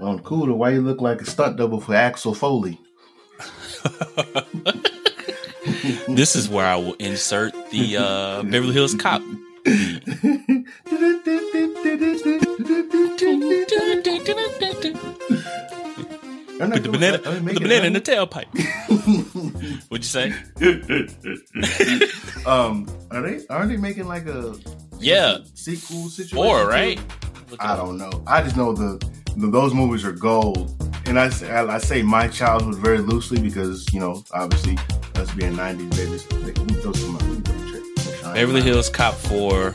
On 0.00 0.20
Cooler, 0.20 0.54
why 0.54 0.70
you 0.70 0.80
look 0.80 1.00
like 1.00 1.20
a 1.20 1.24
stunt 1.26 1.56
double 1.56 1.80
for 1.80 1.94
Axel 1.94 2.34
Foley? 2.34 2.80
this 6.08 6.36
is 6.36 6.48
where 6.48 6.66
I 6.66 6.76
will 6.76 6.94
insert 6.94 7.52
the 7.70 7.96
uh, 7.96 8.42
Beverly 8.44 8.72
Hills 8.72 8.94
Cop. 8.94 9.22
Put 16.58 16.82
the 16.82 16.88
banana, 16.90 17.18
put 17.18 17.44
the 17.54 17.60
banana 17.60 17.86
in 17.86 17.92
the 17.92 18.00
tailpipe. 18.00 18.48
What'd 19.88 20.02
you 20.02 20.02
say? 20.02 20.32
um, 22.46 22.88
are 23.12 23.22
they 23.22 23.46
aren't 23.48 23.70
they 23.70 23.76
making 23.76 24.08
like 24.08 24.26
a 24.26 24.56
Yeah, 24.98 25.38
sequel 25.54 26.08
situation? 26.08 26.36
four, 26.36 26.62
to 26.62 26.66
right? 26.66 27.00
I 27.60 27.76
don't 27.76 27.96
know. 27.96 28.10
I 28.26 28.42
just 28.42 28.56
know 28.56 28.72
the 28.72 28.98
those 29.38 29.72
movies 29.72 30.04
are 30.04 30.12
gold, 30.12 30.74
and 31.06 31.18
I 31.18 31.28
say, 31.30 31.50
I, 31.50 31.78
say 31.78 32.02
my 32.02 32.28
childhood 32.28 32.74
very 32.76 32.98
loosely 32.98 33.40
because 33.40 33.92
you 33.92 34.00
know 34.00 34.24
obviously 34.32 34.76
us 35.14 35.32
being 35.34 35.54
'90s 35.54 35.90
babies. 35.96 36.26
Those 36.82 37.00
come 37.00 37.14
out. 37.14 37.22
Let 37.22 37.30
me 37.30 37.40
double 37.40 37.72
check. 37.72 37.82
Make 37.82 38.16
sure 38.16 38.26
I 38.26 38.28
ain't 38.28 38.34
Beverly. 38.34 38.62
Hills 38.62 38.90
Cop 38.90 39.14
4. 39.14 39.74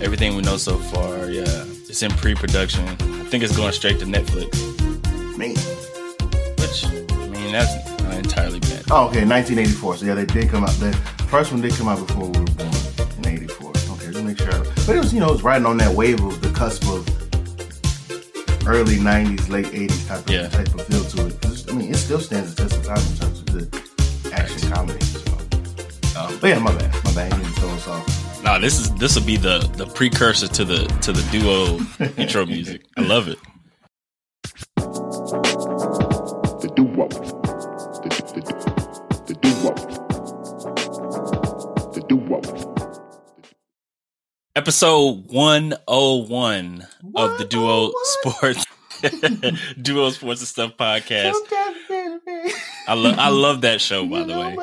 Everything 0.00 0.36
we 0.36 0.42
know 0.42 0.56
so 0.56 0.76
far, 0.76 1.28
yeah. 1.28 1.44
It's 1.88 2.02
in 2.02 2.10
pre 2.12 2.34
production. 2.34 2.86
I 2.86 3.24
think 3.24 3.42
it's 3.42 3.56
going 3.56 3.72
straight 3.72 3.98
to 3.98 4.06
Netflix. 4.06 4.56
Man. 5.36 5.56
Which, 6.58 6.86
I 6.86 7.26
mean, 7.28 7.52
that's 7.52 8.02
not 8.02 8.14
entirely 8.14 8.60
bad. 8.60 8.84
Oh, 8.90 9.08
okay, 9.08 9.24
1984. 9.24 9.96
So 9.96 10.06
yeah, 10.06 10.14
they 10.14 10.24
did 10.24 10.50
come 10.50 10.62
out. 10.62 10.70
The 10.78 10.92
first 11.28 11.50
one 11.50 11.60
did 11.60 11.72
come 11.72 11.88
out 11.88 12.06
before 12.06 12.28
we 12.28 12.38
were 12.38 12.46
born 12.46 12.70
in 13.18 13.26
'84. 13.26 13.70
Okay, 13.70 14.12
just 14.12 14.22
make 14.24 14.38
sure. 14.38 14.64
But 14.86 14.96
it 14.96 14.98
was, 15.00 15.12
you 15.12 15.18
know, 15.18 15.30
it 15.30 15.32
was 15.32 15.42
riding 15.42 15.66
on 15.66 15.78
that 15.78 15.94
wave 15.94 16.22
of 16.22 16.40
the 16.40 16.50
cusp 16.52 16.86
of 16.88 17.17
early 18.68 18.96
'90s, 18.96 19.48
late 19.48 19.66
'80s 19.66 20.06
type 20.08 20.20
of 20.26 20.30
Yeah. 20.30 20.48
type 20.48 20.74
of 20.74 20.86
feel 20.86 21.04
to 21.04 21.26
it. 21.26 21.70
I 21.70 21.72
mean, 21.72 21.90
it 21.90 21.96
still 21.96 22.20
stands 22.20 22.54
the 22.54 22.62
test 22.62 22.76
of 22.78 22.86
time 22.86 22.98
in 22.98 23.16
terms 23.18 23.40
of 23.40 23.46
good 23.46 24.32
action 24.32 24.70
comedy. 24.70 25.00
So, 25.04 25.20
um, 26.20 26.38
but 26.40 26.48
yeah, 26.48 26.58
my 26.58 26.74
bad, 26.76 26.92
my 27.04 27.12
bad. 27.14 27.32
I 27.32 27.36
didn't 27.36 27.52
throw 27.54 27.68
us 27.70 27.88
off. 27.88 28.42
Nah, 28.44 28.58
this 28.58 28.78
is 28.80 28.90
this 28.94 29.14
will 29.16 29.26
be 29.26 29.36
the 29.36 29.58
the 29.76 29.86
precursor 29.86 30.48
to 30.48 30.64
the 30.64 30.86
to 31.02 31.12
the 31.12 31.22
duo 31.32 31.78
intro 32.22 32.46
music. 32.46 32.82
I 32.96 33.02
love 33.02 33.28
it. 33.28 33.38
Episode 44.68 45.24
101 45.28 46.86
of 47.14 47.38
the 47.38 47.46
Duo 47.46 47.90
Sports 48.02 48.66
Duo 49.80 50.10
Sports 50.10 50.42
and 50.42 50.48
Stuff 50.48 50.76
podcast. 50.76 51.32
I 52.86 52.92
love 52.92 53.18
I 53.18 53.30
love 53.30 53.62
that 53.62 53.80
show 53.80 54.06
by 54.06 54.24
the 54.24 54.38
way. 54.38 54.54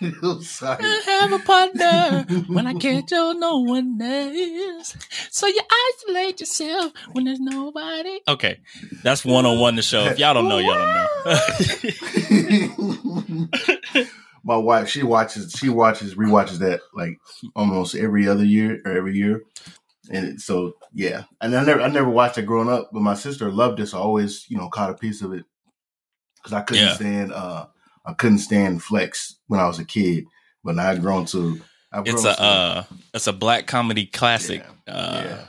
Sorry. 0.42 0.84
have 1.06 1.32
a 1.32 1.38
partner 1.38 2.26
when 2.48 2.66
I 2.66 2.74
can't 2.74 3.08
tell 3.08 3.38
no 3.38 3.60
one 3.60 4.02
else. 4.02 4.96
So 5.30 5.46
you 5.46 5.60
isolate 5.96 6.40
yourself 6.40 6.92
when 7.12 7.26
there's 7.26 7.38
nobody. 7.38 8.22
Okay, 8.26 8.58
that's 9.04 9.24
one 9.24 9.46
on 9.46 9.60
one 9.60 9.76
the 9.76 9.82
show. 9.82 10.04
If 10.06 10.18
y'all 10.18 10.34
don't 10.34 10.48
know, 10.48 10.58
y'all 10.58 10.74
don't 10.74 10.94
know. 13.30 13.48
My 14.44 14.56
wife, 14.56 14.88
she 14.88 15.02
watches, 15.02 15.52
she 15.58 15.68
watches, 15.70 16.14
rewatches 16.14 16.58
that 16.58 16.80
like 16.94 17.18
almost 17.56 17.94
every 17.94 18.28
other 18.28 18.44
year 18.44 18.80
or 18.84 18.92
every 18.92 19.14
year, 19.16 19.42
and 20.10 20.40
so 20.40 20.74
yeah. 20.92 21.24
And 21.40 21.56
I 21.56 21.64
never, 21.64 21.80
I 21.80 21.88
never 21.88 22.10
watched 22.10 22.36
it 22.38 22.46
growing 22.46 22.68
up, 22.68 22.90
but 22.92 23.00
my 23.00 23.14
sister 23.14 23.50
loved 23.50 23.80
it, 23.80 23.86
so 23.86 23.98
I 23.98 24.02
always, 24.02 24.44
you 24.48 24.58
know, 24.58 24.68
caught 24.68 24.90
a 24.90 24.94
piece 24.94 25.22
of 25.22 25.32
it 25.32 25.44
because 26.36 26.52
I 26.52 26.60
couldn't 26.60 26.84
Yeah. 26.84 26.94
stand, 26.94 27.32
uh, 27.32 27.66
I 28.06 28.12
couldn't 28.12 28.38
stand 28.38 28.82
Flex 28.82 29.36
when 29.46 29.60
I 29.60 29.66
was 29.66 29.78
a 29.78 29.84
kid, 29.84 30.24
but 30.62 30.74
now 30.76 30.90
I've 30.90 31.00
grown 31.00 31.24
to, 31.26 31.60
I've 31.90 32.06
it's 32.06 32.20
grown 32.22 32.32
a 32.32 32.36
to- 32.36 32.42
uh, 32.42 32.84
it's 33.14 33.26
a 33.26 33.32
black 33.32 33.66
comedy 33.66 34.04
classic. 34.06 34.62
Yeah, 34.86 34.92
Uh, 34.94 35.22
yeah. 35.24 35.44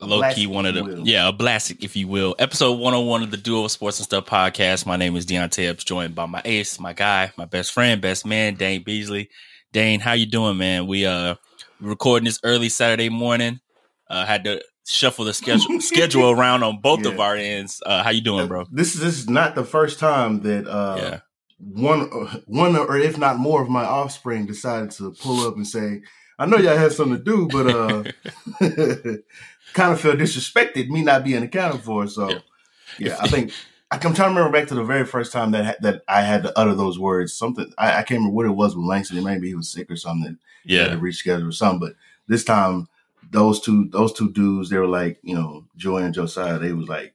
Low 0.00 0.22
key, 0.32 0.46
one 0.46 0.64
of 0.66 0.74
the 0.74 0.82
will. 0.82 1.06
yeah, 1.06 1.28
a 1.28 1.32
classic, 1.32 1.84
if 1.84 1.94
you 1.94 2.08
will. 2.08 2.34
Episode 2.38 2.72
one 2.78 2.94
hundred 2.94 3.06
one 3.06 3.22
of 3.22 3.30
the 3.30 3.36
Duo 3.36 3.68
Sports 3.68 3.98
and 3.98 4.04
Stuff 4.04 4.24
podcast. 4.26 4.86
My 4.86 4.96
name 4.96 5.14
is 5.16 5.26
Deonte 5.26 5.68
Epps, 5.68 5.84
joined 5.84 6.14
by 6.14 6.26
my 6.26 6.40
ace, 6.44 6.80
my 6.80 6.92
guy, 6.94 7.32
my 7.36 7.44
best 7.44 7.72
friend, 7.72 8.00
best 8.00 8.24
man, 8.26 8.54
Dane 8.54 8.82
Beasley. 8.82 9.28
Dane, 9.72 10.00
how 10.00 10.12
you 10.14 10.26
doing, 10.26 10.56
man? 10.56 10.86
We 10.86 11.04
uh 11.06 11.34
recording 11.80 12.24
this 12.24 12.40
early 12.42 12.68
Saturday 12.70 13.08
morning. 13.10 13.60
Uh, 14.08 14.24
had 14.26 14.42
to 14.44 14.62
shuffle 14.86 15.24
the 15.24 15.34
schedule 15.34 15.80
schedule 15.80 16.30
around 16.30 16.62
on 16.62 16.80
both 16.80 17.04
of 17.06 17.20
our 17.20 17.36
ends. 17.36 17.80
Uh, 17.84 18.02
how 18.02 18.10
you 18.10 18.22
doing, 18.22 18.48
bro? 18.48 18.64
This 18.72 18.94
is 18.94 19.00
this 19.00 19.18
is 19.18 19.28
not 19.28 19.54
the 19.54 19.64
first 19.64 19.98
time 19.98 20.40
that 20.42 20.66
uh, 20.66 20.96
Yeah. 20.98 21.20
one 21.58 22.00
one 22.46 22.74
or 22.74 22.96
if 22.96 23.18
not 23.18 23.38
more 23.38 23.62
of 23.62 23.68
my 23.68 23.84
offspring 23.84 24.46
decided 24.46 24.90
to 24.92 25.12
pull 25.20 25.46
up 25.46 25.54
and 25.56 25.66
say, 25.66 26.00
"I 26.40 26.46
know 26.46 26.58
y'all 26.58 26.76
had 26.78 26.92
something 26.92 27.18
to 27.18 27.24
do, 27.24 27.48
but 27.48 27.66
uh, 27.66 28.04
kind 29.72 29.92
of 29.92 30.00
feel 30.00 30.14
disrespected 30.16 30.88
me 30.88 31.02
not 31.02 31.24
being 31.24 31.42
accounted 31.44 31.82
for." 31.84 32.08
So, 32.08 32.44
Yeah. 32.98 33.10
yeah, 33.10 33.18
I 33.20 33.28
think 33.28 33.54
I'm 33.92 34.00
trying 34.00 34.14
to 34.14 34.24
remember 34.28 34.52
back 34.52 34.68
to 34.68 34.74
the 34.76 34.84
very 34.84 35.06
first 35.06 35.32
time 35.32 35.52
that 35.52 35.82
that 35.82 36.02
I 36.08 36.22
had 36.22 36.42
to 36.44 36.58
utter 36.58 36.74
those 36.74 36.98
words. 36.98 37.32
Something 37.34 37.72
I, 37.78 37.90
I 37.98 38.02
can't 38.02 38.20
remember 38.20 38.34
what 38.36 38.46
it 38.46 38.50
was 38.50 38.76
with 38.76 38.86
Langston. 38.86 39.22
Maybe 39.22 39.48
he 39.48 39.54
was 39.54 39.70
sick 39.70 39.90
or 39.90 39.96
something. 39.96 40.38
He 40.66 40.80
had 40.80 40.90
Yeah, 40.90 40.94
to 40.94 40.98
reschedule 40.98 41.48
or 41.48 41.52
something. 41.52 41.80
But 41.88 41.96
this 42.28 42.44
time, 42.44 42.88
those 43.30 43.60
two 43.60 43.88
those 43.90 44.12
two 44.12 44.32
dudes, 44.32 44.70
they 44.70 44.78
were 44.78 44.86
like, 44.88 45.18
you 45.22 45.34
know, 45.34 45.66
Joy 45.76 45.98
and 45.98 46.14
Josiah. 46.14 46.58
They 46.58 46.72
was 46.72 46.88
like, 46.88 47.14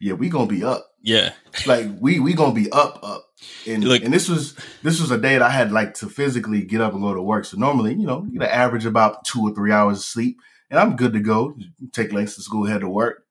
"Yeah, 0.00 0.14
we 0.14 0.28
gonna 0.30 0.46
be 0.46 0.64
up." 0.64 0.92
yeah, 1.02 1.32
like 1.66 1.86
we 2.00 2.20
we 2.20 2.34
gonna 2.34 2.54
be 2.54 2.70
up 2.72 3.00
up 3.02 3.25
and 3.66 3.84
Look- 3.84 4.02
and 4.02 4.12
this 4.12 4.28
was 4.28 4.54
this 4.82 5.00
was 5.00 5.10
a 5.10 5.18
day 5.18 5.34
that 5.34 5.42
I 5.42 5.50
had 5.50 5.72
like 5.72 5.94
to 5.94 6.08
physically 6.08 6.62
get 6.62 6.80
up 6.80 6.92
and 6.92 7.02
go 7.02 7.14
to 7.14 7.22
work. 7.22 7.44
So 7.44 7.56
normally, 7.56 7.94
you 7.94 8.06
know, 8.06 8.26
you 8.30 8.38
know, 8.38 8.46
average 8.46 8.86
about 8.86 9.24
two 9.24 9.42
or 9.42 9.54
three 9.54 9.72
hours 9.72 9.98
of 9.98 10.04
sleep, 10.04 10.38
and 10.70 10.78
I'm 10.80 10.96
good 10.96 11.12
to 11.12 11.20
go. 11.20 11.56
Take 11.92 12.12
Lex 12.12 12.34
to 12.36 12.42
school, 12.42 12.64
head 12.66 12.80
to 12.80 12.88
work. 12.88 13.24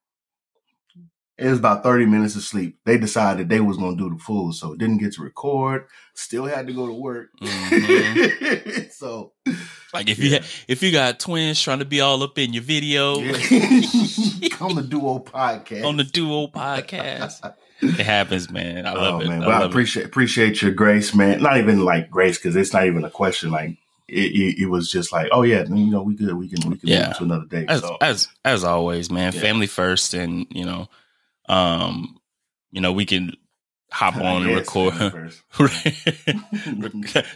It 1.38 1.50
was 1.50 1.60
about 1.60 1.84
30 1.84 2.06
minutes 2.06 2.38
of 2.38 2.44
sleep. 2.44 2.78
They 2.86 2.98
decided 2.98 3.50
they 3.50 3.60
was 3.60 3.76
gonna 3.76 3.98
do 3.98 4.10
the 4.10 4.18
full, 4.18 4.54
so 4.54 4.74
didn't 4.74 5.00
get 5.00 5.14
to 5.16 5.22
record. 5.22 5.86
Still 6.14 6.46
had 6.46 6.66
to 6.68 6.74
go 6.74 6.88
to 6.88 6.94
work. 6.94 7.32
Mhm. 7.42 8.90
so 8.94 9.34
like 9.94 10.08
if 10.10 10.18
you 10.20 10.30
Yeah. 10.30 10.40
ha- 10.40 10.46
if 10.70 10.82
you 10.82 10.94
got 10.94 11.20
twins 11.20 11.60
trying 11.62 11.80
to 11.80 11.86
be 11.86 12.00
all 12.00 12.24
up 12.24 12.38
in 12.38 12.54
your 12.54 12.64
video 12.64 13.20
yeah. 13.20 13.34
on 14.62 14.76
the 14.76 14.86
duo 14.88 15.20
podcast. 15.26 15.84
on 15.86 15.98
the 15.98 16.06
Duo 16.06 16.48
podcast, 16.48 17.54
it 17.82 18.00
happens, 18.00 18.50
man. 18.50 18.86
I 18.86 18.94
love 18.94 19.16
oh 19.16 19.20
it. 19.22 19.28
man, 19.28 19.42
I 19.44 19.46
but 19.46 19.54
I, 19.54 19.60
love 19.60 19.64
it. 19.64 19.70
appreciate 19.74 20.06
appreciate 20.06 20.62
your 20.62 20.72
grace, 20.72 21.14
man. 21.14 21.42
Not 21.42 21.58
even 21.58 21.84
like 21.84 22.10
grace 22.10 22.38
because 22.38 22.56
it's 22.56 22.74
not 22.74 22.86
even 22.86 23.04
a 23.04 23.10
question. 23.10 23.52
Like 23.52 23.78
it, 24.08 24.32
it, 24.32 24.62
it 24.64 24.66
was 24.70 24.90
just 24.92 25.12
like, 25.12 25.30
oh 25.32 25.42
yeah, 25.44 25.64
you 25.66 25.92
know, 25.92 26.04
we 26.04 26.16
good. 26.16 26.34
We 26.36 26.48
can 26.50 26.70
we 26.70 26.78
can 26.78 26.90
Yeah. 26.90 27.08
move 27.08 27.18
to 27.18 27.24
another 27.24 27.46
day. 27.46 27.66
as 27.68 27.82
so 27.82 27.98
as 28.02 28.28
as 28.44 28.64
always, 28.64 29.10
man. 29.12 29.34
Yeah. 29.34 29.42
Family 29.42 29.68
first, 29.68 30.14
and 30.14 30.46
you 30.52 30.66
know, 30.66 30.88
um, 31.50 32.18
you 32.72 32.82
know, 32.82 32.92
we 32.92 33.06
can 33.06 33.34
hop 33.92 34.16
on 34.18 34.46
and 34.48 34.56
record. 34.56 34.94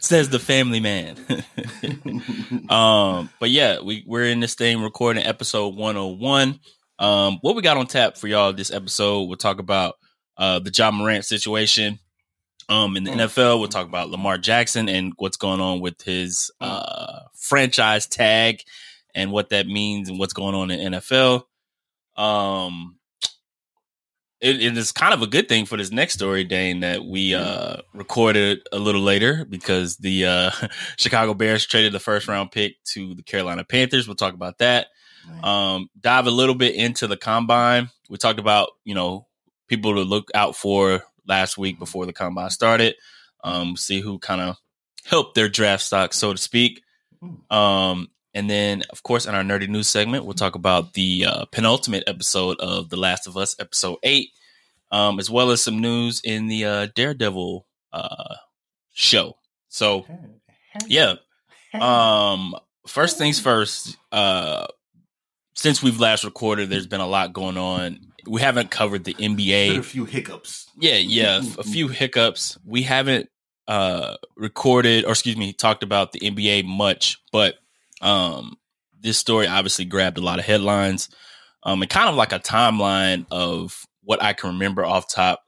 Says 0.02 0.30
the 0.30 0.40
family 0.40 0.80
man. 0.80 1.18
um, 2.70 3.30
but 3.40 3.50
yeah, 3.50 3.82
we 3.82 4.04
we're 4.06 4.26
in 4.26 4.40
this 4.40 4.56
thing 4.56 4.82
recording 4.82 5.24
episode 5.24 5.76
one 5.76 5.96
hundred 5.96 6.20
one. 6.20 6.60
Um, 6.98 7.38
what 7.42 7.56
we 7.56 7.62
got 7.62 7.78
on 7.78 7.88
tap 7.88 8.18
for 8.18 8.28
y'all 8.28 8.52
this 8.54 8.72
episode? 8.72 9.24
We'll 9.24 9.38
talk 9.38 9.60
about 9.60 9.96
uh 10.40 10.58
the 10.60 10.72
Ja 10.76 10.90
Morant 10.90 11.26
situation. 11.26 12.00
Um, 12.68 12.96
in 12.98 13.04
the 13.04 13.12
Mm. 13.12 13.22
NFL, 13.22 13.60
we'll 13.60 13.68
talk 13.68 13.88
about 13.88 14.10
Lamar 14.12 14.38
Jackson 14.38 14.90
and 14.90 15.14
what's 15.18 15.38
going 15.38 15.60
on 15.62 15.80
with 15.82 16.02
his 16.04 16.52
uh 16.62 17.22
franchise 17.36 18.08
tag 18.08 18.62
and 19.16 19.32
what 19.32 19.50
that 19.50 19.66
means 19.68 20.08
and 20.10 20.18
what's 20.20 20.34
going 20.34 20.56
on 20.56 20.70
in 20.72 20.94
NFL. 20.94 21.44
Um, 22.16 22.98
it, 24.42 24.62
it 24.62 24.78
is 24.78 24.92
kind 24.92 25.14
of 25.14 25.22
a 25.22 25.28
good 25.28 25.50
thing 25.50 25.66
for 25.66 25.78
this 25.78 25.92
next 25.92 26.14
story, 26.14 26.44
Dane, 26.44 26.80
that 26.82 27.04
we 27.04 27.34
uh, 27.36 27.78
recorded 27.94 28.60
a 28.72 28.80
little 28.80 29.02
later 29.02 29.46
because 29.50 29.98
the 29.98 30.26
uh, 30.26 30.52
Chicago 30.98 31.34
Bears 31.34 31.66
traded 31.66 31.92
the 31.92 32.00
first 32.00 32.28
round 32.28 32.52
pick 32.52 32.76
to 32.94 33.16
the 33.16 33.24
Carolina 33.24 33.64
Panthers. 33.66 34.08
We'll 34.08 34.16
talk 34.16 34.34
about 34.36 34.60
that. 34.60 34.88
Um, 35.44 35.90
dive 36.00 36.28
a 36.28 36.32
little 36.32 36.56
bit 36.56 36.76
into 36.76 37.06
the 37.08 37.18
combine. 37.18 37.90
We 38.10 38.18
talked 38.18 38.40
about 38.40 38.70
you 38.86 38.96
know 38.96 39.28
people 39.70 39.96
to 39.96 40.02
look 40.02 40.30
out 40.36 40.56
for 40.56 41.04
last 41.28 41.58
week 41.58 41.80
before 41.80 42.06
the 42.06 42.14
combine 42.14 42.50
started. 42.50 42.96
Um, 43.44 43.78
see 43.78 44.02
who 44.02 44.20
kind 44.20 44.42
of 44.42 44.58
helped 45.06 45.36
their 45.36 45.48
draft 45.48 45.84
stock, 45.84 46.14
so 46.14 46.34
to 46.34 46.38
speak. 46.38 46.84
Um, 47.50 48.10
and 48.34 48.50
then, 48.50 48.84
of 48.90 49.04
course, 49.04 49.26
in 49.26 49.36
our 49.36 49.44
nerdy 49.44 49.70
news 49.70 49.88
segment, 49.88 50.26
we'll 50.26 50.34
talk 50.34 50.56
about 50.56 50.94
the 50.94 51.26
uh, 51.26 51.46
penultimate 51.52 52.04
episode 52.08 52.60
of 52.60 52.90
The 52.90 52.98
Last 52.98 53.28
of 53.28 53.38
Us, 53.38 53.56
episode 53.60 53.98
eight, 54.04 54.30
um, 54.92 55.20
as 55.20 55.30
well 55.30 55.52
as 55.52 55.64
some 55.64 55.80
news 55.80 56.22
in 56.24 56.48
the 56.48 56.66
uh, 56.66 56.88
Daredevil 56.96 57.66
uh, 57.94 58.36
show. 58.94 59.38
So, 59.70 60.06
yeah. 60.88 61.16
Um, 61.74 62.56
first 62.88 63.18
things 63.18 63.40
first. 63.40 63.98
Uh, 64.12 64.68
since 65.56 65.84
we've 65.84 66.00
last 66.00 66.24
recorded, 66.24 66.70
there's 66.70 66.88
been 66.88 67.02
a 67.02 67.08
lot 67.08 67.34
going 67.34 67.58
on 67.58 68.09
we 68.30 68.42
haven't 68.42 68.70
covered 68.70 69.04
the 69.04 69.16
NBA. 69.16 69.80
a 69.80 69.84
few 69.84 70.06
hiccups. 70.06 70.68
Yeah, 70.78 70.96
yeah, 70.98 71.42
a 71.58 71.64
few 71.64 71.88
hiccups. 71.88 72.58
We 72.66 72.84
haven't 72.84 73.30
uh 73.68 74.16
recorded 74.36 75.06
or 75.06 75.12
excuse 75.12 75.38
me, 75.38 75.54
talked 75.54 75.84
about 75.84 76.12
the 76.12 76.20
NBA 76.20 76.66
much, 76.66 77.18
but 77.32 77.56
um 78.02 78.58
this 79.02 79.18
story 79.18 79.48
obviously 79.48 79.86
grabbed 79.86 80.18
a 80.18 80.22
lot 80.22 80.40
of 80.40 80.46
headlines. 80.46 81.10
Um 81.64 81.82
and 81.82 81.90
kind 81.90 82.10
of 82.10 82.16
like 82.16 82.32
a 82.32 82.40
timeline 82.40 83.26
of 83.32 83.86
what 84.04 84.22
I 84.24 84.34
can 84.34 84.52
remember 84.52 84.86
off 84.86 85.10
top 85.10 85.44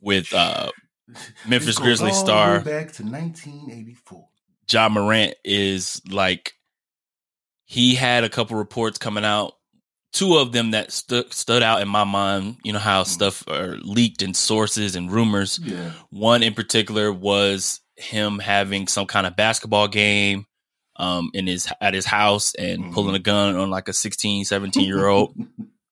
with 0.00 0.32
uh 0.32 0.70
Memphis 1.48 1.78
Grizzlies 1.78 2.16
star 2.16 2.60
back 2.60 2.92
to 2.92 3.02
1984. 3.04 4.28
Ja 4.70 4.88
Morant 4.88 5.34
is 5.44 6.02
like 6.10 6.52
he 7.64 7.94
had 7.94 8.24
a 8.24 8.28
couple 8.28 8.56
reports 8.56 8.98
coming 8.98 9.24
out. 9.24 9.54
Two 10.12 10.36
of 10.36 10.52
them 10.52 10.70
that 10.70 10.92
stu- 10.92 11.24
stood 11.30 11.62
out 11.62 11.82
in 11.82 11.88
my 11.88 12.04
mind. 12.04 12.56
You 12.64 12.72
know 12.72 12.78
how 12.78 13.02
stuff 13.02 13.46
are 13.48 13.76
leaked 13.82 14.22
in 14.22 14.32
sources 14.34 14.96
and 14.96 15.10
rumors. 15.12 15.58
Yeah. 15.62 15.92
One 16.10 16.42
in 16.42 16.54
particular 16.54 17.12
was 17.12 17.80
him 17.96 18.38
having 18.38 18.86
some 18.88 19.06
kind 19.06 19.26
of 19.26 19.36
basketball 19.36 19.88
game 19.88 20.46
um, 20.96 21.30
in 21.34 21.46
his 21.46 21.68
at 21.80 21.92
his 21.92 22.06
house 22.06 22.54
and 22.54 22.84
Mhm. 22.84 22.92
pulling 22.94 23.14
a 23.14 23.18
gun 23.18 23.56
on 23.56 23.68
like 23.70 23.88
a 23.88 23.92
16, 23.92 24.44
17 24.46 24.84
year 24.86 25.06
old. 25.06 25.34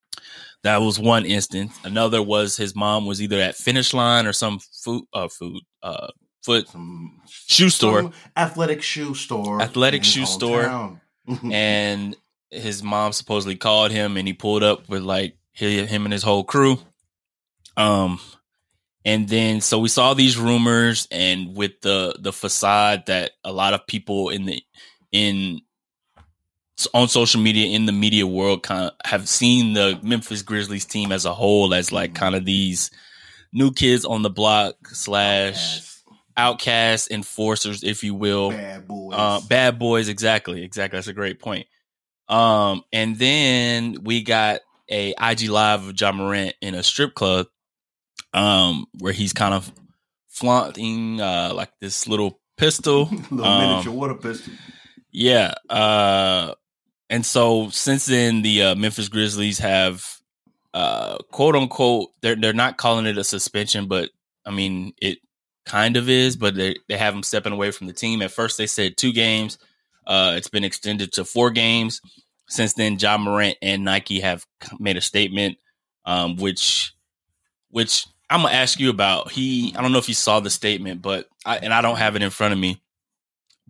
that 0.63 0.79
was 0.79 0.99
one 0.99 1.27
instance. 1.27 1.77
Another 1.85 2.23
was 2.23 2.57
his 2.57 2.75
mom 2.75 3.05
was 3.05 3.21
either 3.21 3.39
at 3.41 3.57
finish 3.57 3.93
line 3.93 4.27
or 4.27 4.33
some 4.33 4.59
food 4.83 5.05
uh, 5.13 5.29
food 5.29 5.61
uh, 5.83 6.09
foot 6.43 6.69
Some 6.69 7.21
shoe 7.29 7.69
store. 7.69 8.11
athletic 8.37 8.83
shoe 8.83 9.15
store. 9.15 9.61
Athletic 9.61 10.05
shoe 10.05 10.25
store. 10.27 10.99
and 11.51 12.17
his 12.55 12.83
mom 12.83 13.13
supposedly 13.13 13.57
called 13.57 13.91
him 13.91 14.17
and 14.17 14.27
he 14.27 14.35
pulled 14.35 14.63
up 14.63 14.89
with 14.89 15.03
like 15.03 15.37
him 15.53 16.05
and 16.05 16.13
his 16.13 16.23
whole 16.23 16.45
crew 16.45 16.79
um 17.77 18.19
and 19.05 19.29
then 19.29 19.61
so 19.61 19.79
we 19.79 19.89
saw 19.89 20.15
these 20.15 20.39
rumors 20.39 21.07
and 21.11 21.57
with 21.57 21.81
the 21.83 22.17
the 22.19 22.33
facade 22.33 23.05
that 23.07 23.33
a 23.45 23.53
lot 23.53 23.75
of 23.75 23.87
people 23.87 24.31
in 24.31 24.47
the 24.47 24.63
in 25.13 25.61
on 26.93 27.09
social 27.09 27.41
media 27.41 27.67
in 27.69 27.87
the 27.87 27.93
media 27.93 28.27
world 28.27 28.63
kind 28.63 28.87
of 28.87 28.93
have 29.05 29.29
seen 29.29 29.75
the 29.75 29.99
Memphis 30.03 30.43
Grizzlies 30.43 30.85
team 30.85 31.13
as 31.13 31.25
a 31.25 31.35
whole 31.35 31.73
as 31.73 31.93
like 31.93 32.15
kind 32.15 32.35
of 32.35 32.45
these 32.45 32.91
new 33.53 33.71
kids 33.73 34.05
on 34.05 34.23
the 34.23 34.31
block 34.31 34.75
slash 34.89 35.83
outcast 36.37 37.13
enforcers 37.13 37.85
if 37.85 38.03
you 38.03 38.13
will 38.13 38.51
Bad 38.51 38.89
boys. 38.89 39.15
uh, 39.17 39.41
bad 39.49 39.79
boys, 39.79 40.09
exactly, 40.09 40.65
exactly. 40.65 40.97
That's 40.97 41.07
a 41.07 41.13
great 41.13 41.39
point. 41.39 41.67
Um, 42.29 42.83
and 42.93 43.17
then 43.19 43.99
we 44.03 44.23
got 44.23 44.61
a 44.91 45.15
IG 45.21 45.49
live 45.49 45.87
of 45.87 46.01
Ja 46.01 46.13
Morant 46.13 46.55
in 46.61 46.75
a 46.75 46.83
strip 46.83 47.15
club, 47.15 47.47
um, 48.33 48.87
where 48.99 49.13
he's 49.13 49.33
kind 49.33 49.55
of 49.55 49.71
flaunting 50.29 51.21
uh 51.21 51.53
like 51.55 51.71
this 51.81 52.09
little 52.09 52.41
pistol. 52.57 53.05
Little 53.31 53.45
um, 53.45 53.71
miniature 53.71 53.93
water 53.93 54.15
pistol. 54.15 54.53
Yeah. 55.11 55.55
Uh, 55.71 56.55
and 57.09 57.25
so 57.25 57.69
since 57.71 58.07
then, 58.07 58.43
the 58.43 58.63
uh, 58.63 58.75
Memphis 58.75 59.09
Grizzlies 59.09 59.59
have, 59.59 60.05
uh, 60.73 61.19
quote 61.31 61.55
unquote, 61.55 62.11
they're 62.21 62.37
they're 62.37 62.53
not 62.53 62.77
calling 62.77 63.07
it 63.07 63.19
a 63.19 63.25
suspension, 63.25 63.87
but 63.87 64.11
I 64.45 64.51
mean 64.51 64.93
it 65.01 65.19
kind 65.67 65.97
of 65.97 66.09
is. 66.09 66.37
But 66.37 66.57
they 66.57 66.77
they 66.89 66.97
have 66.97 67.15
him 67.15 67.23
stepping 67.23 67.53
away 67.53 67.71
from 67.71 67.87
the 67.87 67.93
team. 67.93 68.23
At 68.23 68.33
first, 68.33 68.59
they 68.59 68.67
said 68.67 68.97
two 68.97 69.13
games. 69.13 69.59
Uh, 70.07 70.35
it's 70.37 70.49
been 70.49 70.65
extended 70.65 71.13
to 71.13 71.25
four 71.25 71.51
games. 71.51 72.01
Since 72.49 72.75
then, 72.75 72.99
Ja 72.99 73.17
Morant 73.19 73.57
and 73.63 73.85
Nike 73.85 74.21
have 74.21 74.47
made 74.79 74.97
a 74.97 75.01
statement, 75.01 75.59
um, 76.05 76.37
which 76.37 76.93
which 77.71 78.07
I'm 78.31 78.43
gonna 78.43 78.55
ask 78.55 78.79
you 78.79 78.91
about. 78.91 79.33
He, 79.33 79.75
I 79.77 79.83
don't 79.83 79.93
know 79.93 79.99
if 79.99 80.09
you 80.09 80.15
saw 80.15 80.41
the 80.41 80.51
statement, 80.51 81.03
but 81.03 81.29
I, 81.47 81.59
and 81.59 81.73
I 81.73 81.81
don't 81.83 81.97
have 81.97 82.17
it 82.17 82.23
in 82.23 82.31
front 82.31 82.53
of 82.53 82.59
me, 82.59 82.83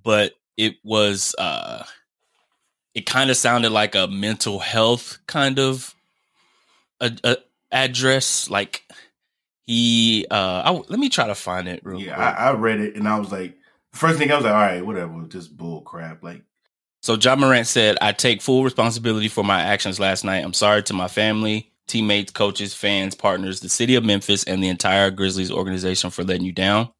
but 0.02 0.32
it 0.56 0.76
was 0.84 1.34
uh 1.38 1.84
it 2.94 3.06
kind 3.06 3.30
of 3.30 3.36
sounded 3.36 3.70
like 3.70 3.94
a 3.94 4.06
mental 4.06 4.60
health 4.60 5.18
kind 5.26 5.58
of 5.58 5.94
a, 7.00 7.12
a 7.24 7.36
address 7.72 8.48
like 8.48 8.82
he 9.66 10.26
uh 10.30 10.62
I, 10.64 10.70
let 10.70 10.98
me 11.00 11.08
try 11.08 11.26
to 11.26 11.34
find 11.34 11.66
it 11.68 11.80
real 11.84 12.00
Yeah, 12.00 12.14
quick. 12.14 12.26
I, 12.26 12.30
I 12.30 12.52
read 12.52 12.80
it 12.80 12.96
and 12.96 13.08
I 13.08 13.18
was 13.18 13.32
like, 13.32 13.56
first 13.94 14.18
thing 14.18 14.30
I 14.30 14.36
was 14.36 14.44
like, 14.44 14.54
all 14.54 14.60
right, 14.60 14.84
whatever, 14.84 15.22
just 15.28 15.56
bull 15.56 15.82
crap. 15.82 16.22
Like, 16.22 16.42
so 17.02 17.14
Ja 17.14 17.36
Morant 17.36 17.66
said, 17.66 17.96
I 18.00 18.12
take 18.12 18.42
full 18.42 18.64
responsibility 18.64 19.28
for 19.28 19.44
my 19.44 19.60
actions 19.60 20.00
last 20.00 20.24
night. 20.24 20.44
I'm 20.44 20.54
sorry 20.54 20.82
to 20.84 20.94
my 20.94 21.08
family, 21.08 21.72
teammates, 21.86 22.32
coaches, 22.32 22.74
fans, 22.74 23.14
partners, 23.14 23.60
the 23.60 23.68
city 23.68 23.94
of 23.94 24.04
Memphis, 24.04 24.44
and 24.44 24.62
the 24.62 24.68
entire 24.68 25.10
Grizzlies 25.10 25.50
organization 25.50 26.10
for 26.10 26.24
letting 26.24 26.46
you 26.46 26.52
down. 26.52 26.90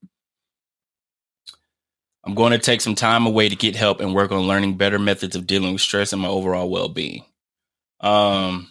I'm 2.25 2.35
going 2.35 2.52
to 2.52 2.58
take 2.58 2.81
some 2.81 2.94
time 2.94 3.26
away 3.26 3.49
to 3.49 3.56
get 3.56 3.76
help 3.76 4.00
and 4.00 4.14
work 4.14 4.32
on 4.32 4.46
learning 4.46 4.76
better 4.76 4.99
methods 4.99 5.37
of 5.37 5.46
dealing 5.46 5.73
with 5.73 5.82
stress 5.82 6.12
and 6.12 6.23
my 6.23 6.29
overall 6.29 6.70
well 6.70 6.88
being. 6.88 7.25
Um. 8.00 8.70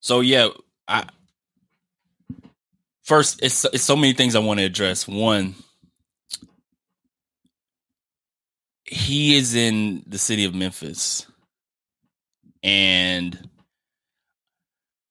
So 0.00 0.20
yeah, 0.20 0.48
I 0.86 1.06
first 3.02 3.42
it's 3.42 3.64
it's 3.66 3.84
so 3.84 3.96
many 3.96 4.12
things 4.12 4.34
I 4.34 4.40
want 4.40 4.60
to 4.60 4.66
address. 4.66 5.08
One, 5.08 5.54
he 8.84 9.36
is 9.36 9.54
in 9.54 10.04
the 10.06 10.18
city 10.18 10.44
of 10.44 10.54
Memphis, 10.54 11.26
and 12.62 13.48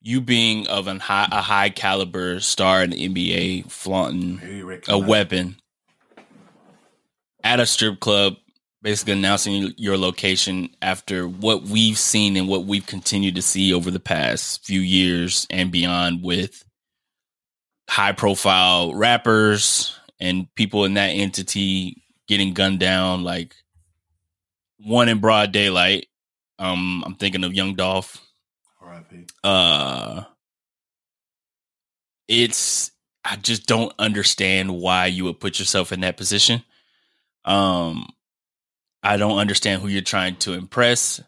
you 0.02 0.22
being 0.22 0.68
of 0.68 0.88
an 0.88 1.00
high, 1.00 1.28
a 1.32 1.42
high 1.42 1.70
caliber 1.70 2.40
star 2.40 2.84
in 2.84 2.92
the 2.92 3.10
NBA, 3.10 3.72
flaunting 3.72 4.82
a 4.88 4.98
weapon 4.98 5.56
at 7.44 7.60
a 7.60 7.66
strip 7.66 8.00
club, 8.00 8.36
basically 8.82 9.14
announcing 9.14 9.74
your 9.78 9.98
location 9.98 10.70
after 10.82 11.28
what 11.28 11.64
we've 11.64 11.98
seen 11.98 12.36
and 12.36 12.48
what 12.48 12.66
we've 12.66 12.86
continued 12.86 13.36
to 13.36 13.42
see 13.42 13.74
over 13.74 13.90
the 13.90 14.00
past 14.00 14.66
few 14.66 14.82
years 14.82 15.48
and 15.50 15.72
beyond 15.72 16.22
with 16.22 16.66
high 17.90 18.12
profile 18.12 18.94
rappers 18.94 19.98
and 20.20 20.54
people 20.56 20.86
in 20.86 20.96
that 20.96 21.10
entity 21.10 22.04
getting 22.28 22.54
gunned 22.54 22.80
down 22.80 23.24
like 23.24 23.56
one 24.80 25.10
in 25.10 25.20
broad 25.20 25.52
daylight. 25.52 26.08
Um 26.60 27.04
i'm 27.06 27.16
thinking 27.16 27.44
of 27.44 27.54
young 27.54 27.76
dolph. 27.76 28.18
R.I.P. 28.82 29.26
uh 29.44 30.24
it's 32.28 32.92
i 33.26 33.36
just 33.36 33.66
don't 33.68 33.94
understand 34.00 34.76
why 34.76 35.08
you 35.08 35.26
would 35.26 35.40
put 35.40 35.60
yourself 35.60 35.92
in 35.92 36.02
that 36.02 36.18
position. 36.18 36.64
Um 37.46 38.08
i 39.04 39.18
don't 39.18 39.40
understand 39.40 39.82
who 39.82 39.88
you're 39.88 40.02
trying 40.02 40.36
to 40.38 40.54
impress 40.54 41.22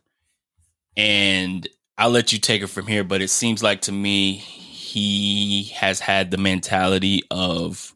and 0.97 1.67
i'll 1.97 2.09
let 2.09 2.31
you 2.33 2.39
take 2.39 2.61
it 2.61 2.67
from 2.67 2.87
here 2.87 3.03
but 3.03 3.21
it 3.21 3.29
seems 3.29 3.61
like 3.61 3.81
to 3.81 3.91
me 3.91 4.33
he 4.33 5.63
has 5.75 5.99
had 5.99 6.31
the 6.31 6.37
mentality 6.37 7.21
of 7.29 7.93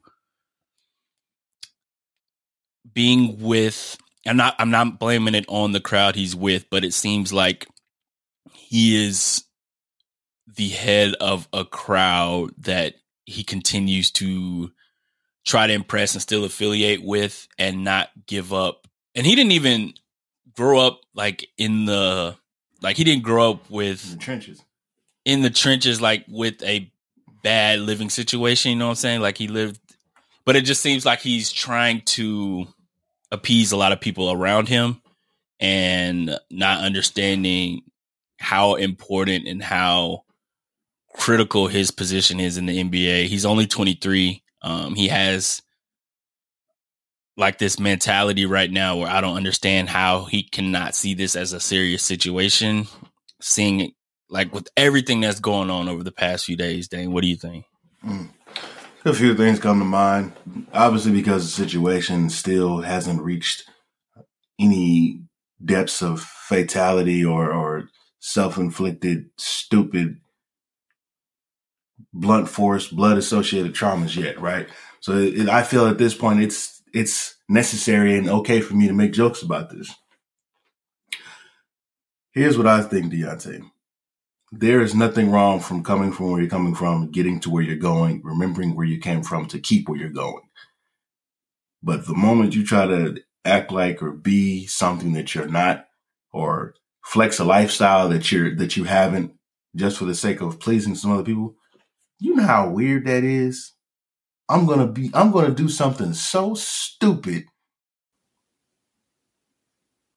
being 2.93 3.39
with 3.39 3.97
i'm 4.25 4.37
not 4.37 4.55
i'm 4.59 4.71
not 4.71 4.99
blaming 4.99 5.35
it 5.35 5.45
on 5.47 5.71
the 5.71 5.79
crowd 5.79 6.15
he's 6.15 6.35
with 6.35 6.69
but 6.69 6.83
it 6.83 6.93
seems 6.93 7.31
like 7.33 7.67
he 8.53 9.05
is 9.07 9.43
the 10.55 10.69
head 10.69 11.13
of 11.21 11.47
a 11.53 11.63
crowd 11.63 12.51
that 12.57 12.95
he 13.25 13.43
continues 13.43 14.11
to 14.11 14.71
try 15.45 15.67
to 15.67 15.73
impress 15.73 16.13
and 16.13 16.21
still 16.21 16.43
affiliate 16.43 17.03
with 17.03 17.47
and 17.57 17.83
not 17.83 18.09
give 18.27 18.51
up. 18.53 18.87
And 19.15 19.25
he 19.25 19.35
didn't 19.35 19.53
even 19.53 19.93
grow 20.53 20.79
up 20.79 21.01
like 21.13 21.47
in 21.57 21.85
the 21.85 22.35
like 22.81 22.97
he 22.97 23.03
didn't 23.03 23.23
grow 23.23 23.51
up 23.51 23.69
In 23.69 23.75
with 23.75 24.11
the 24.11 24.17
trenches. 24.17 24.63
in 25.25 25.41
the 25.41 25.49
trenches 25.49 26.01
like 26.01 26.25
with 26.27 26.61
a 26.63 26.91
bad 27.43 27.79
living 27.79 28.09
situation, 28.09 28.71
you 28.71 28.77
know 28.77 28.85
what 28.87 28.91
I'm 28.91 28.95
saying? 28.95 29.21
Like 29.21 29.37
he 29.37 29.47
lived 29.47 29.79
but 30.45 30.55
it 30.55 30.61
just 30.61 30.81
seems 30.81 31.05
like 31.05 31.19
he's 31.19 31.51
trying 31.51 32.01
to 32.01 32.67
appease 33.31 33.71
a 33.71 33.77
lot 33.77 33.91
of 33.91 34.01
people 34.01 34.31
around 34.31 34.67
him 34.67 35.01
and 35.59 36.37
not 36.49 36.83
understanding 36.83 37.81
how 38.39 38.75
important 38.75 39.47
and 39.47 39.61
how 39.61 40.23
critical 41.15 41.67
his 41.67 41.91
position 41.91 42.39
is 42.39 42.57
in 42.57 42.65
the 42.65 42.83
NBA. 42.83 43.25
He's 43.25 43.45
only 43.45 43.67
23. 43.67 44.41
Um, 44.61 44.95
he 44.95 45.09
has 45.09 45.61
like 47.37 47.57
this 47.57 47.79
mentality 47.79 48.45
right 48.45 48.69
now 48.69 48.97
where 48.97 49.09
I 49.09 49.21
don't 49.21 49.37
understand 49.37 49.89
how 49.89 50.25
he 50.25 50.43
cannot 50.43 50.95
see 50.95 51.13
this 51.13 51.35
as 51.35 51.53
a 51.53 51.59
serious 51.59 52.03
situation. 52.03 52.87
Seeing 53.41 53.79
it 53.79 53.91
like 54.29 54.53
with 54.53 54.67
everything 54.75 55.21
that's 55.21 55.39
going 55.39 55.69
on 55.69 55.87
over 55.87 56.03
the 56.03 56.11
past 56.11 56.45
few 56.45 56.57
days, 56.57 56.87
Dane, 56.87 57.11
what 57.11 57.21
do 57.21 57.27
you 57.27 57.37
think? 57.37 57.65
Mm. 58.05 58.29
A 59.05 59.13
few 59.13 59.33
things 59.33 59.59
come 59.59 59.79
to 59.79 59.85
mind. 59.85 60.33
Obviously, 60.73 61.13
because 61.13 61.43
the 61.43 61.63
situation 61.63 62.29
still 62.29 62.81
hasn't 62.81 63.21
reached 63.21 63.63
any 64.59 65.21
depths 65.63 66.01
of 66.01 66.21
fatality 66.21 67.23
or, 67.23 67.51
or 67.51 67.89
self 68.19 68.57
inflicted, 68.57 69.29
stupid 69.37 70.17
blunt 72.13 72.49
force, 72.49 72.87
blood 72.87 73.17
associated 73.17 73.73
traumas 73.73 74.15
yet, 74.15 74.39
right? 74.39 74.67
So 74.99 75.17
it, 75.17 75.47
I 75.47 75.63
feel 75.63 75.87
at 75.87 75.97
this 75.97 76.13
point 76.13 76.41
it's 76.41 76.81
it's 76.93 77.35
necessary 77.47 78.17
and 78.17 78.29
okay 78.29 78.59
for 78.61 78.73
me 78.73 78.87
to 78.87 78.93
make 78.93 79.13
jokes 79.13 79.41
about 79.41 79.69
this. 79.69 79.93
Here's 82.33 82.57
what 82.57 82.67
I 82.67 82.81
think, 82.81 83.13
Deonte. 83.13 83.61
There 84.51 84.81
is 84.81 84.95
nothing 84.95 85.29
wrong 85.29 85.59
from 85.59 85.83
coming 85.83 86.11
from 86.11 86.31
where 86.31 86.41
you're 86.41 86.49
coming 86.49 86.73
from, 86.73 87.11
getting 87.11 87.39
to 87.41 87.49
where 87.51 87.61
you're 87.61 87.75
going, 87.75 88.21
remembering 88.23 88.75
where 88.75 88.85
you 88.85 88.99
came 88.99 89.21
from 89.21 89.47
to 89.47 89.59
keep 89.59 89.87
where 89.87 89.99
you're 89.99 90.09
going. 90.09 90.41
But 91.83 92.07
the 92.07 92.15
moment 92.15 92.55
you 92.55 92.65
try 92.65 92.87
to 92.87 93.21
act 93.45 93.71
like 93.71 94.01
or 94.01 94.11
be 94.11 94.65
something 94.65 95.13
that 95.13 95.35
you're 95.35 95.47
not, 95.47 95.85
or 96.31 96.73
flex 97.05 97.39
a 97.39 97.43
lifestyle 97.45 98.09
that 98.09 98.31
you're 98.31 98.55
that 98.55 98.75
you 98.75 98.85
haven't, 98.85 99.33
just 99.75 99.97
for 99.97 100.05
the 100.05 100.15
sake 100.15 100.41
of 100.41 100.59
pleasing 100.59 100.95
some 100.95 101.11
other 101.11 101.23
people, 101.23 101.55
you 102.19 102.35
know 102.35 102.43
how 102.43 102.69
weird 102.69 103.05
that 103.05 103.23
is. 103.23 103.73
I'm 104.49 104.65
gonna 104.65 104.87
be 104.87 105.11
I'm 105.13 105.31
gonna 105.31 105.53
do 105.53 105.69
something 105.69 106.13
so 106.13 106.55
stupid 106.55 107.45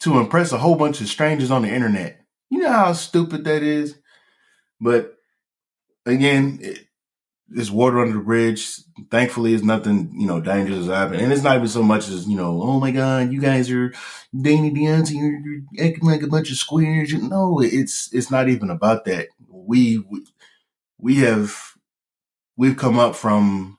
to 0.00 0.18
impress 0.18 0.52
a 0.52 0.58
whole 0.58 0.76
bunch 0.76 1.00
of 1.00 1.08
strangers 1.08 1.50
on 1.50 1.62
the 1.62 1.68
internet. 1.68 2.20
You 2.50 2.60
know 2.60 2.72
how 2.72 2.92
stupid 2.94 3.44
that 3.44 3.62
is? 3.62 3.98
But 4.82 5.16
again, 6.04 6.58
it, 6.60 6.80
it's 7.54 7.70
water 7.70 8.00
under 8.00 8.14
the 8.14 8.24
bridge. 8.24 8.68
Thankfully, 9.10 9.54
it's 9.54 9.62
nothing, 9.62 10.12
you 10.18 10.26
know, 10.26 10.40
dangerous 10.40 10.80
has 10.80 10.88
happened. 10.88 11.20
And 11.20 11.32
it's 11.32 11.42
not 11.42 11.56
even 11.56 11.68
so 11.68 11.82
much 11.82 12.08
as, 12.08 12.26
you 12.26 12.36
know, 12.36 12.60
oh 12.62 12.80
my 12.80 12.90
God, 12.90 13.32
you 13.32 13.40
guys 13.40 13.70
are 13.70 13.92
Danny 14.38 14.72
Deonte, 14.72 15.12
you're, 15.12 15.38
you're 15.38 15.86
acting 15.86 16.08
like 16.08 16.22
a 16.22 16.26
bunch 16.26 16.50
of 16.50 16.56
squares. 16.56 17.14
No, 17.14 17.60
it's 17.60 18.12
it's 18.12 18.30
not 18.30 18.48
even 18.48 18.70
about 18.70 19.04
that. 19.04 19.28
We 19.48 20.02
we, 20.98 21.16
have 21.16 21.74
we've 22.56 22.76
come 22.76 22.98
up 22.98 23.14
from 23.14 23.78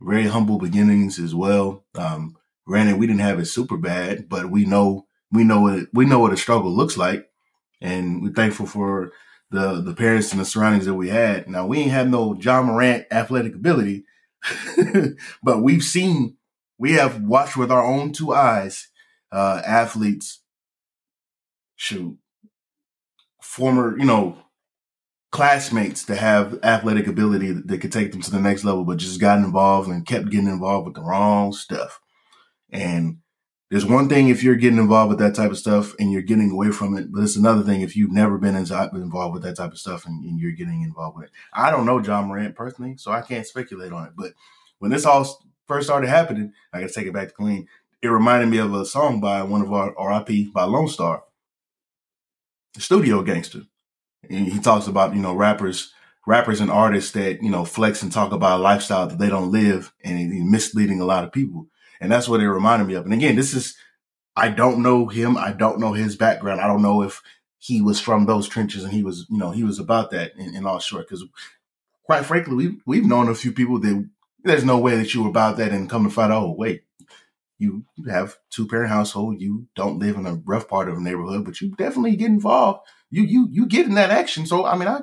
very 0.00 0.24
humble 0.24 0.58
beginnings 0.58 1.18
as 1.18 1.34
well. 1.34 1.84
Um, 1.94 2.36
granted, 2.66 2.98
we 2.98 3.06
didn't 3.06 3.20
have 3.20 3.38
it 3.38 3.46
super 3.46 3.76
bad, 3.76 4.28
but 4.28 4.50
we 4.50 4.66
know 4.66 5.06
we 5.32 5.44
know 5.44 5.60
what 5.60 5.86
we 5.92 6.04
know 6.04 6.18
what 6.18 6.32
a 6.32 6.36
struggle 6.36 6.70
looks 6.70 6.96
like, 6.96 7.30
and 7.80 8.22
we're 8.22 8.32
thankful 8.32 8.66
for 8.66 9.12
the 9.54 9.80
the 9.80 9.94
parents 9.94 10.32
and 10.32 10.40
the 10.40 10.44
surroundings 10.44 10.86
that 10.86 10.94
we 10.94 11.08
had. 11.08 11.48
Now 11.48 11.66
we 11.66 11.78
ain't 11.78 11.90
have 11.90 12.08
no 12.08 12.34
Ja 12.34 12.62
Morant 12.62 13.06
athletic 13.10 13.54
ability, 13.54 14.04
but 15.42 15.62
we've 15.62 15.84
seen 15.84 16.36
we 16.78 16.92
have 16.92 17.22
watched 17.22 17.56
with 17.56 17.70
our 17.70 17.84
own 17.84 18.12
two 18.12 18.32
eyes 18.32 18.88
uh, 19.32 19.62
athletes 19.64 20.40
shoot 21.76 22.16
former 23.40 23.98
you 23.98 24.04
know 24.04 24.36
classmates 25.34 26.04
to 26.04 26.14
have 26.14 26.60
athletic 26.62 27.08
ability 27.08 27.50
that, 27.50 27.66
that 27.66 27.78
could 27.78 27.90
take 27.90 28.12
them 28.12 28.20
to 28.20 28.30
the 28.30 28.38
next 28.38 28.62
level, 28.62 28.84
but 28.84 28.98
just 28.98 29.20
got 29.20 29.38
involved 29.38 29.90
and 29.90 30.06
kept 30.06 30.30
getting 30.30 30.46
involved 30.46 30.86
with 30.86 30.94
the 30.94 31.02
wrong 31.02 31.52
stuff. 31.52 31.98
And 32.70 33.18
there's 33.70 33.86
one 33.86 34.08
thing 34.08 34.28
if 34.28 34.42
you're 34.42 34.56
getting 34.56 34.78
involved 34.78 35.10
with 35.10 35.18
that 35.18 35.34
type 35.34 35.50
of 35.50 35.58
stuff 35.58 35.94
and 35.98 36.12
you're 36.12 36.22
getting 36.22 36.50
away 36.50 36.70
from 36.70 36.96
it, 36.96 37.10
but 37.10 37.22
it's 37.22 37.36
another 37.36 37.62
thing 37.62 37.80
if 37.80 37.96
you've 37.96 38.12
never 38.12 38.38
been 38.38 38.54
uh, 38.54 38.88
involved 38.92 39.34
with 39.34 39.42
that 39.42 39.56
type 39.56 39.72
of 39.72 39.78
stuff 39.78 40.06
and, 40.06 40.24
and, 40.24 40.38
you're 40.38 40.52
getting 40.52 40.82
involved 40.82 41.16
with 41.16 41.26
it. 41.26 41.32
I 41.52 41.70
don't 41.70 41.86
know 41.86 41.98
Ja 41.98 42.22
Morant 42.22 42.54
personally, 42.54 42.96
so 42.98 43.10
I 43.10 43.22
can't 43.22 43.46
speculate 43.46 43.92
on 43.92 44.06
it. 44.06 44.12
But 44.16 44.32
when 44.78 44.90
this 44.90 45.06
all 45.06 45.26
first 45.66 45.86
started 45.86 46.08
happening, 46.08 46.52
I 46.72 46.80
got 46.80 46.88
to 46.88 46.94
take 46.94 47.06
it 47.06 47.14
back 47.14 47.28
to 47.28 47.34
clean. 47.34 47.66
It 48.02 48.08
reminded 48.08 48.50
me 48.50 48.58
of 48.58 48.74
a 48.74 48.84
song 48.84 49.20
by 49.20 49.42
one 49.42 49.62
of 49.62 49.72
our 49.72 49.94
RIP 49.98 50.52
by 50.52 50.64
Lone 50.64 50.88
Star, 50.88 51.24
Studio 52.78 53.22
Gangster. 53.22 53.62
And 54.28 54.46
he 54.48 54.60
talks 54.60 54.86
about, 54.86 55.14
you 55.14 55.22
know, 55.22 55.34
rappers, 55.34 55.92
rappers 56.26 56.60
and 56.60 56.70
artists 56.70 57.12
that, 57.12 57.42
you 57.42 57.50
know, 57.50 57.64
flex 57.64 58.02
and 58.02 58.12
talk 58.12 58.32
about 58.32 58.60
a 58.60 58.62
lifestyle 58.62 59.06
that 59.06 59.18
they 59.18 59.28
don't 59.28 59.50
live 59.50 59.92
and 60.04 60.50
misleading 60.50 61.00
a 61.00 61.06
lot 61.06 61.24
of 61.24 61.32
people. 61.32 61.66
And 62.00 62.10
that's 62.10 62.28
what 62.28 62.40
it 62.40 62.50
reminded 62.50 62.86
me 62.86 62.94
of. 62.94 63.04
And 63.04 63.14
again, 63.14 63.36
this 63.36 63.54
is, 63.54 63.76
I 64.36 64.48
don't 64.48 64.82
know 64.82 65.06
him. 65.06 65.36
I 65.36 65.52
don't 65.52 65.78
know 65.78 65.92
his 65.92 66.16
background. 66.16 66.60
I 66.60 66.66
don't 66.66 66.82
know 66.82 67.02
if 67.02 67.22
he 67.58 67.80
was 67.80 68.00
from 68.00 68.26
those 68.26 68.48
trenches 68.48 68.84
and 68.84 68.92
he 68.92 69.02
was, 69.02 69.26
you 69.30 69.38
know, 69.38 69.50
he 69.50 69.64
was 69.64 69.78
about 69.78 70.10
that 70.10 70.36
in, 70.36 70.54
in 70.54 70.66
all 70.66 70.80
short. 70.80 71.08
Cause 71.08 71.24
quite 72.04 72.24
frankly, 72.24 72.54
we've, 72.54 72.82
we've 72.84 73.06
known 73.06 73.28
a 73.28 73.34
few 73.34 73.52
people 73.52 73.80
that 73.80 74.08
there's 74.42 74.64
no 74.64 74.78
way 74.78 74.96
that 74.96 75.14
you 75.14 75.22
were 75.22 75.30
about 75.30 75.56
that 75.56 75.72
and 75.72 75.88
come 75.88 76.04
to 76.04 76.10
find 76.10 76.32
out, 76.32 76.42
oh, 76.42 76.54
wait, 76.56 76.82
you 77.58 77.84
have 78.08 78.36
two 78.50 78.66
parent 78.66 78.90
household. 78.90 79.40
You 79.40 79.66
don't 79.74 79.98
live 79.98 80.16
in 80.16 80.26
a 80.26 80.34
rough 80.34 80.68
part 80.68 80.88
of 80.88 80.96
a 80.96 81.00
neighborhood, 81.00 81.44
but 81.44 81.60
you 81.60 81.70
definitely 81.76 82.16
get 82.16 82.26
involved. 82.26 82.80
You, 83.10 83.22
you, 83.22 83.48
you 83.50 83.66
get 83.66 83.86
in 83.86 83.94
that 83.94 84.10
action. 84.10 84.44
So, 84.44 84.66
I 84.66 84.76
mean, 84.76 84.88
I, 84.88 85.00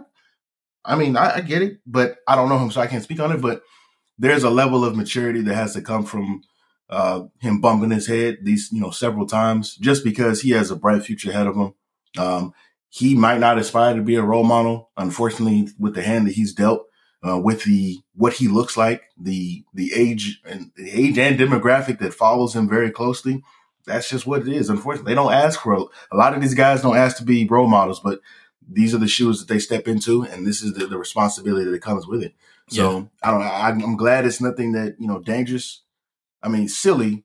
I 0.84 0.96
mean, 0.96 1.16
I, 1.16 1.38
I 1.38 1.42
get 1.42 1.62
it, 1.62 1.80
but 1.86 2.18
I 2.28 2.36
don't 2.36 2.50
know 2.50 2.60
him, 2.60 2.72
so 2.72 2.82
I 2.82 2.88
can't 2.88 3.04
speak 3.04 3.20
on 3.20 3.32
it, 3.32 3.42
but 3.42 3.64
there's 4.20 4.44
a 4.44 4.50
level 4.50 4.86
of 4.86 4.96
maturity 4.96 5.42
that 5.42 5.56
has 5.56 5.74
to 5.74 5.82
come 5.82 6.06
from 6.06 6.44
uh, 6.92 7.24
him 7.40 7.62
bumping 7.62 7.92
his 7.92 8.08
head 8.08 8.40
these, 8.44 8.70
you 8.72 8.82
know, 8.82 8.92
several 8.92 9.26
times 9.26 9.76
just 9.76 10.04
because 10.04 10.42
he 10.42 10.52
has 10.52 10.70
a 10.70 10.76
bright 10.76 11.04
future 11.04 11.30
ahead 11.30 11.48
of 11.48 11.56
him. 11.56 11.74
Um, 12.18 12.54
he 12.90 13.16
might 13.16 13.40
not 13.40 13.58
aspire 13.58 13.96
to 13.96 14.02
be 14.02 14.16
a 14.16 14.22
role 14.22 14.44
model, 14.44 14.92
unfortunately, 14.98 15.70
with 15.80 15.96
the 15.96 16.04
hand 16.04 16.28
that 16.28 16.34
he's 16.34 16.54
dealt, 16.54 16.86
uh, 17.26 17.40
with 17.40 17.64
the 17.64 18.00
what 18.16 18.34
he 18.34 18.50
looks 18.50 18.76
like, 18.76 19.04
the 19.18 19.64
the 19.74 19.94
age 19.96 20.42
and 20.46 20.72
the 20.76 20.92
age 20.92 21.18
and 21.18 21.40
demographic 21.40 22.00
that 22.00 22.14
follows 22.14 22.54
him 22.54 22.68
very 22.68 22.92
closely. 22.92 23.42
That's 23.86 24.10
just 24.10 24.28
what 24.28 24.42
it 24.42 24.50
is. 24.50 24.70
Unfortunately, 24.70 25.12
they 25.12 25.16
don't 25.16 25.32
ask 25.32 25.62
for 25.62 25.74
a, 25.74 25.82
a 26.12 26.18
lot 26.18 26.34
of 26.34 26.42
these 26.42 26.54
guys 26.54 26.82
don't 26.82 26.98
ask 26.98 27.18
to 27.18 27.24
be 27.24 27.48
role 27.48 27.68
models, 27.68 28.02
but 28.02 28.20
these 28.70 28.94
are 28.94 29.00
the 29.00 29.08
shoes 29.08 29.40
that 29.40 29.52
they 29.52 29.60
step 29.60 29.88
into, 29.88 30.24
and 30.24 30.46
this 30.46 30.62
is 30.62 30.74
the, 30.74 30.86
the 30.86 30.98
responsibility 30.98 31.72
that 31.72 31.82
comes 31.82 32.06
with 32.06 32.22
it. 32.22 32.34
So 32.68 32.92
yeah. 32.92 33.06
I 33.24 33.32
don't. 33.32 33.42
I, 33.42 33.70
I'm 33.70 33.96
glad 33.98 34.26
it's 34.26 34.42
nothing 34.42 34.74
that 34.74 34.98
you 35.00 35.08
know 35.08 35.20
dangerous 35.20 35.82
I 36.44 36.50
mean, 36.50 36.68
silly. 36.68 37.24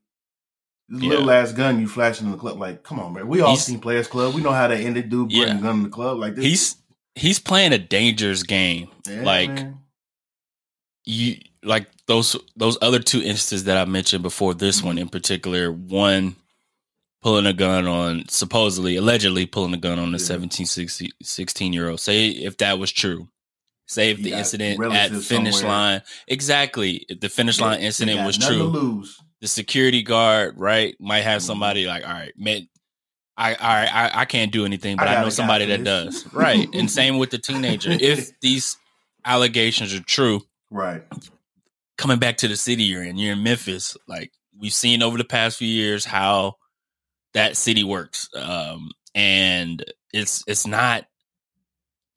Yeah. 0.88 1.08
Little 1.11 1.30
ass 1.32 1.52
gun 1.52 1.80
you 1.80 1.88
flashing 1.88 2.26
in 2.26 2.32
the 2.32 2.38
club. 2.38 2.58
Like, 2.58 2.85
come 2.85 3.00
on, 3.00 3.12
man. 3.12 3.26
We 3.26 3.40
all 3.40 3.50
he's, 3.50 3.64
seen 3.64 3.80
Players 3.80 4.06
Club. 4.06 4.35
We 4.35 4.40
know 4.40 4.52
how 4.52 4.68
to 4.68 4.76
end 4.76 4.96
it. 4.96 5.08
Dude 5.08 5.28
bring 5.28 5.42
yeah. 5.42 5.58
a 5.58 5.61
gun 5.61 5.78
in 5.78 5.82
the 5.82 5.88
club. 5.88 6.18
Like 6.18 6.37
this. 6.37 6.44
He's 6.44 6.76
he's 7.16 7.38
playing 7.40 7.73
a 7.73 7.78
dangerous 7.78 8.44
game. 8.44 8.88
Yeah, 9.08 9.23
like 9.23 9.50
man. 9.50 9.78
you 11.04 11.38
like 11.64 11.88
those 12.06 12.37
those 12.54 12.78
other 12.80 13.00
two 13.00 13.18
instances 13.18 13.64
that 13.64 13.76
I 13.76 13.85
mentioned 13.85 14.23
before 14.23 14.54
this 14.54 14.78
mm-hmm. 14.78 14.87
one 14.87 14.99
in 14.99 15.08
particular, 15.08 15.73
one 15.73 16.37
pulling 17.26 17.46
a 17.46 17.52
gun 17.52 17.88
on 17.88 18.28
supposedly 18.28 18.94
allegedly 18.94 19.46
pulling 19.46 19.75
a 19.75 19.78
gun 19.78 19.99
on 19.99 20.08
a 20.08 20.12
yeah. 20.12 20.16
17 20.18 20.66
16 20.66 21.73
year 21.73 21.88
old 21.88 21.99
say 21.99 22.28
if 22.28 22.58
that 22.58 22.78
was 22.78 22.92
true 22.92 23.26
If 23.88 24.23
the 24.23 24.33
incident 24.33 24.83
at 24.93 25.12
finish 25.12 25.57
somewhere. 25.57 25.76
line, 25.76 26.02
exactly, 26.26 27.07
the 27.21 27.28
finish 27.28 27.61
line 27.61 27.81
incident 27.81 28.26
was 28.26 28.37
true, 28.37 29.05
the 29.40 29.49
security 29.49 30.02
guard, 30.02 30.59
right, 30.59 30.97
might 31.00 31.21
have 31.21 31.40
mm-hmm. 31.40 31.47
somebody 31.47 31.87
like, 31.87 32.05
all 32.05 32.12
right, 32.12 32.33
man, 32.37 32.69
I, 33.37 33.55
I, 33.55 33.87
I, 33.87 34.21
I 34.21 34.25
can't 34.25 34.50
do 34.50 34.64
anything, 34.64 34.97
but 34.97 35.09
I, 35.09 35.16
I 35.16 35.23
know 35.23 35.28
somebody 35.28 35.66
that 35.66 35.85
does, 35.85 36.26
right? 36.33 36.69
and 36.75 36.90
same 37.00 37.19
with 37.19 37.31
the 37.31 37.38
teenager. 37.38 37.90
if 37.93 38.38
these 38.40 38.76
allegations 39.25 39.95
are 39.95 40.02
true, 40.02 40.43
right, 40.71 41.02
coming 41.99 42.19
back 42.19 42.38
to 42.38 42.49
the 42.49 42.57
city 42.57 42.85
you're 42.85 43.05
in, 43.05 43.19
you're 43.19 43.35
in 43.35 43.43
Memphis, 43.43 43.97
like 44.09 44.33
we've 44.59 44.73
seen 44.73 45.02
over 45.02 45.19
the 45.19 45.25
past 45.25 45.59
few 45.59 45.69
years 45.69 46.05
how 46.05 46.57
that 47.35 47.57
city 47.57 47.85
works, 47.85 48.28
um, 48.35 48.90
and 49.14 49.85
it's 50.12 50.43
it's 50.47 50.66
not 50.66 51.05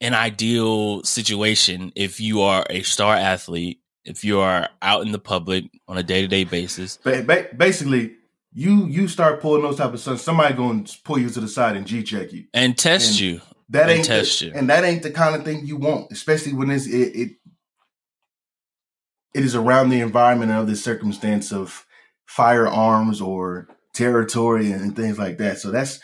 an 0.00 0.14
ideal 0.14 1.02
situation 1.02 1.92
if 1.94 2.20
you 2.20 2.40
are 2.40 2.64
a 2.70 2.82
star 2.82 3.14
athlete, 3.14 3.80
if 4.04 4.24
you 4.24 4.40
are 4.40 4.68
out 4.80 5.04
in 5.04 5.12
the 5.12 5.18
public 5.18 5.64
on 5.88 5.98
a 5.98 6.02
day 6.02 6.22
to 6.22 6.28
day 6.28 6.44
basis. 6.44 6.96
Basically, 6.96 8.14
you 8.52 8.86
you 8.86 9.08
start 9.08 9.40
pulling 9.40 9.62
those 9.62 9.76
type 9.76 9.92
of 9.92 10.00
stuff. 10.00 10.20
Somebody 10.20 10.54
going 10.54 10.84
to 10.84 10.98
pull 11.04 11.18
you 11.18 11.30
to 11.30 11.40
the 11.40 11.48
side 11.48 11.76
and 11.76 11.86
g 11.86 12.02
check 12.02 12.32
you 12.32 12.44
and 12.52 12.76
test 12.76 13.10
and 13.10 13.20
you. 13.20 13.40
That 13.68 13.88
ain't 13.88 14.04
test 14.04 14.40
the, 14.40 14.46
you, 14.46 14.52
and 14.54 14.68
that 14.68 14.84
ain't 14.84 15.02
the 15.02 15.12
kind 15.12 15.36
of 15.36 15.44
thing 15.44 15.64
you 15.64 15.76
want, 15.76 16.10
especially 16.10 16.52
when 16.52 16.70
it's 16.70 16.86
it, 16.86 17.14
it 17.14 17.30
it 19.34 19.44
is 19.44 19.54
around 19.54 19.90
the 19.90 20.00
environment 20.00 20.50
of 20.50 20.66
the 20.66 20.74
circumstance 20.74 21.52
of 21.52 21.86
firearms 22.26 23.20
or 23.20 23.68
territory 23.94 24.72
and, 24.72 24.96
things 24.96 25.18
like 25.18 25.38
that. 25.38 25.58
So 25.58 25.70
that's 25.70 26.00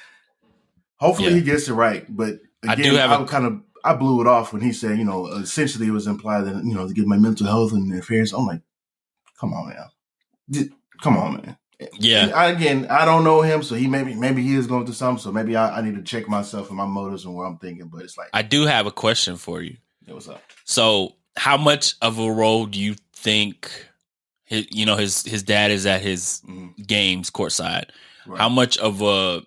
hopefully 0.98 1.30
yeah. 1.30 1.36
he 1.36 1.42
gets 1.42 1.68
it 1.68 1.74
right. 1.74 2.04
But 2.08 2.34
again, 2.62 2.70
I 2.70 2.74
do 2.76 2.94
have 2.94 3.10
I 3.10 3.22
a, 3.22 3.26
kind 3.26 3.46
of 3.46 3.60
I 3.86 3.94
blew 3.94 4.20
it 4.20 4.26
off 4.26 4.52
when 4.52 4.62
he 4.62 4.72
said, 4.72 4.98
you 4.98 5.04
know, 5.04 5.26
essentially 5.28 5.86
it 5.86 5.92
was 5.92 6.06
implied 6.06 6.42
that, 6.42 6.64
you 6.64 6.74
know, 6.74 6.88
to 6.88 6.94
get 6.94 7.06
my 7.06 7.16
mental 7.16 7.46
health 7.46 7.72
and 7.72 7.96
affairs. 7.96 8.32
I'm 8.32 8.46
like, 8.46 8.60
come 9.38 9.52
on, 9.54 9.68
man. 9.68 10.70
Come 11.02 11.16
on, 11.16 11.34
man. 11.34 11.56
Yeah. 11.98 12.32
I, 12.34 12.46
again, 12.48 12.86
I 12.88 13.04
don't 13.04 13.24
know 13.24 13.42
him, 13.42 13.62
so 13.62 13.74
he 13.74 13.86
maybe 13.86 14.14
maybe 14.14 14.42
he 14.42 14.54
is 14.54 14.66
going 14.66 14.86
through 14.86 14.94
something. 14.94 15.22
So 15.22 15.30
maybe 15.30 15.56
I, 15.56 15.78
I, 15.78 15.82
need 15.82 15.94
to 15.96 16.02
check 16.02 16.28
myself 16.28 16.68
and 16.68 16.76
my 16.76 16.86
motives 16.86 17.24
and 17.24 17.34
where 17.34 17.46
I'm 17.46 17.58
thinking. 17.58 17.88
But 17.88 18.02
it's 18.02 18.16
like 18.16 18.28
I 18.32 18.42
do 18.42 18.64
have 18.64 18.86
a 18.86 18.90
question 18.90 19.36
for 19.36 19.60
you. 19.60 19.76
Yeah, 20.06 20.14
what's 20.14 20.28
up? 20.28 20.42
So, 20.64 21.16
how 21.36 21.58
much 21.58 21.94
of 22.00 22.18
a 22.18 22.30
role 22.30 22.66
do 22.66 22.80
you 22.80 22.96
think? 23.12 23.70
His, 24.44 24.66
you 24.70 24.86
know, 24.86 24.96
his 24.96 25.22
his 25.24 25.42
dad 25.42 25.70
is 25.70 25.84
at 25.84 26.00
his 26.00 26.40
mm-hmm. 26.48 26.82
games 26.82 27.30
courtside. 27.30 27.90
Right. 28.26 28.40
How 28.40 28.48
much 28.48 28.78
of 28.78 29.02
a 29.02 29.42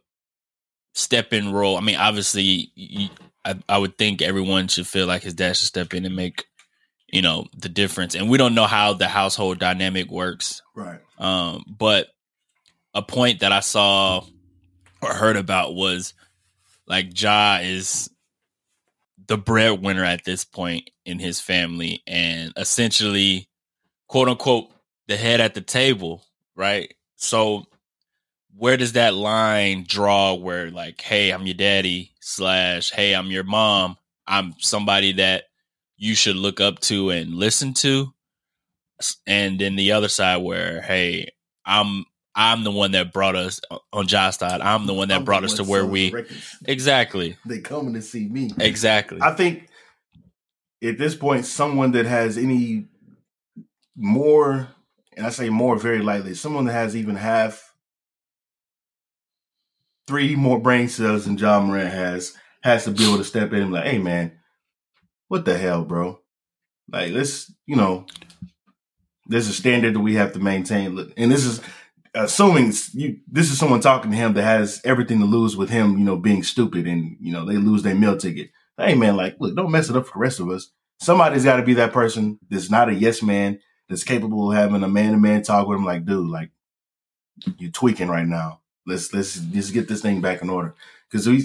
step 0.94 1.34
in 1.34 1.52
role? 1.52 1.78
I 1.78 1.82
mean, 1.82 1.96
obviously, 1.96 2.72
you, 2.76 3.10
I, 3.46 3.56
I 3.68 3.78
would 3.78 3.98
think 3.98 4.22
everyone 4.22 4.68
should 4.68 4.88
feel 4.88 5.08
like 5.08 5.24
his 5.24 5.34
dad 5.34 5.56
should 5.56 5.68
step 5.68 5.94
in 5.94 6.06
and 6.06 6.16
make 6.16 6.46
you 7.12 7.22
know, 7.22 7.46
the 7.58 7.70
difference. 7.70 8.16
And 8.16 8.30
we 8.30 8.38
don't 8.38 8.56
know 8.56 8.66
how 8.66 8.94
the 8.94 9.08
household 9.08 9.60
dynamic 9.60 10.10
works. 10.10 10.62
Right. 10.76 11.00
Um, 11.18 11.64
but 11.68 12.08
a 12.94 13.02
point 13.02 13.42
that 13.42 13.52
I 13.52 13.60
saw 13.60 14.24
or 15.02 15.14
heard 15.14 15.38
about 15.38 15.76
was 15.76 16.14
like 16.88 17.20
Ja 17.20 17.60
is 17.62 18.10
the 19.28 19.38
breadwinner 19.38 20.04
at 20.04 20.24
this 20.24 20.44
point 20.44 20.90
in 21.06 21.20
his 21.20 21.40
family 21.40 22.02
and 22.08 22.52
essentially 22.58 23.48
quote 24.08 24.28
unquote 24.28 24.72
the 25.08 25.18
head 25.18 25.40
at 25.40 25.54
the 25.54 25.62
table, 25.62 26.24
right? 26.56 26.94
So 27.16 27.66
where 28.56 28.78
does 28.78 28.94
that 28.94 29.14
line 29.14 29.86
draw 29.88 30.34
where 30.34 30.72
like, 30.72 31.02
hey, 31.02 31.32
I'm 31.32 31.46
your 31.46 31.56
daddy 31.56 32.12
slash 32.30 32.92
hey, 32.92 33.14
I'm 33.14 33.32
your 33.32 33.44
mom. 33.44 33.98
I'm 34.28 34.54
somebody 34.60 35.14
that 35.14 35.46
you 35.98 36.16
should 36.16 36.36
look 36.36 36.62
up 36.62 36.80
to 36.82 37.10
and 37.10 37.34
listen 37.34 37.74
to. 37.76 38.14
And 39.26 39.60
then 39.60 39.76
the 39.76 39.94
other 39.94 40.10
side 40.10 40.38
where, 40.38 40.82
hey, 40.82 41.32
I'm 41.66 42.06
I'm 42.36 42.64
the 42.64 42.72
one 42.72 42.92
that 42.92 43.12
brought 43.12 43.36
us 43.36 43.60
uh, 43.72 43.80
on 43.92 44.08
Josh 44.08 44.38
side. 44.38 44.62
I'm 44.62 44.86
the 44.86 44.94
one 44.94 45.08
that 45.10 45.20
I'm 45.20 45.26
brought 45.26 45.44
us 45.44 45.56
to 45.56 45.64
where 45.64 45.86
we 45.86 46.12
records. 46.12 46.58
exactly, 46.66 47.38
They 47.46 47.60
coming 47.60 47.94
to 47.96 48.02
see 48.02 48.28
me. 48.28 48.52
exactly. 48.60 49.20
I 49.22 49.34
think 49.34 49.68
at 50.84 50.98
this 50.98 51.16
point, 51.16 51.46
someone 51.46 51.92
that 51.94 52.06
has 52.06 52.38
any 52.38 52.86
more, 53.96 54.70
and 55.18 55.26
I 55.26 55.30
say 55.32 55.50
more 55.50 55.78
very 55.78 56.00
lightly, 56.00 56.34
someone 56.36 56.66
that 56.66 56.74
has 56.74 56.96
even 56.96 57.16
half, 57.16 57.69
three 60.10 60.36
more 60.36 60.60
brain 60.60 60.90
cells 60.90 61.26
than 61.26 61.38
Ja 61.38 61.60
Morant 61.60 61.94
has, 61.94 62.36
has 62.64 62.86
to 62.86 62.92
be 62.92 63.06
able 63.06 63.20
to 63.20 63.24
step 63.24 63.54
in 63.54 63.62
and 63.62 63.70
be 63.70 63.76
like, 63.76 63.86
hey, 63.86 64.00
man, 64.00 64.32
what 65.28 65.46
the 65.46 65.56
hell, 65.56 65.86
bro? 65.86 66.20
Like, 66.92 67.14
let's, 67.14 67.54
you 67.68 67.76
know, 67.76 68.08
there's 69.28 69.48
a 69.48 69.54
standard 69.54 69.94
that 69.94 70.00
we 70.00 70.16
have 70.16 70.34
to 70.34 70.40
maintain. 70.40 70.98
And 71.16 71.32
this 71.32 71.46
is 71.46 71.62
assuming 72.16 72.74
you, 72.94 73.20
this 73.28 73.52
is 73.52 73.60
someone 73.60 73.82
talking 73.82 74.10
to 74.10 74.18
him 74.18 74.34
that 74.34 74.42
has 74.42 74.82
everything 74.84 75.20
to 75.20 75.26
lose 75.26 75.56
with 75.56 75.70
him, 75.70 76.00
you 76.00 76.04
know, 76.04 76.18
being 76.18 76.42
stupid 76.42 76.88
and, 76.88 77.16
you 77.22 77.32
know, 77.32 77.46
they 77.46 77.58
lose 77.58 77.84
their 77.84 77.94
meal 77.94 78.18
ticket. 78.18 78.50
Hey, 78.80 78.96
man, 78.96 79.16
like, 79.16 79.36
look, 79.40 79.56
don't 79.56 79.70
mess 79.70 79.92
it 79.92 79.96
up 79.96 80.08
for 80.08 80.14
the 80.14 80.22
rest 80.22 80.40
of 80.40 80.50
us. 80.50 80.72
Somebody's 81.00 81.44
got 81.44 81.58
to 81.58 81.64
be 81.64 81.76
that 81.76 81.94
person 81.94 82.40
that's 82.50 82.72
not 82.72 82.90
a 82.90 82.96
yes 82.96 83.22
man, 83.22 83.60
that's 83.88 84.04
capable 84.04 84.50
of 84.50 84.58
having 84.58 84.82
a 84.82 84.88
man 84.88 85.12
to 85.12 85.20
man 85.20 85.44
talk 85.44 85.68
with 85.68 85.78
him. 85.78 85.86
Like, 85.86 86.08
dude, 86.08 86.28
like, 86.28 86.50
you're 87.60 87.70
tweaking 87.70 88.08
right 88.08 88.26
now. 88.26 88.59
Let's 88.90 89.14
let's 89.14 89.36
just 89.36 89.74
get 89.74 89.88
this 89.88 90.02
thing 90.02 90.22
back 90.22 90.42
in 90.42 90.50
order. 90.50 90.76
Because 91.10 91.28
we 91.28 91.44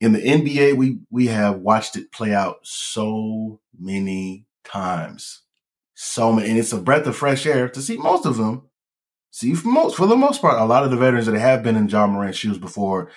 in 0.00 0.12
the 0.12 0.20
NBA, 0.20 0.76
we 0.76 1.00
we 1.10 1.26
have 1.26 1.58
watched 1.58 1.96
it 1.96 2.12
play 2.12 2.34
out 2.34 2.58
so 2.62 3.60
many 3.78 4.46
times, 4.64 5.42
so 5.94 6.32
many, 6.32 6.50
and 6.50 6.58
it's 6.58 6.72
a 6.72 6.78
breath 6.78 7.06
of 7.06 7.16
fresh 7.16 7.46
air 7.46 7.68
to 7.68 7.82
see 7.82 7.96
most 7.96 8.26
of 8.26 8.36
them. 8.36 8.62
See, 9.30 9.54
for 9.54 9.68
most 9.68 9.96
for 9.96 10.06
the 10.06 10.16
most 10.16 10.40
part, 10.40 10.60
a 10.60 10.64
lot 10.64 10.84
of 10.84 10.90
the 10.90 10.96
veterans 10.96 11.26
that 11.26 11.38
have 11.38 11.62
been 11.62 11.76
in 11.76 11.88
Ja 11.88 12.06
Morant's 12.06 12.38
shoes 12.38 12.58
before 12.58 13.10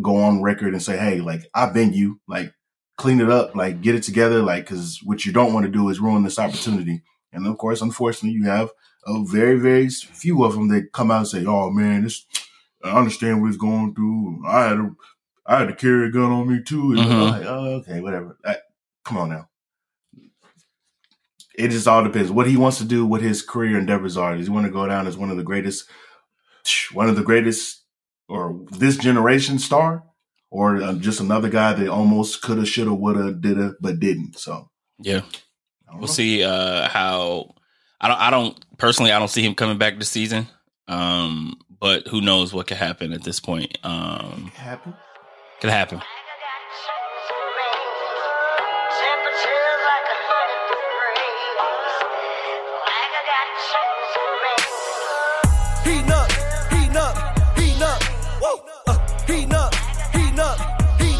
go 0.00 0.16
on 0.16 0.42
record 0.42 0.72
and 0.72 0.82
say, 0.82 0.96
"Hey, 0.96 1.20
like 1.20 1.48
I've 1.54 1.74
been 1.74 1.92
you, 1.92 2.20
like 2.28 2.52
clean 2.96 3.20
it 3.20 3.30
up, 3.30 3.54
like 3.56 3.80
get 3.80 3.94
it 3.94 4.02
together, 4.02 4.42
like 4.42 4.64
because 4.64 5.00
what 5.04 5.24
you 5.24 5.32
don't 5.32 5.52
want 5.52 5.66
to 5.66 5.72
do 5.72 5.88
is 5.88 6.00
ruin 6.00 6.22
this 6.22 6.38
opportunity." 6.38 7.02
And 7.32 7.46
of 7.46 7.58
course, 7.58 7.82
unfortunately, 7.82 8.38
you 8.38 8.44
have 8.44 8.70
a 9.06 9.24
very, 9.24 9.58
very 9.58 9.88
few 9.90 10.44
of 10.44 10.54
them 10.54 10.68
that 10.68 10.92
come 10.92 11.10
out 11.10 11.18
and 11.18 11.28
say, 11.28 11.44
"Oh 11.44 11.70
man, 11.70 12.04
this 12.04 12.24
I 12.84 12.90
understand 12.98 13.40
what 13.40 13.48
he's 13.48 13.56
going 13.56 13.94
through. 13.94 14.44
I 14.46 14.64
had 14.64 14.74
to, 14.76 14.96
I 15.46 15.58
had 15.60 15.68
to 15.68 15.74
carry 15.74 16.08
a 16.08 16.10
gun 16.10 16.30
on 16.32 16.48
me 16.48 16.62
too." 16.62 16.92
And 16.92 17.00
I'm 17.00 17.08
Mhm. 17.08 17.30
like, 17.30 17.44
"Oh, 17.46 17.64
okay, 17.80 18.00
whatever." 18.00 18.38
I- 18.44 18.58
come 19.04 19.18
on 19.18 19.28
now. 19.30 19.48
It 21.56 21.68
just 21.68 21.86
all 21.86 22.02
depends 22.02 22.30
what 22.32 22.48
he 22.48 22.56
wants 22.56 22.78
to 22.78 22.84
do, 22.84 23.06
what 23.06 23.20
his 23.22 23.42
career 23.42 23.78
endeavors 23.78 24.16
are. 24.16 24.36
Does 24.36 24.46
he 24.46 24.52
want 24.52 24.66
to 24.66 24.72
go 24.72 24.86
down 24.86 25.06
as 25.06 25.16
one 25.16 25.30
of 25.30 25.36
the 25.36 25.44
greatest, 25.44 25.88
one 26.92 27.08
of 27.08 27.16
the 27.16 27.22
greatest, 27.22 27.82
or 28.28 28.60
this 28.72 28.96
generation 28.96 29.58
star, 29.58 30.02
or 30.50 30.82
uh, 30.82 30.94
just 30.94 31.20
another 31.20 31.48
guy 31.48 31.72
that 31.72 31.88
almost 31.88 32.42
coulda, 32.42 32.66
shoulda, 32.66 32.92
woulda, 32.94 33.32
didda, 33.34 33.74
but 33.80 34.00
didn't? 34.00 34.38
So 34.38 34.70
yeah. 34.98 35.20
We'll 35.92 36.00
know. 36.02 36.06
see 36.06 36.42
uh 36.42 36.88
how 36.88 37.54
I 38.00 38.08
don't 38.08 38.20
I 38.20 38.30
don't 38.30 38.78
personally 38.78 39.12
I 39.12 39.18
don't 39.20 39.28
see 39.30 39.44
him 39.44 39.54
coming 39.54 39.78
back 39.78 39.96
this 39.98 40.08
season. 40.08 40.48
Um 40.88 41.56
but 41.80 42.06
who 42.08 42.20
knows 42.20 42.52
what 42.52 42.66
could 42.66 42.76
happen 42.76 43.12
at 43.12 43.22
this 43.22 43.40
point. 43.40 43.78
Um 43.82 44.52
Happen. 44.54 44.94
could 45.60 45.70
happen. 45.70 46.00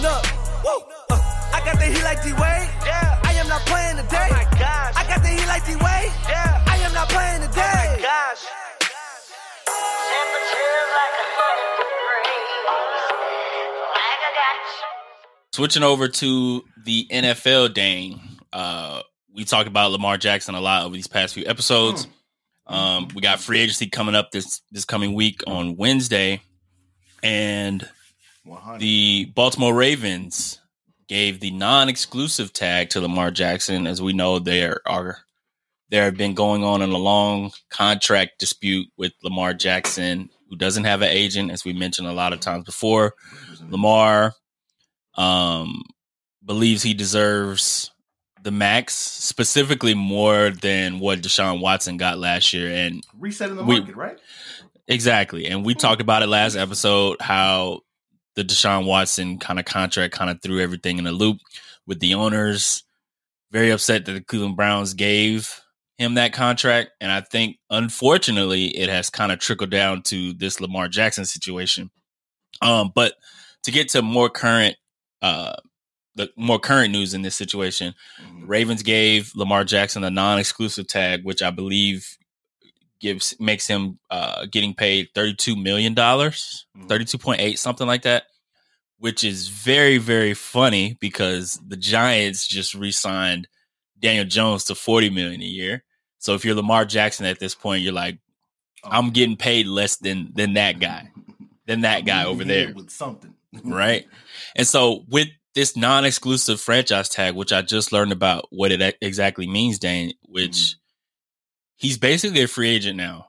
Uh, 0.07 0.21
whoa, 0.63 0.85
uh, 1.09 1.19
I 1.55 1.65
got 1.65 1.79
the 1.79 1.87
heat 1.87 2.05
like 2.05 2.23
D-Wade, 2.23 2.69
yeah, 2.85 3.19
I 3.25 3.33
am 3.41 3.49
not 3.49 3.63
playing 3.63 3.97
today, 3.97 4.29
oh 4.31 4.35
my 4.37 4.45
gosh, 4.61 4.95
I 4.97 5.05
got 5.09 5.23
the 5.23 5.29
heat 5.29 5.47
like 5.47 5.65
D-Wade, 5.65 6.13
yeah, 6.29 6.63
I 6.67 6.77
am 6.85 6.93
not 6.93 7.09
playing 7.09 7.41
today, 7.41 7.63
oh 7.65 7.97
my 7.97 8.03
gosh. 8.03 8.54
Switching 15.55 15.85
over 15.85 16.09
to 16.09 16.65
the 16.85 17.07
NFL, 17.13 17.75
Dane. 17.75 18.21
Uh, 18.53 19.03
we 19.33 19.45
talked 19.45 19.69
about 19.69 19.93
Lamar 19.93 20.17
Jackson 20.17 20.57
a 20.57 20.61
lot 20.61 20.83
over 20.83 20.97
these 20.97 21.07
past 21.07 21.33
few 21.33 21.45
episodes. 21.47 22.09
Um, 22.67 23.07
we 23.15 23.23
got 23.23 23.39
free 23.39 23.61
agency 23.61 23.87
coming 23.89 24.17
up 24.17 24.33
this 24.33 24.63
this 24.73 24.85
coming 24.85 25.15
week 25.15 25.43
on 25.47 25.77
Wednesday, 25.77 26.43
and 27.23 27.89
100. 28.43 28.81
the 28.81 29.27
Baltimore 29.27 29.73
Ravens 29.73 30.59
gave 31.07 31.39
the 31.39 31.53
non-exclusive 31.53 32.53
tag 32.53 32.91
to 32.91 33.01
Lamar 33.01 33.31
Jackson. 33.31 33.87
As 33.87 34.03
we 34.03 34.13
know, 34.13 34.41
there 34.41 34.81
are 34.87 35.19
there 35.89 36.07
have 36.07 36.17
been 36.17 36.35
going 36.35 36.65
on 36.65 36.83
in 36.83 36.91
a 36.91 36.99
long 36.99 37.53
contract 37.71 38.41
dispute 38.41 38.89
with 38.97 39.13
Lamar 39.23 39.55
Jackson, 39.55 40.31
who 40.51 40.57
doesn't 40.57 40.83
have 40.83 41.03
an 41.03 41.11
agent, 41.11 41.53
as 41.53 41.65
we 41.65 41.73
mentioned 41.73 42.09
a 42.09 42.13
lot 42.13 42.33
of 42.33 42.41
times 42.41 42.65
before. 42.65 43.15
Lamar 43.71 44.35
um, 45.17 45.83
believes 46.45 46.83
he 46.83 46.95
deserves 46.95 47.91
the 48.43 48.51
max, 48.51 48.95
specifically 48.95 49.95
more 49.95 50.51
than 50.51 50.99
what 50.99 51.21
Deshaun 51.21 51.61
Watson 51.61 51.97
got 51.97 52.19
last 52.19 52.53
year. 52.53 52.71
And 52.71 53.03
resetting 53.19 53.57
the 53.57 53.65
we- 53.65 53.81
market, 53.81 53.97
right? 53.97 54.19
exactly, 54.87 55.47
and 55.47 55.65
we 55.65 55.75
talked 55.75 56.03
about 56.03 56.23
it 56.23 56.27
last 56.29 56.57
episode 56.57 57.17
how 57.21 57.81
the 58.35 58.45
Deshaun 58.45 58.85
Watson 58.85 59.39
kind 59.39 59.59
of 59.59 59.65
contract 59.65 60.15
kind 60.15 60.31
of 60.31 60.43
threw 60.43 60.61
everything 60.61 60.99
in 60.99 61.07
a 61.07 61.13
loop 61.13 61.39
with 61.87 62.01
the 62.01 62.15
owners 62.15 62.85
very 63.55 63.71
upset 63.71 64.05
that 64.05 64.13
the 64.13 64.21
Cleveland 64.21 64.57
Browns 64.57 64.95
gave 64.95 65.61
him 65.97 66.15
that 66.15 66.33
contract. 66.33 66.91
And 67.01 67.13
I 67.13 67.21
think, 67.21 67.59
unfortunately, 67.71 68.77
it 68.77 68.89
has 68.89 69.11
kind 69.11 69.31
of 69.31 69.39
trickled 69.39 69.71
down 69.71 70.03
to 70.03 70.33
this 70.33 70.61
Lamar 70.61 70.89
Jackson 70.89 71.25
situation. 71.25 71.93
Um, 72.61 72.91
but 72.93 73.15
to 73.63 73.71
get 73.71 73.91
to 73.91 74.03
more 74.03 74.29
current, 74.29 74.75
uh, 75.25 75.57
the 76.17 76.29
more 76.37 76.59
current 76.61 76.93
news 76.93 77.15
in 77.15 77.23
this 77.23 77.35
situation, 77.35 77.95
the 78.41 78.47
Ravens 78.47 78.83
gave 78.83 79.33
Lamar 79.35 79.65
Jackson 79.65 80.05
a 80.05 80.11
non-exclusive 80.11 80.87
tag, 80.87 81.25
which 81.25 81.43
I 81.43 81.51
believe 81.51 82.17
gives 83.01 83.35
makes 83.41 83.67
him 83.67 83.99
uh, 84.11 84.47
getting 84.47 84.75
paid 84.75 85.09
thirty-two 85.15 85.57
million 85.57 85.95
dollars, 85.95 86.67
Mhm. 86.77 86.89
thirty-two 86.89 87.19
point 87.19 87.41
eight, 87.41 87.59
something 87.59 87.87
like 87.87 88.03
that. 88.03 88.25
Which 88.99 89.25
is 89.25 89.49
very, 89.49 89.99
very 89.99 90.35
funny 90.35 90.97
because 91.01 91.61
the 91.67 91.77
Giants 91.77 92.47
just 92.47 92.75
re-signed 92.75 93.49
Daniel 93.99 94.25
Jones 94.25 94.65
to 94.65 94.75
forty 94.75 95.11
million 95.11 95.43
a 95.43 95.45
year. 95.61 95.85
So 96.19 96.35
if 96.35 96.45
you're 96.45 96.55
Lamar 96.55 96.85
Jackson 96.87 97.27
at 97.27 97.39
this 97.41 97.55
point, 97.55 97.83
you're 97.83 97.93
like, 97.93 98.19
I'm 98.85 99.11
getting 99.11 99.37
paid 99.37 99.67
less 99.67 99.97
than 99.97 100.33
than 100.35 100.55
that 100.55 100.79
guy, 100.79 101.11
than 101.67 101.81
that 101.83 102.05
guy 102.07 102.25
over 102.25 102.45
there 102.45 102.73
with 102.73 102.91
something, 102.91 103.35
right? 103.65 104.07
And 104.57 104.67
so 104.67 105.05
with 105.09 105.29
this 105.55 105.77
non-exclusive 105.77 106.61
franchise 106.61 107.09
tag, 107.09 107.35
which 107.35 107.53
I 107.53 107.63
just 107.63 107.93
learned 107.93 108.13
about 108.13 108.47
what 108.51 108.73
it 108.73 108.97
exactly 109.01 109.47
means, 109.47 109.79
Dane, 109.79 110.13
which 110.23 110.51
mm-hmm. 110.51 110.79
he's 111.77 111.99
basically 111.99 112.43
a 112.43 112.49
free 112.49 112.71
agent 112.71 112.97
now. 112.97 113.29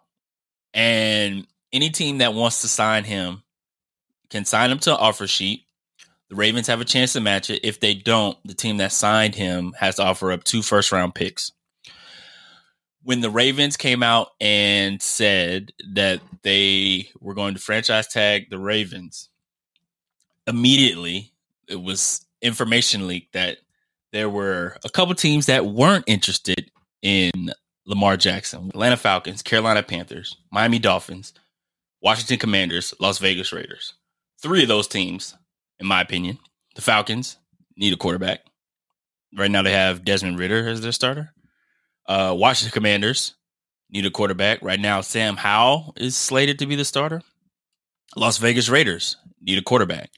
And 0.74 1.48
any 1.72 1.90
team 1.90 2.18
that 2.20 2.34
wants 2.34 2.62
to 2.62 2.68
sign 2.68 3.04
him 3.04 3.44
can 4.30 4.46
sign 4.46 4.72
him 4.72 4.80
to 4.80 4.92
an 4.92 5.00
offer 5.00 5.28
sheet. 5.28 5.62
The 6.30 6.36
Ravens 6.36 6.68
have 6.68 6.82
a 6.82 6.86
chance 6.86 7.14
to 7.14 7.22
match 7.22 7.52
it. 7.52 7.64
If 7.64 7.80
they 7.80 7.94
don't, 7.94 8.38
the 8.44 8.56
team 8.56 8.78
that 8.78 8.92
signed 8.92 9.36
him 9.36 9.74
has 9.80 9.98
to 9.98 10.04
offer 10.04 10.32
up 10.32 10.44
two 10.44 10.64
first 10.64 10.92
round 10.92 11.14
picks. 11.14 11.52
When 13.04 13.22
the 13.22 13.30
Ravens 13.30 13.78
came 13.78 14.02
out 14.02 14.30
and 14.42 15.00
said 15.00 15.72
that 15.94 16.22
they 16.42 17.10
were 17.22 17.36
going 17.36 17.54
to 17.54 17.62
franchise 17.62 18.08
tag 18.08 18.50
the 18.50 18.58
Ravens, 18.58 19.30
immediately 20.48 21.32
it 21.68 21.82
was 21.82 22.26
information 22.42 23.08
leaked 23.08 23.34
that 23.34 23.58
there 24.12 24.30
were 24.30 24.78
a 24.84 24.90
couple 24.90 25.14
teams 25.16 25.48
that 25.48 25.66
weren't 25.66 26.06
interested 26.08 26.72
in 27.02 27.52
Lamar 27.86 28.18
Jackson. 28.18 28.70
Atlanta 28.70 28.98
Falcons, 28.98 29.42
Carolina 29.42 29.84
Panthers, 29.84 30.38
Miami 30.52 30.80
Dolphins, 30.80 31.34
Washington 32.02 32.38
Commanders, 32.38 32.94
Las 33.00 33.18
Vegas 33.18 33.52
Raiders. 33.52 33.94
Three 34.42 34.62
of 34.62 34.68
those 34.68 34.88
teams, 34.88 35.36
in 35.80 35.88
my 35.88 36.02
opinion, 36.02 36.40
the 36.76 36.82
Falcons 36.82 37.38
need 37.78 37.94
a 37.94 37.98
quarterback. 37.98 38.42
Right 39.38 39.52
now 39.52 39.64
they 39.64 39.72
have 39.72 40.06
Desmond 40.06 40.40
Ridder 40.40 40.68
as 40.68 40.82
their 40.82 40.92
starter. 40.92 41.34
Uh, 42.08 42.34
Washington 42.38 42.74
Commanders 42.74 43.36
need 43.90 44.06
a 44.06 44.12
quarterback. 44.12 44.62
Right 44.62 44.80
now, 44.80 45.02
Sam 45.02 45.36
Howell 45.36 45.94
is 45.98 46.16
slated 46.16 46.60
to 46.60 46.66
be 46.66 46.76
the 46.76 46.86
starter. 46.86 47.22
Las 48.16 48.38
Vegas 48.38 48.70
Raiders 48.70 49.18
need 49.42 49.58
a 49.58 49.64
quarterback. 49.64 50.12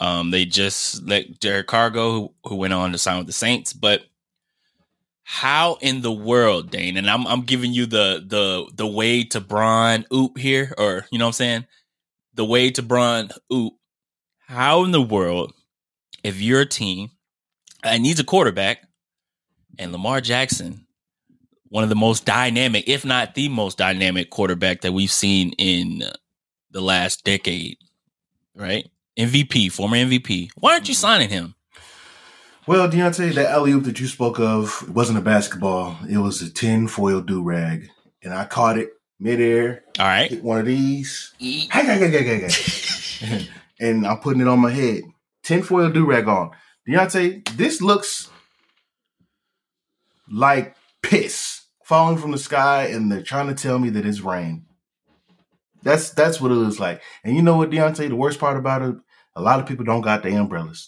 Um, 0.00 0.30
they 0.30 0.46
just 0.46 1.06
let 1.06 1.38
Derek 1.40 1.66
Carr 1.66 1.90
go, 1.90 2.12
who, 2.12 2.34
who 2.48 2.56
went 2.56 2.72
on 2.72 2.92
to 2.92 2.98
sign 2.98 3.18
with 3.18 3.26
the 3.26 3.32
Saints. 3.34 3.72
But 3.74 4.02
how 5.22 5.76
in 5.80 6.00
the 6.00 6.10
world, 6.10 6.70
Dane? 6.70 6.96
And 6.96 7.08
I'm 7.08 7.26
I'm 7.26 7.42
giving 7.42 7.72
you 7.72 7.86
the 7.86 8.24
the 8.26 8.68
the 8.74 8.86
way 8.86 9.22
to 9.24 9.40
Braun 9.40 10.04
oop 10.12 10.38
here, 10.38 10.74
or 10.76 11.06
you 11.12 11.18
know 11.18 11.26
what 11.26 11.28
I'm 11.28 11.32
saying? 11.34 11.66
The 12.34 12.44
way 12.44 12.70
to 12.70 12.82
Braun 12.82 13.30
oop. 13.52 13.74
How 14.46 14.82
in 14.84 14.90
the 14.90 15.02
world, 15.02 15.52
if 16.24 16.40
you're 16.40 16.62
a 16.62 16.66
team 16.66 17.10
that 17.84 18.00
needs 18.00 18.18
a 18.18 18.24
quarterback, 18.24 18.88
and 19.78 19.92
Lamar 19.92 20.20
Jackson, 20.20 20.86
one 21.68 21.84
of 21.84 21.90
the 21.90 21.94
most 21.94 22.24
dynamic, 22.24 22.88
if 22.88 23.04
not 23.04 23.34
the 23.34 23.48
most 23.48 23.78
dynamic 23.78 24.30
quarterback 24.30 24.80
that 24.80 24.92
we've 24.92 25.12
seen 25.12 25.52
in 25.58 26.02
the 26.72 26.80
last 26.80 27.24
decade, 27.24 27.78
right? 28.56 28.88
MVP, 29.18 29.72
former 29.72 29.96
MVP. 29.96 30.50
Why 30.56 30.74
aren't 30.74 30.88
you 30.88 30.94
mm-hmm. 30.94 31.00
signing 31.00 31.28
him? 31.28 31.54
Well, 32.66 32.88
Deonte, 32.88 33.34
that 33.34 33.50
alley 33.50 33.72
oop 33.72 33.84
that 33.84 34.00
you 34.00 34.06
spoke 34.06 34.38
of 34.38 34.84
it 34.86 34.90
wasn't 34.90 35.18
a 35.18 35.22
basketball. 35.22 35.98
It 36.08 36.18
was 36.18 36.42
a 36.42 36.52
tin 36.52 36.88
foil 36.88 37.20
do 37.20 37.42
rag, 37.42 37.88
and 38.22 38.32
I 38.32 38.44
caught 38.44 38.78
it 38.78 38.90
midair. 39.18 39.82
All 39.98 40.06
right. 40.06 40.30
Hit 40.30 40.44
one 40.44 40.60
of 40.60 40.66
these, 40.66 41.34
hey, 41.38 41.66
hey, 41.70 41.84
hey, 41.84 42.10
hey, 42.10 42.38
hey, 42.38 42.48
hey. 43.26 43.48
and 43.80 44.06
I'm 44.06 44.18
putting 44.18 44.40
it 44.40 44.48
on 44.48 44.60
my 44.60 44.70
head. 44.70 45.02
Tin 45.42 45.62
foil 45.62 45.90
do 45.90 46.04
rag 46.06 46.28
on. 46.28 46.50
Deonte, 46.88 47.56
this 47.56 47.80
looks 47.80 48.30
like 50.30 50.76
piss 51.02 51.62
falling 51.84 52.18
from 52.18 52.30
the 52.30 52.38
sky, 52.38 52.84
and 52.84 53.10
they're 53.10 53.22
trying 53.22 53.48
to 53.48 53.54
tell 53.54 53.78
me 53.78 53.90
that 53.90 54.06
it's 54.06 54.20
rain. 54.20 54.66
That's 55.82 56.10
that's 56.10 56.40
what 56.40 56.50
it 56.50 56.56
looks 56.56 56.78
like. 56.78 57.02
And 57.24 57.36
you 57.36 57.42
know 57.42 57.56
what, 57.56 57.70
Deonte? 57.70 58.08
The 58.08 58.16
worst 58.16 58.38
part 58.38 58.56
about 58.56 58.82
it, 58.82 58.94
a 59.34 59.40
lot 59.40 59.60
of 59.60 59.66
people 59.66 59.84
don't 59.84 60.02
got 60.02 60.22
the 60.22 60.34
umbrellas. 60.34 60.86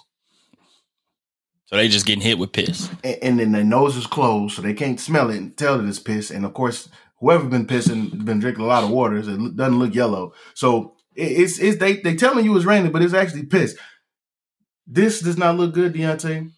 So 1.66 1.76
they 1.76 1.88
just 1.88 2.04
getting 2.04 2.22
hit 2.22 2.38
with 2.38 2.52
piss. 2.52 2.90
and, 3.02 3.18
and 3.22 3.40
then 3.40 3.52
their 3.52 3.64
nose 3.64 3.96
is 3.96 4.06
closed, 4.06 4.54
so 4.56 4.62
they 4.62 4.74
can't 4.74 5.00
smell 5.00 5.30
it 5.30 5.38
and 5.38 5.56
tell 5.56 5.78
that 5.78 5.88
it's 5.88 5.98
piss. 5.98 6.30
And 6.30 6.44
of 6.44 6.52
course, 6.52 6.88
whoever 7.20 7.48
been 7.48 7.66
pissing 7.66 8.24
been 8.24 8.40
drinking 8.40 8.64
a 8.64 8.66
lot 8.66 8.84
of 8.84 8.90
water, 8.90 9.22
so 9.22 9.30
it 9.30 9.56
doesn't 9.56 9.78
look 9.78 9.94
yellow. 9.94 10.34
So 10.54 10.96
it, 11.14 11.32
it's 11.32 11.58
it's 11.58 11.78
they 11.78 11.96
they 11.96 12.14
telling 12.14 12.44
you 12.44 12.54
it's 12.56 12.66
raining, 12.66 12.92
but 12.92 13.02
it's 13.02 13.14
actually 13.14 13.46
piss. 13.46 13.76
This 14.86 15.20
does 15.20 15.38
not 15.38 15.56
look 15.56 15.72
good, 15.72 15.94
Deonte. 15.94 16.50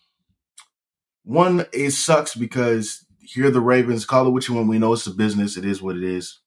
One, 1.22 1.66
it 1.72 1.92
sucks 1.92 2.34
because 2.34 3.04
here 3.20 3.50
the 3.50 3.60
Ravens 3.60 4.04
call 4.04 4.26
it 4.26 4.30
what 4.30 4.48
you 4.48 4.54
want. 4.54 4.68
We 4.68 4.78
know 4.78 4.92
it's 4.92 5.06
a 5.06 5.10
business. 5.12 5.56
It 5.56 5.64
is 5.64 5.80
what 5.80 5.96
it 5.96 6.04
is. 6.04 6.40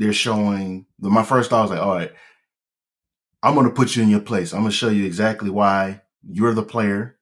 They're 0.00 0.12
showing. 0.12 0.86
My 0.98 1.22
first 1.22 1.50
thought 1.50 1.62
was 1.62 1.70
like, 1.70 1.80
all 1.80 1.94
right, 1.94 2.12
I'm 3.42 3.54
going 3.54 3.66
to 3.66 3.72
put 3.72 3.94
you 3.94 4.02
in 4.02 4.08
your 4.08 4.20
place. 4.20 4.52
I'm 4.52 4.60
going 4.60 4.70
to 4.70 4.76
show 4.76 4.88
you 4.88 5.04
exactly 5.04 5.50
why 5.50 6.00
you're 6.28 6.54
the 6.54 6.62
player 6.62 7.18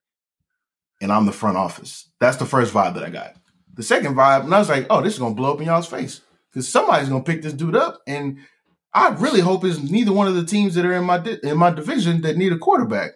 and 1.00 1.12
I'm 1.12 1.26
the 1.26 1.32
front 1.32 1.56
office. 1.56 2.08
That's 2.20 2.36
the 2.36 2.46
first 2.46 2.72
vibe 2.72 2.94
that 2.94 3.04
I 3.04 3.10
got. 3.10 3.34
The 3.74 3.82
second 3.82 4.14
vibe, 4.16 4.44
and 4.44 4.54
I 4.54 4.58
was 4.58 4.68
like, 4.68 4.86
oh, 4.90 5.00
this 5.00 5.14
is 5.14 5.18
gonna 5.18 5.34
blow 5.34 5.54
up 5.54 5.60
in 5.60 5.66
y'all's 5.66 5.86
face 5.86 6.20
because 6.50 6.68
somebody's 6.68 7.08
gonna 7.08 7.22
pick 7.22 7.42
this 7.42 7.52
dude 7.52 7.76
up, 7.76 8.02
and 8.06 8.38
I 8.92 9.10
really 9.10 9.40
hope 9.40 9.64
it's 9.64 9.78
neither 9.78 10.12
one 10.12 10.26
of 10.26 10.34
the 10.34 10.44
teams 10.44 10.74
that 10.74 10.84
are 10.84 10.94
in 10.94 11.04
my 11.04 11.18
di- 11.18 11.38
in 11.42 11.56
my 11.56 11.70
division 11.70 12.22
that 12.22 12.36
need 12.36 12.52
a 12.52 12.58
quarterback. 12.58 13.12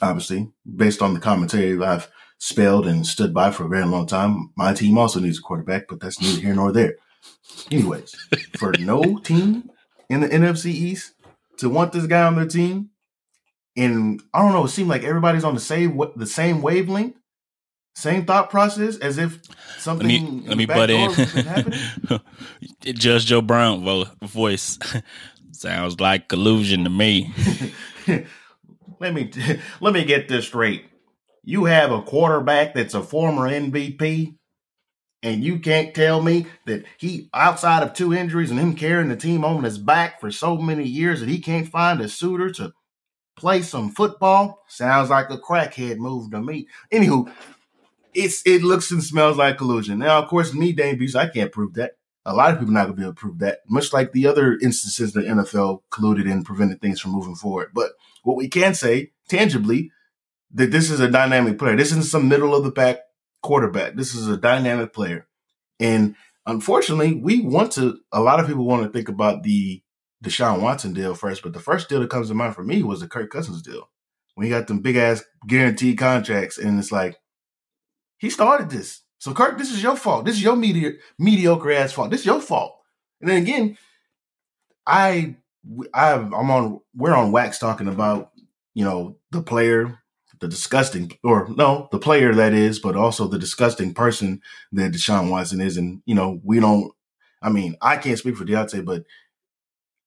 Obviously, 0.00 0.52
based 0.76 1.02
on 1.02 1.14
the 1.14 1.20
commentary 1.20 1.82
I've 1.82 2.08
spelled 2.38 2.86
and 2.86 3.04
stood 3.04 3.34
by 3.34 3.50
for 3.50 3.64
a 3.64 3.68
very 3.68 3.86
long 3.86 4.06
time, 4.06 4.52
my 4.56 4.72
team 4.72 4.98
also 4.98 5.18
needs 5.18 5.38
a 5.38 5.42
quarterback, 5.42 5.88
but 5.88 6.00
that's 6.00 6.20
neither 6.20 6.40
here 6.40 6.54
nor 6.54 6.70
there. 6.70 6.94
Anyways, 7.70 8.14
for 8.58 8.72
no 8.78 9.18
team 9.18 9.70
in 10.10 10.20
the 10.20 10.28
NFC 10.28 10.66
East 10.66 11.14
to 11.58 11.68
want 11.70 11.92
this 11.92 12.06
guy 12.06 12.22
on 12.22 12.36
their 12.36 12.46
team, 12.46 12.90
and 13.76 14.22
I 14.32 14.42
don't 14.42 14.52
know, 14.52 14.64
it 14.64 14.68
seemed 14.68 14.88
like 14.88 15.02
everybody's 15.04 15.44
on 15.44 15.54
the 15.54 15.60
same 15.60 16.00
the 16.16 16.26
same 16.26 16.62
wavelength, 16.62 17.16
same 17.94 18.24
thought 18.26 18.50
process, 18.50 18.98
as 18.98 19.18
if 19.18 19.40
Let 19.48 19.80
something. 19.80 20.06
me 20.06 20.16
in 20.18 20.44
let 20.46 20.56
me 20.56 20.66
butt 20.66 20.90
in. 20.90 21.10
happening. 21.10 21.80
Judge 22.82 23.26
Joe 23.26 23.40
Brown 23.40 23.82
vo- 23.84 24.06
voice 24.22 24.78
sounds 25.52 26.00
like 26.00 26.28
collusion 26.28 26.84
to 26.84 26.90
me. 26.90 27.32
let 29.00 29.14
me 29.14 29.30
let 29.80 29.94
me 29.94 30.04
get 30.04 30.28
this 30.28 30.46
straight. 30.46 30.84
You 31.42 31.64
have 31.66 31.92
a 31.92 32.02
quarterback 32.02 32.74
that's 32.74 32.94
a 32.94 33.02
former 33.02 33.48
MVP, 33.48 34.34
and 35.24 35.42
you 35.42 35.58
can't 35.58 35.94
tell 35.94 36.20
me 36.20 36.46
that 36.66 36.84
he, 36.98 37.30
outside 37.32 37.82
of 37.82 37.94
two 37.94 38.12
injuries 38.12 38.50
and 38.50 38.60
him 38.60 38.76
carrying 38.76 39.08
the 39.08 39.16
team 39.16 39.42
on 39.42 39.64
his 39.64 39.78
back 39.78 40.20
for 40.20 40.30
so 40.30 40.58
many 40.58 40.84
years, 40.84 41.20
that 41.20 41.30
he 41.30 41.40
can't 41.40 41.66
find 41.66 42.00
a 42.02 42.10
suitor 42.10 42.50
to 42.50 42.74
play 43.34 43.62
some 43.62 43.90
football. 43.90 44.62
Sounds 44.68 45.08
like 45.08 45.30
a 45.30 45.38
crackhead 45.38 45.96
move 45.96 46.30
to 46.30 46.42
me. 46.42 46.68
Anywho, 46.92 47.32
it's 48.12 48.42
it 48.44 48.62
looks 48.62 48.90
and 48.90 49.02
smells 49.02 49.38
like 49.38 49.56
collusion. 49.56 49.98
Now, 49.98 50.18
of 50.18 50.28
course, 50.28 50.52
me, 50.52 50.72
Dane 50.72 50.98
Beast, 50.98 51.16
I 51.16 51.28
can't 51.28 51.50
prove 51.50 51.72
that. 51.74 51.92
A 52.26 52.34
lot 52.34 52.52
of 52.52 52.58
people 52.58 52.72
are 52.72 52.74
not 52.74 52.84
gonna 52.84 52.96
be 52.96 53.02
able 53.02 53.14
to 53.14 53.20
prove 53.20 53.38
that. 53.38 53.60
Much 53.66 53.94
like 53.94 54.12
the 54.12 54.26
other 54.26 54.58
instances 54.60 55.14
the 55.14 55.22
NFL 55.22 55.80
colluded 55.90 56.30
and 56.30 56.44
prevented 56.44 56.82
things 56.82 57.00
from 57.00 57.12
moving 57.12 57.34
forward. 57.34 57.70
But 57.74 57.92
what 58.24 58.36
we 58.36 58.48
can 58.48 58.74
say 58.74 59.12
tangibly 59.26 59.90
that 60.52 60.70
this 60.70 60.90
is 60.90 61.00
a 61.00 61.10
dynamic 61.10 61.58
player. 61.58 61.76
This 61.76 61.92
isn't 61.92 62.04
some 62.04 62.28
middle 62.28 62.54
of 62.54 62.62
the 62.62 62.70
pack 62.70 62.98
quarterback. 63.44 63.94
This 63.94 64.14
is 64.14 64.26
a 64.26 64.36
dynamic 64.36 64.92
player. 64.92 65.28
And 65.78 66.16
unfortunately, 66.46 67.14
we 67.14 67.42
want 67.42 67.72
to 67.72 67.98
a 68.12 68.20
lot 68.20 68.40
of 68.40 68.46
people 68.46 68.64
want 68.64 68.82
to 68.82 68.88
think 68.88 69.08
about 69.08 69.44
the 69.44 69.82
Deshaun 70.24 70.60
Watson 70.60 70.94
deal 70.94 71.14
first, 71.14 71.42
but 71.42 71.52
the 71.52 71.60
first 71.60 71.88
deal 71.88 72.00
that 72.00 72.10
comes 72.10 72.28
to 72.28 72.34
mind 72.34 72.54
for 72.54 72.64
me 72.64 72.82
was 72.82 73.00
the 73.00 73.06
Kirk 73.06 73.30
Cousins 73.30 73.62
deal. 73.62 73.90
When 74.34 74.46
he 74.46 74.50
got 74.50 74.66
them 74.66 74.80
big 74.80 74.96
ass 74.96 75.22
guaranteed 75.46 75.98
contracts, 75.98 76.58
and 76.58 76.78
it's 76.78 76.90
like 76.90 77.18
he 78.18 78.30
started 78.30 78.70
this. 78.70 79.02
So 79.18 79.32
Kirk, 79.32 79.58
this 79.58 79.70
is 79.70 79.82
your 79.82 79.96
fault. 79.96 80.24
This 80.24 80.36
is 80.36 80.42
your 80.42 80.56
medi- 80.56 80.98
mediocre 81.18 81.72
ass 81.72 81.92
fault. 81.92 82.10
This 82.10 82.20
is 82.20 82.26
your 82.26 82.40
fault. 82.40 82.78
And 83.20 83.30
then 83.30 83.42
again, 83.42 83.76
I 84.86 85.36
I 85.92 86.12
I'm 86.14 86.50
on 86.50 86.80
we're 86.94 87.14
on 87.14 87.30
wax 87.30 87.58
talking 87.58 87.88
about 87.88 88.32
you 88.74 88.84
know 88.84 89.18
the 89.30 89.42
player, 89.42 90.00
the 90.44 90.48
disgusting 90.48 91.10
or 91.24 91.48
no 91.48 91.88
the 91.90 91.98
player 91.98 92.34
that 92.34 92.52
is, 92.52 92.78
but 92.78 92.96
also 92.96 93.26
the 93.26 93.38
disgusting 93.38 93.94
person 93.94 94.42
that 94.72 94.92
Deshaun 94.92 95.30
Watson 95.30 95.62
is, 95.62 95.78
and 95.78 96.02
you 96.04 96.14
know 96.14 96.38
we 96.44 96.60
don't. 96.60 96.92
I 97.40 97.48
mean, 97.48 97.76
I 97.80 97.96
can't 97.96 98.18
speak 98.18 98.36
for 98.36 98.44
Deonte, 98.44 98.84
but 98.84 99.04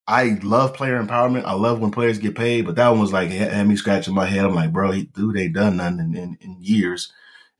I 0.06 0.38
love 0.44 0.74
player 0.74 1.02
empowerment. 1.02 1.44
I 1.44 1.54
love 1.54 1.80
when 1.80 1.90
players 1.90 2.18
get 2.18 2.36
paid, 2.36 2.66
but 2.66 2.76
that 2.76 2.88
one 2.88 3.00
was 3.00 3.12
like 3.12 3.30
had 3.30 3.66
me 3.66 3.74
scratching 3.74 4.14
my 4.14 4.26
head. 4.26 4.44
I'm 4.44 4.54
like, 4.54 4.72
bro, 4.72 4.92
he, 4.92 5.04
dude 5.04 5.36
ain't 5.36 5.54
done 5.54 5.78
nothing 5.78 5.98
in, 5.98 6.16
in, 6.16 6.38
in 6.40 6.56
years, 6.60 7.12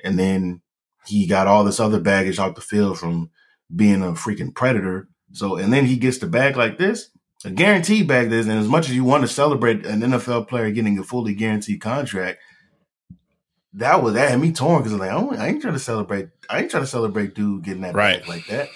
and 0.04 0.16
then 0.16 0.62
he 1.04 1.26
got 1.26 1.48
all 1.48 1.64
this 1.64 1.80
other 1.80 1.98
baggage 1.98 2.38
off 2.38 2.54
the 2.54 2.60
field 2.60 2.98
from 2.98 3.30
being 3.74 4.02
a 4.02 4.12
freaking 4.12 4.54
predator. 4.54 5.08
So, 5.32 5.56
and 5.56 5.72
then 5.72 5.84
he 5.86 5.96
gets 5.96 6.18
the 6.18 6.26
bag 6.26 6.56
like 6.56 6.78
this, 6.78 7.10
a 7.44 7.50
guaranteed 7.50 8.08
bag 8.08 8.30
this. 8.30 8.46
And 8.46 8.58
as 8.58 8.68
much 8.68 8.88
as 8.88 8.94
you 8.94 9.04
want 9.04 9.22
to 9.22 9.28
celebrate 9.28 9.86
an 9.86 10.00
NFL 10.00 10.48
player 10.48 10.70
getting 10.70 10.98
a 10.98 11.04
fully 11.04 11.34
guaranteed 11.34 11.80
contract, 11.80 12.40
that 13.74 14.02
was 14.02 14.14
that 14.14 14.30
had 14.30 14.40
me 14.40 14.52
torn 14.52 14.82
because 14.82 14.98
like, 14.98 15.12
oh, 15.12 15.34
I 15.36 15.48
ain't 15.48 15.60
trying 15.62 15.74
to 15.74 15.80
celebrate. 15.80 16.28
I 16.48 16.60
ain't 16.60 16.70
trying 16.70 16.82
to 16.84 16.88
celebrate 16.88 17.34
dude 17.34 17.62
getting 17.64 17.82
that 17.82 17.94
Right. 17.94 18.26
like 18.28 18.46
that. 18.46 18.68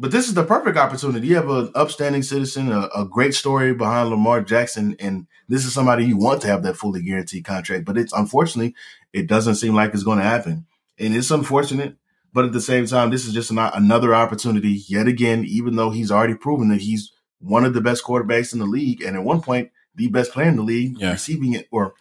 But 0.00 0.12
this 0.12 0.28
is 0.28 0.34
the 0.34 0.44
perfect 0.44 0.76
opportunity. 0.76 1.26
You 1.26 1.34
have 1.36 1.50
an 1.50 1.72
upstanding 1.74 2.22
citizen, 2.22 2.70
a, 2.70 2.88
a 2.94 3.04
great 3.04 3.34
story 3.34 3.74
behind 3.74 4.10
Lamar 4.10 4.40
Jackson, 4.42 4.94
and 5.00 5.26
this 5.48 5.64
is 5.64 5.72
somebody 5.74 6.04
you 6.04 6.16
want 6.16 6.40
to 6.42 6.46
have 6.46 6.62
that 6.62 6.76
fully 6.76 7.02
guaranteed 7.02 7.44
contract. 7.44 7.84
But 7.84 7.98
it's 7.98 8.12
unfortunately, 8.12 8.76
it 9.12 9.26
doesn't 9.26 9.56
seem 9.56 9.74
like 9.74 9.92
it's 9.92 10.04
going 10.04 10.18
to 10.18 10.24
happen, 10.24 10.66
and 11.00 11.16
it's 11.16 11.32
unfortunate. 11.32 11.96
But 12.32 12.44
at 12.44 12.52
the 12.52 12.60
same 12.60 12.86
time, 12.86 13.10
this 13.10 13.26
is 13.26 13.34
just 13.34 13.50
an, 13.50 13.58
another 13.58 14.14
opportunity 14.14 14.84
yet 14.86 15.08
again. 15.08 15.44
Even 15.44 15.74
though 15.74 15.90
he's 15.90 16.12
already 16.12 16.34
proven 16.34 16.68
that 16.68 16.82
he's 16.82 17.10
one 17.40 17.64
of 17.64 17.74
the 17.74 17.80
best 17.80 18.04
quarterbacks 18.04 18.52
in 18.52 18.60
the 18.60 18.66
league, 18.66 19.02
and 19.02 19.16
at 19.16 19.24
one 19.24 19.40
point 19.42 19.70
the 19.96 20.06
best 20.08 20.30
player 20.30 20.46
in 20.48 20.54
the 20.56 20.62
league, 20.62 20.96
Yeah. 21.00 21.10
receiving 21.10 21.54
it 21.54 21.66
or 21.72 21.94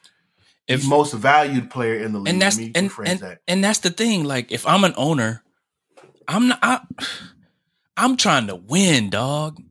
If 0.68 0.86
most 0.88 1.14
valued 1.14 1.70
player 1.70 1.96
in 2.04 2.12
the 2.12 2.20
league. 2.20 2.34
and 2.34 2.42
that's 2.42 2.58
and 2.58 2.76
and, 2.76 3.20
that. 3.22 3.40
and 3.48 3.64
that's 3.64 3.80
the 3.80 3.90
thing. 3.90 4.24
Like 4.26 4.52
if 4.52 4.68
I'm 4.68 4.84
an 4.84 4.94
owner, 4.98 5.44
I'm 6.28 6.50
not. 6.50 6.60
I, 6.62 6.80
I'm 7.96 8.18
trying 8.18 8.48
to 8.48 8.56
win, 8.56 9.10
dog. 9.10 9.62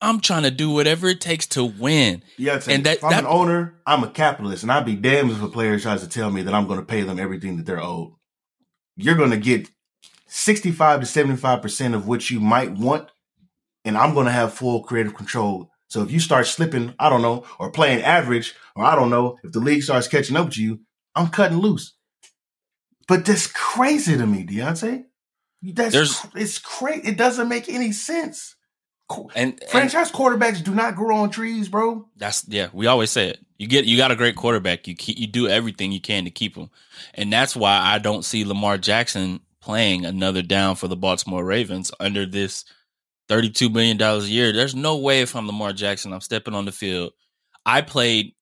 I'm 0.00 0.20
trying 0.20 0.42
to 0.42 0.50
do 0.50 0.70
whatever 0.70 1.08
it 1.08 1.20
takes 1.22 1.46
to 1.48 1.64
win. 1.64 2.22
Yeah, 2.36 2.54
And 2.56 2.68
and 2.68 2.84
that- 2.84 2.98
if 2.98 3.04
I'm 3.04 3.10
that- 3.10 3.20
an 3.20 3.26
owner, 3.26 3.74
I'm 3.86 4.04
a 4.04 4.10
capitalist, 4.10 4.62
and 4.62 4.70
I'd 4.72 4.84
be 4.84 4.96
damned 4.96 5.30
if 5.30 5.42
a 5.42 5.48
player 5.48 5.78
tries 5.78 6.02
to 6.02 6.08
tell 6.08 6.30
me 6.30 6.42
that 6.42 6.52
I'm 6.52 6.66
going 6.66 6.78
to 6.80 6.84
pay 6.84 7.02
them 7.02 7.18
everything 7.18 7.56
that 7.56 7.64
they're 7.64 7.80
owed. 7.82 8.12
You're 8.96 9.14
going 9.14 9.30
to 9.30 9.38
get 9.38 9.70
65 10.26 11.00
to 11.00 11.06
75 11.06 11.62
percent 11.62 11.94
of 11.94 12.06
what 12.06 12.28
you 12.30 12.38
might 12.40 12.72
want, 12.72 13.08
and 13.84 13.96
I'm 13.96 14.12
going 14.14 14.26
to 14.26 14.32
have 14.32 14.52
full 14.52 14.82
creative 14.82 15.14
control. 15.14 15.70
So 15.88 16.02
if 16.02 16.10
you 16.10 16.18
start 16.20 16.46
slipping, 16.46 16.94
I 16.98 17.08
don't 17.08 17.22
know, 17.22 17.44
or 17.58 17.70
playing 17.70 18.02
average, 18.02 18.54
or 18.74 18.84
I 18.84 18.94
don't 18.96 19.10
know, 19.10 19.38
if 19.44 19.52
the 19.52 19.60
league 19.60 19.82
starts 19.82 20.08
catching 20.08 20.36
up 20.36 20.50
to 20.52 20.62
you, 20.62 20.80
I'm 21.14 21.28
cutting 21.28 21.58
loose. 21.58 21.94
But 23.06 23.24
that's 23.24 23.46
crazy 23.46 24.16
to 24.16 24.26
me, 24.26 24.44
Deonte. 24.44 25.04
That's 25.62 25.92
There's- 25.92 26.26
it's 26.34 26.58
crazy. 26.58 27.08
It 27.08 27.16
doesn't 27.16 27.48
make 27.48 27.68
any 27.68 27.92
sense. 27.92 28.56
And, 29.34 29.52
and 29.60 29.70
Franchise 29.70 30.10
quarterbacks 30.10 30.64
do 30.64 30.74
not 30.74 30.96
grow 30.96 31.18
on 31.18 31.30
trees, 31.30 31.68
bro. 31.68 32.08
that's 32.16 32.48
yeah, 32.48 32.68
we 32.72 32.86
always 32.86 33.10
say 33.10 33.28
it. 33.28 33.38
You 33.58 33.66
get 33.68 33.84
you 33.84 33.98
got 33.98 34.10
a 34.10 34.16
great 34.16 34.34
quarterback. 34.34 34.88
You 34.88 34.96
keep, 34.96 35.18
you 35.18 35.26
do 35.26 35.46
everything 35.46 35.92
you 35.92 36.00
can 36.00 36.24
to 36.24 36.30
keep 36.30 36.56
him, 36.56 36.70
and 37.12 37.30
that's 37.32 37.54
why 37.54 37.78
I 37.78 37.98
don't 37.98 38.24
see 38.24 38.46
Lamar 38.46 38.78
Jackson 38.78 39.40
playing 39.60 40.06
another 40.06 40.40
down 40.42 40.76
for 40.76 40.88
the 40.88 40.96
Baltimore 40.96 41.44
Ravens 41.44 41.92
under 42.00 42.24
this 42.24 42.64
thirty-two 43.28 43.70
million 43.70 43.96
dollars 43.96 44.24
a 44.24 44.30
year. 44.30 44.52
There's 44.52 44.74
no 44.74 44.96
way 44.96 45.20
if 45.20 45.34
I'm 45.34 45.46
Lamar 45.46 45.72
Jackson, 45.72 46.12
I'm 46.12 46.20
stepping 46.20 46.54
on 46.54 46.64
the 46.64 46.72
field. 46.72 47.12
I 47.66 47.80
played 47.80 48.34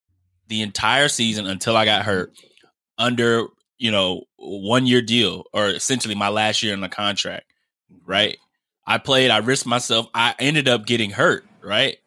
the 0.48 0.62
entire 0.62 1.08
season 1.08 1.46
until 1.46 1.76
I 1.76 1.84
got 1.84 2.04
hurt 2.04 2.32
under 2.98 3.46
you 3.78 3.90
know 3.90 4.22
one 4.36 4.86
year 4.86 5.02
deal 5.02 5.44
or 5.52 5.68
essentially 5.68 6.14
my 6.14 6.28
last 6.28 6.62
year 6.62 6.74
in 6.74 6.80
the 6.80 6.88
contract. 6.88 7.46
Right, 8.04 8.38
I 8.86 8.98
played. 8.98 9.30
I 9.30 9.38
risked 9.38 9.66
myself. 9.66 10.06
I 10.14 10.34
ended 10.38 10.68
up 10.68 10.86
getting 10.86 11.10
hurt. 11.10 11.44
Right, 11.62 11.98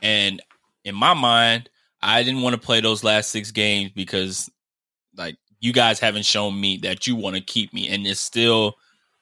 and 0.00 0.40
in 0.84 0.94
my 0.94 1.14
mind, 1.14 1.68
I 2.02 2.22
didn't 2.22 2.42
want 2.42 2.54
to 2.54 2.60
play 2.60 2.80
those 2.80 3.04
last 3.04 3.30
six 3.30 3.50
games 3.52 3.92
because, 3.94 4.50
like, 5.16 5.36
you 5.60 5.72
guys 5.72 6.00
haven't 6.00 6.24
shown 6.24 6.60
me 6.60 6.78
that 6.78 7.06
you 7.06 7.14
want 7.14 7.36
to 7.36 7.42
keep 7.42 7.72
me, 7.72 7.88
and 7.88 8.06
it's 8.06 8.18
still 8.18 8.74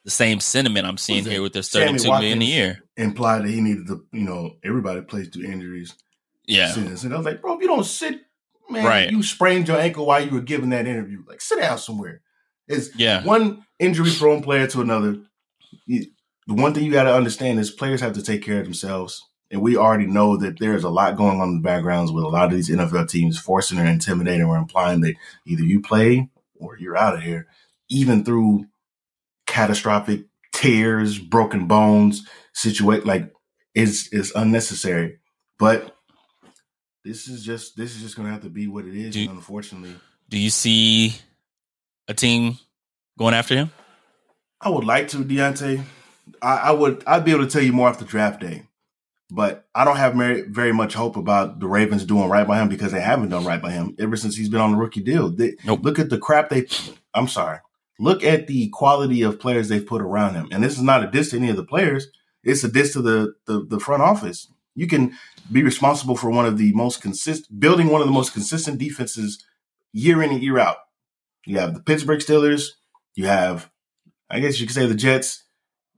the 0.04 0.10
same 0.10 0.40
sentiment 0.40 0.86
I'm 0.86 0.96
seeing 0.96 1.24
here 1.24 1.42
with 1.42 1.52
this 1.52 1.68
thirty-two 1.68 2.08
million 2.08 2.40
a 2.40 2.44
year. 2.44 2.82
Implied 3.00 3.42
that 3.44 3.50
he 3.50 3.60
needed 3.60 3.86
to, 3.88 4.04
you 4.12 4.22
know, 4.24 4.56
everybody 4.64 5.00
plays 5.02 5.28
through 5.28 5.44
injuries. 5.44 5.94
Yeah, 6.46 6.70
Sentence. 6.72 7.04
And 7.04 7.14
I 7.14 7.16
was 7.16 7.26
like, 7.26 7.40
bro, 7.40 7.54
if 7.54 7.60
you 7.62 7.68
don't 7.68 7.84
sit, 7.84 8.20
man, 8.68 8.84
Right. 8.84 9.10
you 9.10 9.22
sprained 9.22 9.68
your 9.68 9.78
ankle 9.78 10.06
while 10.06 10.24
you 10.24 10.30
were 10.30 10.40
giving 10.40 10.70
that 10.70 10.86
interview. 10.86 11.22
Like, 11.26 11.40
sit 11.40 11.60
down 11.60 11.78
somewhere. 11.78 12.22
It's 12.66 12.90
yeah, 12.96 13.24
one 13.24 13.64
injury 13.78 14.10
prone 14.16 14.42
player 14.42 14.66
to 14.68 14.80
another. 14.80 15.18
The 15.86 16.08
one 16.46 16.74
thing 16.74 16.84
you 16.84 16.92
got 16.92 17.04
to 17.04 17.14
understand 17.14 17.58
is 17.60 17.70
players 17.70 18.00
have 18.00 18.14
to 18.14 18.22
take 18.22 18.42
care 18.42 18.58
of 18.58 18.64
themselves. 18.64 19.24
And 19.52 19.60
we 19.62 19.76
already 19.76 20.06
know 20.06 20.36
that 20.36 20.58
there's 20.60 20.84
a 20.84 20.88
lot 20.90 21.16
going 21.16 21.40
on 21.40 21.48
in 21.48 21.54
the 21.56 21.62
backgrounds 21.62 22.12
with 22.12 22.24
a 22.24 22.28
lot 22.28 22.44
of 22.46 22.52
these 22.52 22.70
NFL 22.70 23.08
teams 23.08 23.38
forcing 23.38 23.78
or 23.80 23.84
intimidating 23.84 24.46
or 24.46 24.56
implying 24.56 25.00
that 25.00 25.14
either 25.44 25.64
you 25.64 25.80
play 25.80 26.28
or 26.56 26.78
you're 26.78 26.96
out 26.96 27.14
of 27.14 27.22
here, 27.22 27.48
even 27.88 28.24
through 28.24 28.66
catastrophic 29.46 30.26
tears, 30.60 31.18
broken 31.18 31.66
bones, 31.66 32.26
situate 32.52 33.06
like 33.06 33.32
is 33.74 34.08
is 34.12 34.32
unnecessary. 34.34 35.18
But 35.58 35.96
this 37.04 37.28
is 37.28 37.44
just 37.44 37.76
this 37.76 37.94
is 37.96 38.02
just 38.02 38.16
gonna 38.16 38.30
have 38.30 38.42
to 38.42 38.50
be 38.50 38.66
what 38.68 38.84
it 38.84 38.94
is, 38.94 39.14
Do- 39.14 39.30
unfortunately. 39.30 39.94
Do 40.28 40.38
you 40.38 40.50
see 40.50 41.14
a 42.06 42.14
team 42.14 42.58
going 43.18 43.34
after 43.34 43.56
him? 43.56 43.70
I 44.60 44.68
would 44.68 44.84
like 44.84 45.08
to, 45.08 45.18
Deonte. 45.18 45.82
I, 46.42 46.56
I 46.56 46.70
would. 46.70 47.02
I'd 47.06 47.24
be 47.24 47.32
able 47.32 47.44
to 47.44 47.50
tell 47.50 47.62
you 47.62 47.72
more 47.72 47.88
after 47.88 48.04
draft 48.04 48.40
day, 48.40 48.66
but 49.30 49.66
I 49.74 49.84
don't 49.84 49.96
have 49.96 50.14
very, 50.14 50.42
very 50.42 50.72
much 50.72 50.94
hope 50.94 51.16
about 51.16 51.58
the 51.58 51.66
Ravens 51.66 52.04
doing 52.04 52.28
right 52.28 52.46
by 52.46 52.60
him 52.60 52.68
because 52.68 52.92
they 52.92 53.00
haven't 53.00 53.30
done 53.30 53.44
right 53.44 53.60
by 53.60 53.72
him 53.72 53.96
ever 53.98 54.16
since 54.16 54.36
he's 54.36 54.48
been 54.48 54.60
on 54.60 54.72
the 54.72 54.76
rookie 54.76 55.02
deal. 55.02 55.30
They, 55.30 55.56
Nope. 55.64 55.80
Look 55.82 55.98
at 55.98 56.10
the 56.10 56.18
crap 56.18 56.50
they. 56.50 56.66
I'm 57.14 57.26
sorry. 57.26 57.58
Look 58.00 58.24
at 58.24 58.46
the 58.46 58.70
quality 58.70 59.20
of 59.20 59.38
players 59.38 59.68
they've 59.68 59.86
put 59.86 60.00
around 60.00 60.32
him, 60.32 60.48
and 60.50 60.64
this 60.64 60.72
is 60.72 60.82
not 60.82 61.04
a 61.04 61.10
diss 61.10 61.30
to 61.30 61.36
any 61.36 61.50
of 61.50 61.56
the 61.56 61.64
players. 61.64 62.08
It's 62.42 62.64
a 62.64 62.68
diss 62.68 62.94
to 62.94 63.02
the 63.02 63.34
the, 63.46 63.66
the 63.68 63.78
front 63.78 64.02
office. 64.02 64.48
You 64.74 64.86
can 64.86 65.12
be 65.52 65.62
responsible 65.62 66.16
for 66.16 66.30
one 66.30 66.46
of 66.46 66.56
the 66.56 66.72
most 66.72 67.02
consistent, 67.02 67.60
building 67.60 67.88
one 67.88 68.00
of 68.00 68.06
the 68.06 68.14
most 68.14 68.32
consistent 68.32 68.78
defenses 68.78 69.44
year 69.92 70.22
in 70.22 70.30
and 70.30 70.42
year 70.42 70.58
out. 70.58 70.78
You 71.44 71.58
have 71.58 71.74
the 71.74 71.82
Pittsburgh 71.82 72.20
Steelers. 72.20 72.68
You 73.16 73.26
have, 73.26 73.70
I 74.30 74.40
guess 74.40 74.58
you 74.58 74.66
could 74.66 74.74
say 74.74 74.86
the 74.86 74.94
Jets, 74.94 75.44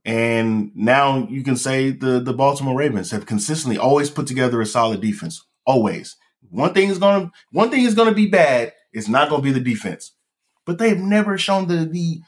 and 0.04 0.72
now 0.74 1.28
you 1.28 1.44
can 1.44 1.54
say 1.56 1.90
the 1.90 2.18
the 2.18 2.32
Baltimore 2.32 2.76
Ravens 2.76 3.12
have 3.12 3.26
consistently 3.26 3.78
always 3.78 4.10
put 4.10 4.26
together 4.26 4.60
a 4.60 4.66
solid 4.66 5.00
defense. 5.00 5.40
Always. 5.64 6.16
One 6.50 6.74
thing 6.74 6.90
is 6.90 6.98
gonna 6.98 7.30
one 7.52 7.70
thing 7.70 7.84
is 7.84 7.94
gonna 7.94 8.12
be 8.12 8.26
bad. 8.26 8.72
It's 8.92 9.08
not 9.08 9.30
gonna 9.30 9.42
be 9.42 9.52
the 9.52 9.60
defense, 9.60 10.16
but 10.64 10.78
they've 10.78 10.98
never 10.98 11.38
shown 11.38 11.68
the 11.68 11.84
the 11.84 12.20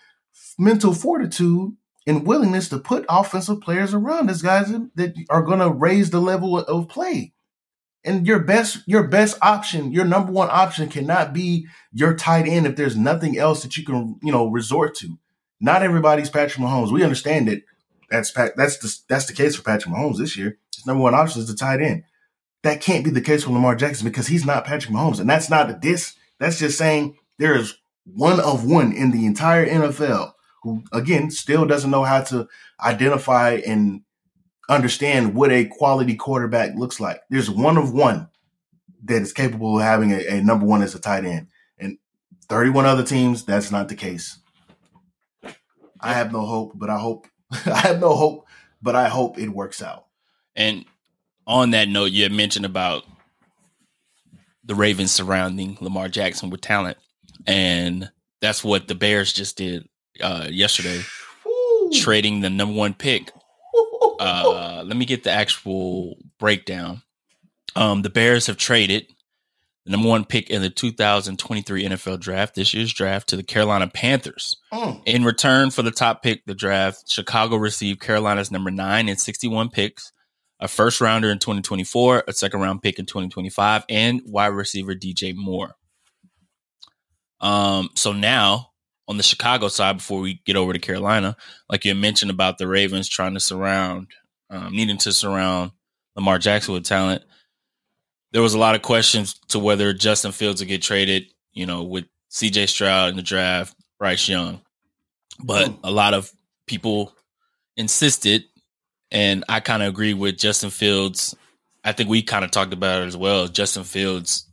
mental 0.59 0.95
fortitude 0.95 1.77
and 2.07 2.27
willingness 2.27 2.69
to 2.69 2.79
put 2.79 3.07
offensive 3.09 3.61
players 3.61 3.95
around 3.95 4.29
these 4.29 4.43
guys 4.43 4.73
that 4.95 5.15
are 5.31 5.43
gonna 5.43 5.71
raise 5.71 6.11
the 6.11 6.21
level 6.21 6.59
of 6.59 6.89
play. 6.89 7.33
And 8.05 8.27
your 8.27 8.41
best 8.41 8.83
your 8.87 9.09
best 9.09 9.39
option, 9.41 9.91
your 9.91 10.05
number 10.05 10.31
one 10.31 10.49
option 10.51 10.89
cannot 10.89 11.33
be 11.33 11.67
your 11.93 12.15
tight 12.15 12.47
end 12.47 12.67
if 12.67 12.77
there's 12.77 12.97
nothing 12.97 13.39
else 13.39 13.63
that 13.63 13.77
you 13.77 13.85
can, 13.85 14.19
you 14.23 14.31
know, 14.31 14.47
resort 14.49 14.95
to. 14.97 15.19
Not 15.61 15.83
everybody's 15.83 16.29
Patrick 16.29 16.63
Mahomes. 16.63 16.93
We 16.93 17.03
understand 17.03 17.49
that 17.49 17.63
that's 18.11 18.33
that's 18.33 18.77
the 18.79 18.95
that's 19.09 19.27
the 19.27 19.33
case 19.33 19.57
for 19.57 19.63
Patrick 19.63 19.95
Mahomes 19.95 20.19
this 20.19 20.37
year. 20.37 20.59
His 20.75 20.87
number 20.87 21.03
one 21.03 21.15
option 21.15 21.41
is 21.41 21.49
the 21.49 21.55
tight 21.55 21.81
end. 21.81 22.05
That 22.63 22.81
can't 22.81 23.05
be 23.05 23.11
the 23.11 23.21
case 23.21 23.45
for 23.45 23.51
Lamar 23.51 23.75
Jackson 23.75 24.07
because 24.07 24.27
he's 24.27 24.45
not 24.45 24.65
Patrick 24.65 24.93
Mahomes, 24.93 25.21
and 25.21 25.29
that's 25.29 25.51
not 25.51 25.71
a 25.71 25.75
diss. 25.75 26.15
That's 26.39 26.59
just 26.59 26.77
saying 26.77 27.17
there 27.39 27.57
is 27.57 27.77
one 28.05 28.41
of 28.41 28.65
one 28.65 28.93
in 28.93 29.11
the 29.11 29.27
entire 29.27 29.67
NFL 29.67 30.33
who, 30.63 30.83
again, 30.93 31.31
still 31.31 31.67
doesn't 31.67 31.91
know 31.91 32.05
how 32.05 32.23
to 32.23 32.49
identify 32.81 33.61
and 33.67 34.03
understand 34.69 35.35
what 35.35 35.53
a 35.53 35.67
quality 35.67 36.15
quarterback 36.15 36.75
looks 36.77 37.01
like. 37.01 37.21
There's 37.29 37.51
one 37.51 37.77
of 37.77 37.93
one 37.93 38.29
that 39.05 39.21
is 39.21 39.33
capable 39.33 39.79
of 39.79 39.85
having 39.85 40.13
a, 40.13 40.39
a 40.39 40.43
number 40.43 40.65
one 40.65 40.83
as 40.83 40.95
a 40.95 41.01
tight 41.01 41.25
end. 41.25 41.49
And 41.79 41.99
31 42.49 42.87
other 42.87 43.03
teams, 43.03 43.45
that's 43.45 43.71
not 43.71 43.89
the 43.89 43.95
case. 43.95 44.39
I 46.01 46.15
have 46.15 46.33
no 46.33 46.45
hope, 46.45 46.73
but 46.75 46.91
I 46.91 46.99
hope 46.99 47.27
I 47.67 47.79
have 47.79 48.01
no 48.01 48.15
hope, 48.15 48.47
but 48.83 48.97
I 48.97 49.09
hope 49.09 49.39
it 49.39 49.49
works 49.49 49.83
out. 49.83 50.07
And 50.57 50.85
on 51.47 51.71
that 51.71 51.89
note, 51.89 52.13
you 52.13 52.23
had 52.23 52.33
mentioned 52.33 52.65
about 52.65 53.05
the 54.65 54.75
Ravens 54.75 55.13
surrounding 55.13 55.77
Lamar 55.81 56.09
Jackson 56.09 56.51
with 56.51 56.61
talent, 56.63 56.97
and 57.47 58.11
that's 58.41 58.63
what 58.65 58.89
the 58.89 58.95
Bears 58.95 59.33
just 59.33 59.57
did 59.57 59.89
uh, 60.21 60.47
yesterday, 60.51 61.03
Woo. 61.45 61.91
trading 61.93 62.41
the 62.41 62.51
number 62.51 62.75
one 62.75 62.95
pick 62.95 63.31
uh, 64.21 64.83
let 64.87 64.97
me 64.97 65.05
get 65.05 65.25
the 65.25 65.31
actual 65.31 66.17
breakdown. 66.39 67.03
Um, 67.77 68.03
the 68.03 68.11
Bears 68.11 68.47
have 68.47 68.57
traded 68.57 69.07
the 69.85 69.93
number 69.93 70.09
one 70.09 70.25
pick 70.25 70.49
in 70.49 70.63
the 70.63 70.71
2023 70.71 71.85
NFL 71.85 72.21
draft, 72.21 72.55
this 72.55 72.73
year's 72.73 72.93
draft, 72.93 73.29
to 73.29 73.37
the 73.37 73.43
Carolina 73.43 73.89
Panthers. 73.89 74.57
Mm. 74.73 75.03
In 75.05 75.25
return 75.25 75.71
for 75.71 75.83
the 75.83 75.91
top 75.91 76.23
pick, 76.23 76.45
the 76.47 76.55
draft, 76.55 77.11
Chicago 77.11 77.57
received 77.57 78.01
Carolina's 78.01 78.51
number 78.51 78.71
nine 78.71 79.09
and 79.09 79.21
61 79.21 79.71
picks, 79.71 80.13
a 80.61 80.69
first 80.69 81.01
rounder 81.01 81.31
in 81.31 81.39
2024, 81.39 82.25
a 82.27 82.33
second 82.33 82.61
round 82.61 82.83
pick 82.83 82.99
in 82.99 83.07
2025, 83.07 83.85
and 83.89 84.23
wide 84.25 84.47
receiver 84.49 84.95
DJ 84.95 85.35
Moore. 85.35 85.75
Um, 87.45 87.91
so 87.95 88.13
now 88.13 88.71
on 89.07 89.19
the 89.19 89.23
Chicago 89.23 89.69
side, 89.69 89.99
before 89.99 90.21
we 90.21 90.41
get 90.47 90.57
over 90.57 90.73
to 90.73 90.79
Carolina, 90.79 91.37
like 91.69 91.85
you 91.85 91.95
mentioned 91.95 92.31
about 92.31 92.57
the 92.57 92.67
Ravens 92.67 93.07
trying 93.07 93.35
to 93.35 93.41
surround, 93.41 94.09
um, 94.49 94.75
needing 94.75 94.97
to 94.99 95.13
surround 95.13 95.73
Lamar 96.17 96.39
Jackson 96.39 96.73
with 96.73 96.85
talent, 96.85 97.23
there 98.33 98.41
was 98.41 98.55
a 98.55 98.59
lot 98.59 98.75
of 98.75 98.81
questions 98.81 99.39
to 99.49 99.59
whether 99.59 99.93
Justin 99.93 100.33
Fields 100.33 100.63
would 100.63 100.69
get 100.69 100.81
traded, 100.81 101.27
you 101.53 101.67
know, 101.67 101.85
with 101.85 102.07
CJ 102.31 102.67
Stroud 102.67 103.11
in 103.11 103.17
the 103.17 103.23
draft, 103.23 103.77
Bryce 103.99 104.27
Young. 104.27 104.63
But 105.39 105.71
a 105.85 105.91
lot 105.91 106.15
of 106.15 106.33
people 106.67 107.13
insisted, 107.77 108.45
and 109.11 109.45
I 109.51 109.61
kind 109.61 109.83
of 109.83 109.89
agree 109.91 110.15
with 110.15 110.39
Justin 110.39 110.71
Fields. 110.71 111.37
I 111.85 111.93
think 111.93 112.09
we 112.09 112.23
kind 112.23 112.45
of 112.45 112.51
talked 112.51 112.73
about 112.73 113.03
it 113.03 113.07
as 113.07 113.17
well. 113.19 113.49
Justin 113.49 113.85
Fields 113.85 114.47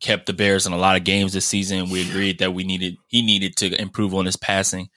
kept 0.00 0.26
the 0.26 0.32
Bears 0.32 0.66
in 0.66 0.72
a 0.72 0.78
lot 0.78 0.96
of 0.96 1.04
games 1.04 1.32
this 1.32 1.46
season. 1.46 1.90
We 1.90 2.08
agreed 2.08 2.38
that 2.38 2.54
we 2.54 2.64
needed 2.64 2.96
he 3.08 3.22
needed 3.22 3.56
to 3.56 3.80
improve 3.80 4.14
on 4.14 4.26
his 4.26 4.36
passing. 4.36 4.88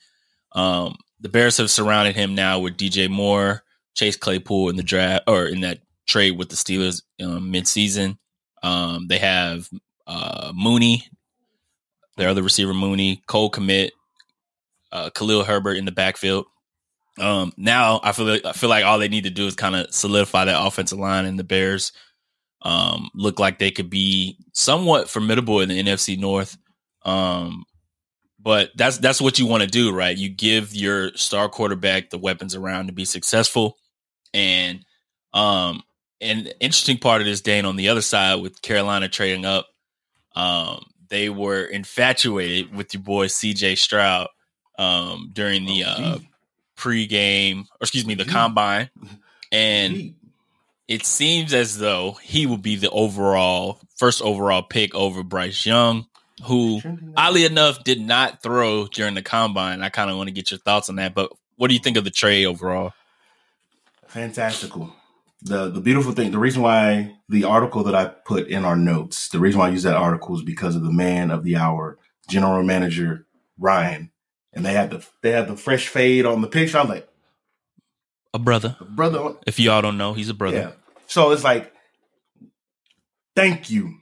Um, 0.52 0.96
the 1.20 1.28
Bears 1.28 1.56
have 1.58 1.70
surrounded 1.70 2.16
him 2.16 2.34
now 2.34 2.58
with 2.58 2.76
DJ 2.76 3.08
Moore, 3.08 3.62
Chase 3.94 4.16
Claypool 4.16 4.70
in 4.70 4.76
the 4.76 4.82
draft 4.82 5.24
or 5.26 5.46
in 5.46 5.60
that 5.60 5.80
trade 6.06 6.32
with 6.32 6.48
the 6.48 6.56
Steelers 6.56 7.02
um, 7.22 7.52
midseason. 7.52 8.18
Um, 8.62 9.06
they 9.08 9.18
have 9.18 9.68
uh, 10.06 10.52
Mooney, 10.54 11.04
their 12.16 12.28
other 12.28 12.42
receiver 12.42 12.74
Mooney, 12.74 13.22
Cole 13.26 13.50
Kmet, 13.50 13.90
uh, 14.90 15.10
Khalil 15.10 15.44
Herbert 15.44 15.76
in 15.76 15.84
the 15.84 15.92
backfield. 15.92 16.46
Um, 17.18 17.52
now 17.56 18.00
I 18.02 18.12
feel 18.12 18.26
like, 18.26 18.44
I 18.44 18.52
feel 18.52 18.70
like 18.70 18.84
all 18.84 18.98
they 18.98 19.08
need 19.08 19.24
to 19.24 19.30
do 19.30 19.46
is 19.46 19.54
kind 19.54 19.76
of 19.76 19.92
solidify 19.94 20.46
that 20.46 20.66
offensive 20.66 20.98
line, 20.98 21.24
and 21.24 21.38
the 21.38 21.44
Bears 21.44 21.92
um, 22.62 23.10
look 23.14 23.38
like 23.38 23.58
they 23.58 23.70
could 23.70 23.90
be 23.90 24.38
somewhat 24.52 25.10
formidable 25.10 25.60
in 25.60 25.68
the 25.68 25.82
NFC 25.82 26.18
North. 26.18 26.56
Um, 27.04 27.64
but 28.38 28.70
that's 28.76 28.98
that's 28.98 29.20
what 29.20 29.38
you 29.38 29.46
want 29.46 29.62
to 29.62 29.68
do, 29.68 29.92
right? 29.92 30.16
You 30.16 30.28
give 30.28 30.74
your 30.74 31.12
star 31.14 31.48
quarterback 31.48 32.10
the 32.10 32.18
weapons 32.18 32.54
around 32.54 32.86
to 32.86 32.92
be 32.92 33.04
successful, 33.04 33.76
and 34.34 34.84
um, 35.32 35.82
an 36.20 36.48
interesting 36.60 36.98
part 36.98 37.20
of 37.20 37.26
this, 37.26 37.40
Dane, 37.40 37.64
on 37.64 37.76
the 37.76 37.88
other 37.88 38.02
side 38.02 38.36
with 38.36 38.60
Carolina 38.62 39.08
trading 39.08 39.44
up, 39.44 39.68
um, 40.34 40.84
they 41.08 41.28
were 41.28 41.62
infatuated 41.64 42.74
with 42.74 42.94
your 42.94 43.02
boy 43.02 43.28
C.J. 43.28 43.76
Stroud 43.76 44.28
um, 44.78 45.30
during 45.32 45.64
the 45.64 45.84
Oh, 45.84 45.90
uh, 45.90 46.18
pregame, 46.76 47.60
or 47.60 47.82
excuse 47.82 48.06
me, 48.06 48.14
the 48.14 48.24
combine, 48.24 48.90
and. 49.52 50.14
It 50.92 51.06
seems 51.06 51.54
as 51.54 51.78
though 51.78 52.12
he 52.22 52.46
will 52.46 52.58
be 52.58 52.76
the 52.76 52.90
overall 52.90 53.80
first 53.96 54.20
overall 54.22 54.62
pick 54.62 54.94
over 54.94 55.22
Bryce 55.22 55.64
Young, 55.64 56.06
who 56.44 56.80
oddly 57.16 57.44
enough 57.44 57.82
did 57.84 58.00
not 58.00 58.42
throw 58.42 58.86
during 58.88 59.14
the 59.14 59.22
combine. 59.22 59.80
I 59.82 59.88
kind 59.88 60.10
of 60.10 60.16
want 60.16 60.28
to 60.28 60.32
get 60.34 60.50
your 60.50 60.58
thoughts 60.58 60.88
on 60.88 60.96
that, 60.96 61.14
but 61.14 61.30
what 61.56 61.68
do 61.68 61.74
you 61.74 61.80
think 61.80 61.96
of 61.96 62.04
the 62.04 62.10
trade 62.10 62.46
overall? 62.46 62.92
Fantastical. 64.08 64.92
The 65.42 65.70
the 65.70 65.80
beautiful 65.80 66.12
thing, 66.12 66.30
the 66.30 66.38
reason 66.38 66.62
why 66.62 67.16
the 67.28 67.44
article 67.44 67.82
that 67.84 67.94
I 67.94 68.04
put 68.06 68.46
in 68.48 68.64
our 68.64 68.76
notes, 68.76 69.28
the 69.28 69.40
reason 69.40 69.58
why 69.58 69.66
I 69.68 69.70
use 69.70 69.82
that 69.84 69.96
article 69.96 70.36
is 70.36 70.42
because 70.42 70.76
of 70.76 70.82
the 70.84 70.92
man 70.92 71.30
of 71.30 71.42
the 71.42 71.56
hour, 71.56 71.98
general 72.28 72.62
manager 72.62 73.26
Ryan. 73.58 74.10
And 74.52 74.66
they 74.66 74.72
had 74.74 74.90
the 74.90 75.04
they 75.22 75.30
had 75.30 75.48
the 75.48 75.56
fresh 75.56 75.88
fade 75.88 76.26
on 76.26 76.42
the 76.42 76.46
picture. 76.48 76.78
I'm 76.78 76.88
like, 76.88 77.08
A 78.34 78.38
brother. 78.38 78.76
brother, 78.80 79.34
If 79.46 79.58
y'all 79.58 79.80
don't 79.82 79.96
know, 79.96 80.12
he's 80.12 80.28
a 80.28 80.34
brother. 80.34 80.56
Yeah. 80.58 80.72
So 81.12 81.30
it's 81.32 81.44
like, 81.44 81.70
thank 83.36 83.68
you 83.68 83.98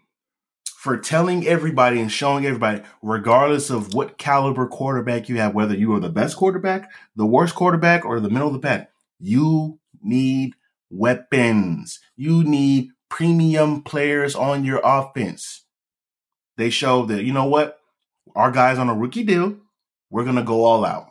for 0.77 0.96
telling 0.96 1.44
everybody 1.44 2.01
and 2.01 2.11
showing 2.11 2.46
everybody, 2.46 2.83
regardless 3.03 3.68
of 3.68 3.94
what 3.94 4.16
caliber 4.16 4.68
quarterback 4.68 5.29
you 5.29 5.38
have, 5.38 5.53
whether 5.53 5.75
you 5.75 5.92
are 5.92 5.99
the 5.99 6.09
best 6.09 6.37
quarterback, 6.37 6.88
the 7.16 7.27
worst 7.27 7.57
quarterback, 7.57 8.05
or 8.05 8.20
the 8.20 8.31
middle 8.31 8.46
of 8.46 8.53
the 8.53 8.61
pack, 8.61 8.92
you 9.18 9.81
need 10.01 10.53
weapons. 10.88 11.99
You 12.14 12.44
need 12.44 12.90
premium 13.09 13.83
players 13.83 14.37
on 14.37 14.64
your 14.64 14.81
offense. 14.85 15.64
They 16.59 16.70
show 16.70 17.07
that, 17.07 17.25
you 17.25 17.33
know 17.33 17.46
what? 17.46 17.81
Our 18.37 18.53
guys 18.53 18.79
on 18.79 18.88
a 18.88 18.94
rookie 18.94 19.25
deal, 19.25 19.57
we're 20.11 20.23
going 20.23 20.37
to 20.37 20.44
go 20.44 20.62
all 20.62 20.85
out. 20.85 21.09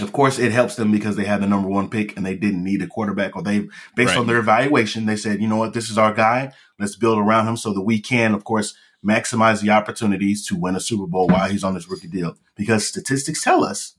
Of 0.00 0.12
course, 0.12 0.38
it 0.38 0.50
helps 0.52 0.76
them 0.76 0.90
because 0.90 1.16
they 1.16 1.24
had 1.24 1.42
the 1.42 1.46
number 1.46 1.68
one 1.68 1.90
pick 1.90 2.16
and 2.16 2.24
they 2.24 2.34
didn't 2.36 2.64
need 2.64 2.80
a 2.82 2.86
quarterback, 2.86 3.36
or 3.36 3.42
they, 3.42 3.68
based 3.94 4.10
Right. 4.10 4.18
on 4.18 4.26
their 4.26 4.38
evaluation, 4.38 5.04
they 5.06 5.16
said, 5.16 5.42
you 5.42 5.48
know 5.48 5.56
what, 5.56 5.74
this 5.74 5.90
is 5.90 5.98
our 5.98 6.12
guy. 6.14 6.52
Let's 6.78 6.96
build 6.96 7.18
around 7.18 7.46
him 7.48 7.56
so 7.56 7.72
that 7.74 7.82
we 7.82 8.00
can, 8.00 8.34
of 8.34 8.44
course, 8.44 8.74
maximize 9.04 9.60
the 9.60 9.70
opportunities 9.70 10.46
to 10.46 10.56
win 10.56 10.74
a 10.74 10.80
Super 10.80 11.06
Bowl 11.06 11.28
while 11.28 11.48
he's 11.50 11.64
on 11.64 11.74
this 11.74 11.88
rookie 11.88 12.08
deal. 12.08 12.34
Because 12.56 12.86
statistics 12.88 13.42
tell 13.42 13.62
us, 13.62 13.94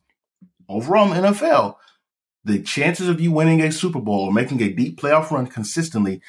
overall 0.67 1.11
in 1.13 1.21
the 1.21 1.27
NFL, 1.29 1.75
the 2.43 2.61
chances 2.61 3.07
of 3.07 3.21
you 3.21 3.31
winning 3.31 3.61
a 3.61 3.71
Super 3.71 4.01
Bowl 4.01 4.25
or 4.25 4.33
making 4.33 4.61
a 4.61 4.69
deep 4.69 4.99
playoff 4.99 5.29
run 5.29 5.45
consistently 5.47 6.21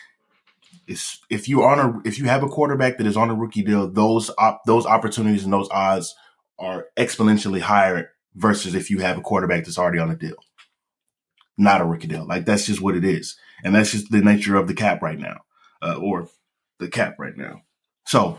is 0.87 1.19
if 1.31 1.49
you 1.49 1.65
on 1.65 1.79
a 1.79 2.09
if 2.09 2.19
you 2.19 2.27
have 2.27 2.43
a 2.43 2.49
quarterback 2.49 2.99
that 2.99 3.07
is 3.07 3.17
on 3.17 3.31
a 3.31 3.35
rookie 3.35 3.63
deal, 3.63 3.91
those 3.91 4.31
op, 4.39 4.63
those 4.67 4.87
opportunities 4.87 5.45
and 5.45 5.53
those 5.53 5.69
odds 5.71 6.15
are 6.59 6.87
exponentially 6.97 7.61
higher 7.61 8.11
versus 8.37 8.75
if 8.75 8.91
you 8.91 8.99
have 9.01 9.19
a 9.19 9.23
quarterback 9.23 9.65
that's 9.65 9.79
already 9.79 9.99
on 9.99 10.11
a 10.11 10.17
deal, 10.17 10.37
not 11.59 11.81
a 11.81 11.85
rookie 11.85 12.07
deal. 12.07 12.27
Like 12.27 12.45
that's 12.45 12.67
just 12.67 12.81
what 12.81 12.97
it 12.97 13.05
is, 13.05 13.37
and 13.65 13.75
that's 13.75 13.93
just 13.93 14.11
the 14.11 14.21
nature 14.21 14.57
of 14.57 14.69
the 14.69 14.75
cap 14.75 15.03
right 15.03 15.19
now, 15.19 15.41
uh, 15.83 15.97
or 15.97 16.29
the 16.79 16.89
cap 16.89 17.17
right 17.19 17.37
now. 17.37 17.63
So, 18.07 18.39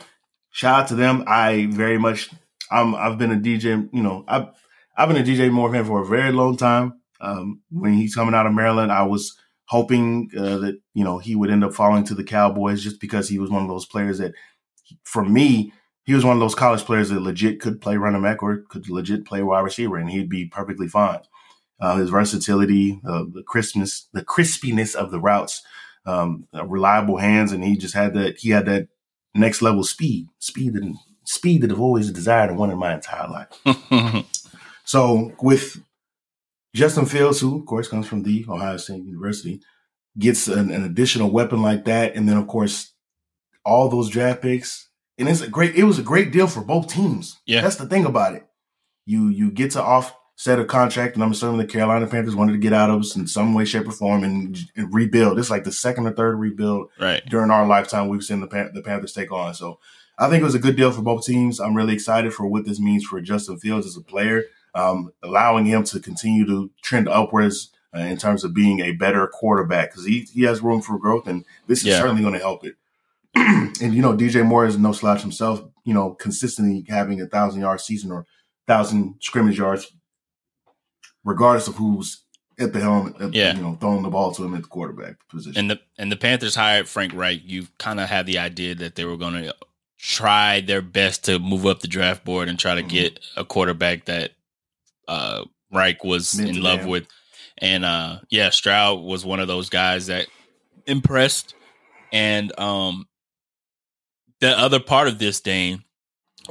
shout 0.51 0.81
out 0.81 0.87
to 0.89 0.95
them. 0.95 1.23
I 1.27 1.67
very 1.69 1.97
much. 1.97 2.29
I'm. 2.71 2.95
I've 2.95 3.17
been 3.17 3.31
a 3.31 3.37
DJ. 3.37 3.89
You 3.91 4.03
know, 4.03 4.23
I've 4.27 4.47
I've 4.95 5.09
been 5.09 5.17
a 5.17 5.25
DJ 5.25 5.51
Moore 5.51 5.71
fan 5.71 5.85
for 5.85 6.01
a 6.01 6.05
very 6.05 6.31
long 6.31 6.57
time. 6.57 7.01
Um, 7.19 7.61
when 7.71 7.93
he's 7.93 8.15
coming 8.15 8.35
out 8.35 8.45
of 8.45 8.53
Maryland, 8.53 8.91
I 8.91 9.03
was 9.03 9.37
hoping 9.65 10.29
uh, 10.37 10.57
that 10.57 10.79
you 10.93 11.03
know 11.03 11.17
he 11.17 11.35
would 11.35 11.49
end 11.49 11.63
up 11.63 11.73
falling 11.73 12.03
to 12.05 12.15
the 12.15 12.23
Cowboys 12.23 12.83
just 12.83 13.01
because 13.01 13.29
he 13.29 13.39
was 13.39 13.49
one 13.49 13.63
of 13.63 13.69
those 13.69 13.85
players 13.85 14.19
that, 14.19 14.33
for 15.03 15.25
me, 15.25 15.73
he 16.07 16.15
was 16.15 16.25
one 16.25 16.35
of 16.35 16.39
those 16.39 16.55
college 16.55 16.83
players 16.83 17.09
that 17.09 17.21
legit 17.21 17.61
could 17.61 17.79
play 17.79 17.97
running 17.97 18.23
back 18.23 18.41
or 18.41 18.63
could 18.69 18.89
legit 18.89 19.25
play 19.25 19.43
wide 19.43 19.59
receiver, 19.59 19.97
and 19.97 20.09
he'd 20.09 20.29
be 20.29 20.45
perfectly 20.45 20.87
fine. 20.87 21.19
Uh, 21.79 21.97
his 21.97 22.09
versatility, 22.09 22.99
uh, 23.07 23.25
the 23.31 23.43
crispness, 23.43 24.07
the 24.13 24.25
crispiness 24.25 24.95
of 24.95 25.11
the 25.11 25.19
routes, 25.19 25.61
um, 26.07 26.47
uh, 26.55 26.65
reliable 26.65 27.17
hands, 27.17 27.51
and 27.51 27.63
he 27.63 27.77
just 27.77 27.93
had 27.93 28.15
that. 28.15 28.37
He 28.39 28.49
had 28.49 28.65
that 28.65 28.87
next 29.35 29.61
level 29.61 29.83
speed, 29.83 30.29
speed 30.39 30.73
that 30.73 30.95
speed 31.25 31.61
that 31.61 31.71
I've 31.71 31.79
always 31.79 32.09
desired 32.09 32.49
and 32.49 32.57
wanted 32.57 32.73
in 32.73 32.79
my 32.79 32.95
entire 32.95 33.27
life. 33.29 34.25
So 34.87 35.33
with 35.41 35.83
Justin 36.73 37.07
Fields, 37.07 37.41
who 37.41 37.59
of 37.59 37.65
course 37.65 37.89
comes 37.89 38.07
from 38.07 38.23
the 38.23 38.45
Ohio 38.47 38.77
State 38.77 39.03
University, 39.03 39.59
gets 40.17 40.47
an, 40.47 40.71
an 40.71 40.85
additional 40.85 41.29
weapon 41.29 41.61
like 41.61 41.83
that, 41.83 42.15
and 42.15 42.27
then 42.27 42.37
of 42.37 42.47
course 42.47 42.93
all 43.65 43.89
those 43.89 44.09
draft 44.09 44.41
picks, 44.41 44.86
and 45.17 45.27
it's 45.29 45.41
a 45.41 45.47
great. 45.49 45.75
It 45.75 45.83
was 45.83 45.99
a 45.99 46.03
great 46.03 46.31
deal 46.31 46.47
for 46.47 46.61
both 46.61 46.87
teams. 46.87 47.37
Yeah. 47.45 47.61
that's 47.61 47.75
the 47.77 47.87
thing 47.87 48.05
about 48.05 48.35
it. 48.35 48.45
You 49.05 49.27
you 49.29 49.51
get 49.51 49.71
to 49.71 49.81
offset 49.83 50.59
a 50.59 50.65
contract, 50.65 51.15
and 51.15 51.23
I'm 51.23 51.31
assuming 51.31 51.57
the 51.57 51.65
Carolina 51.65 52.07
Panthers 52.07 52.35
wanted 52.35 52.53
to 52.53 52.57
get 52.59 52.73
out 52.73 52.89
of 52.89 52.99
us 53.01 53.15
in 53.15 53.27
some 53.27 53.53
way, 53.53 53.65
shape, 53.65 53.87
or 53.87 53.91
form, 53.91 54.23
and, 54.23 54.57
and 54.75 54.93
rebuild. 54.93 55.39
It's 55.39 55.49
like 55.49 55.63
the 55.63 55.71
second 55.71 56.07
or 56.07 56.13
third 56.13 56.35
rebuild 56.37 56.89
right. 56.99 57.23
during 57.27 57.51
our 57.51 57.65
lifetime 57.65 58.09
we've 58.09 58.23
seen 58.23 58.41
the 58.41 58.47
Pan- 58.47 58.71
the 58.73 58.81
Panthers 58.81 59.13
take 59.13 59.31
on. 59.31 59.53
So 59.53 59.79
I 60.19 60.29
think 60.29 60.41
it 60.41 60.45
was 60.45 60.55
a 60.55 60.59
good 60.59 60.75
deal 60.75 60.91
for 60.91 61.01
both 61.01 61.25
teams. 61.25 61.59
I'm 61.59 61.75
really 61.75 61.93
excited 61.93 62.33
for 62.33 62.45
what 62.47 62.65
this 62.65 62.79
means 62.79 63.05
for 63.05 63.21
Justin 63.21 63.57
Fields 63.59 63.87
as 63.87 63.95
a 63.95 64.01
player, 64.01 64.43
um, 64.75 65.11
allowing 65.23 65.65
him 65.65 65.83
to 65.85 65.99
continue 65.99 66.45
to 66.47 66.69
trend 66.81 67.07
upwards 67.07 67.71
uh, 67.95 67.99
in 67.99 68.17
terms 68.17 68.43
of 68.43 68.53
being 68.53 68.81
a 68.81 68.91
better 68.91 69.25
quarterback 69.27 69.91
because 69.91 70.05
he 70.05 70.27
he 70.33 70.43
has 70.43 70.61
room 70.61 70.81
for 70.81 70.99
growth, 70.99 71.27
and 71.27 71.45
this 71.67 71.79
is 71.79 71.85
Yeah. 71.85 71.99
certainly 71.99 72.21
going 72.21 72.33
to 72.33 72.39
help 72.39 72.65
it. 72.65 72.75
and 73.81 73.93
you 73.93 74.01
know, 74.01 74.13
DJ 74.15 74.45
Moore 74.45 74.65
is 74.65 74.77
no 74.77 74.91
slouch 74.91 75.21
himself. 75.21 75.61
You 75.83 75.93
know, 75.93 76.11
consistently 76.15 76.85
having 76.89 77.21
a 77.21 77.27
thousand 77.27 77.61
yard 77.61 77.79
season 77.81 78.11
or 78.11 78.25
thousand 78.67 79.15
scrimmage 79.21 79.57
yards, 79.57 79.87
regardless 81.23 81.67
of 81.67 81.75
who's 81.75 82.23
at 82.59 82.73
the 82.73 82.79
helm, 82.81 83.13
at, 83.19 83.33
Yeah. 83.33 83.55
you 83.55 83.61
know, 83.61 83.77
throwing 83.79 84.03
the 84.03 84.09
ball 84.09 84.31
to 84.33 84.43
him 84.43 84.55
at 84.55 84.63
the 84.63 84.67
quarterback 84.67 85.15
position. 85.29 85.59
And 85.59 85.71
the 85.71 85.79
and 85.97 86.11
the 86.11 86.15
Panthers 86.17 86.55
hired 86.55 86.87
Frank 86.89 87.13
Reich. 87.13 87.41
You 87.45 87.67
kind 87.77 87.99
of 87.99 88.09
had 88.09 88.25
the 88.25 88.39
idea 88.39 88.75
that 88.75 88.95
they 88.95 89.05
were 89.05 89.17
going 89.17 89.35
to 89.43 89.55
try 89.99 90.61
their 90.61 90.81
best 90.81 91.25
to 91.25 91.39
move 91.39 91.65
up 91.65 91.79
the 91.79 91.87
draft 91.87 92.23
board 92.23 92.47
and 92.49 92.59
try 92.59 92.75
to 92.75 92.83
Mhm. 92.83 92.89
get 92.89 93.19
a 93.35 93.43
quarterback 93.45 94.05
that 94.05 94.31
uh, 95.07 95.45
Reich 95.71 96.03
was 96.03 96.35
Meant 96.37 96.57
in 96.57 96.61
love 96.61 96.81
them. 96.81 96.89
with. 96.89 97.07
And 97.59 97.85
uh, 97.85 98.19
yeah, 98.29 98.49
Stroud 98.49 98.99
was 99.01 99.25
one 99.25 99.39
of 99.39 99.47
those 99.47 99.69
guys 99.69 100.07
that 100.07 100.27
impressed. 100.85 101.55
And 102.11 102.57
um, 102.59 103.07
the 104.41 104.57
other 104.57 104.79
part 104.79 105.07
of 105.07 105.19
this, 105.19 105.39
Dane, 105.41 105.83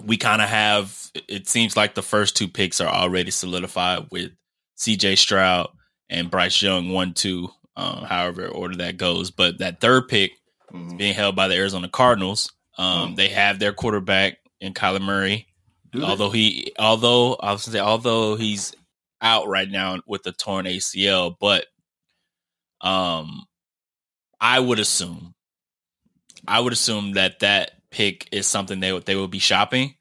we 0.03 0.17
kind 0.17 0.43
of 0.43 0.49
have. 0.49 1.11
It 1.29 1.49
seems 1.49 1.77
like 1.77 1.95
the 1.95 2.03
first 2.03 2.37
two 2.37 2.49
picks 2.49 2.81
are 2.81 2.89
already 2.93 3.31
solidified 3.31 4.07
with 4.11 4.33
C.J. 4.77 5.17
Stroud 5.17 5.69
and 6.11 6.31
Bryce 6.31 6.61
Young, 6.61 6.91
one, 6.91 7.15
two, 7.15 7.49
uh, 7.77 8.05
however 8.05 8.49
order 8.49 8.77
that 8.77 8.97
goes. 8.99 9.31
But 9.31 9.59
that 9.59 9.81
third 9.81 10.09
pick 10.09 10.33
Mhm. 10.73 10.99
being 10.99 11.15
held 11.15 11.37
by 11.37 11.49
the 11.49 11.55
Arizona 11.55 11.89
Cardinals. 11.89 12.53
Um, 12.77 13.11
Hmm. 13.11 13.15
They 13.15 13.29
have 13.29 13.59
their 13.59 13.73
quarterback 13.73 14.39
in 14.61 14.75
Kyler 14.75 15.01
Murray, 15.01 15.47
although 16.03 16.31
he, 16.31 16.73
although 16.79 17.35
I 17.37 17.53
was 17.53 17.65
gonna 17.65 17.79
say, 17.79 17.81
although 17.81 18.37
he's 18.37 18.75
out 19.23 19.47
right 19.49 19.71
now 19.71 20.01
with 20.07 20.25
the 20.25 20.33
torn 20.33 20.67
ACL, 20.67 21.31
but 21.41 21.67
um, 22.83 23.47
I 24.41 24.61
would 24.61 24.79
assume, 24.79 25.35
I 26.47 26.61
would 26.61 26.73
assume 26.75 27.13
that 27.13 27.39
that 27.41 27.76
pick 27.97 28.29
is 28.31 28.47
something 28.47 28.81
they 28.81 28.93
would 28.93 29.07
they 29.07 29.17
will 29.17 29.29
be 29.29 29.39
shopping. 29.39 29.95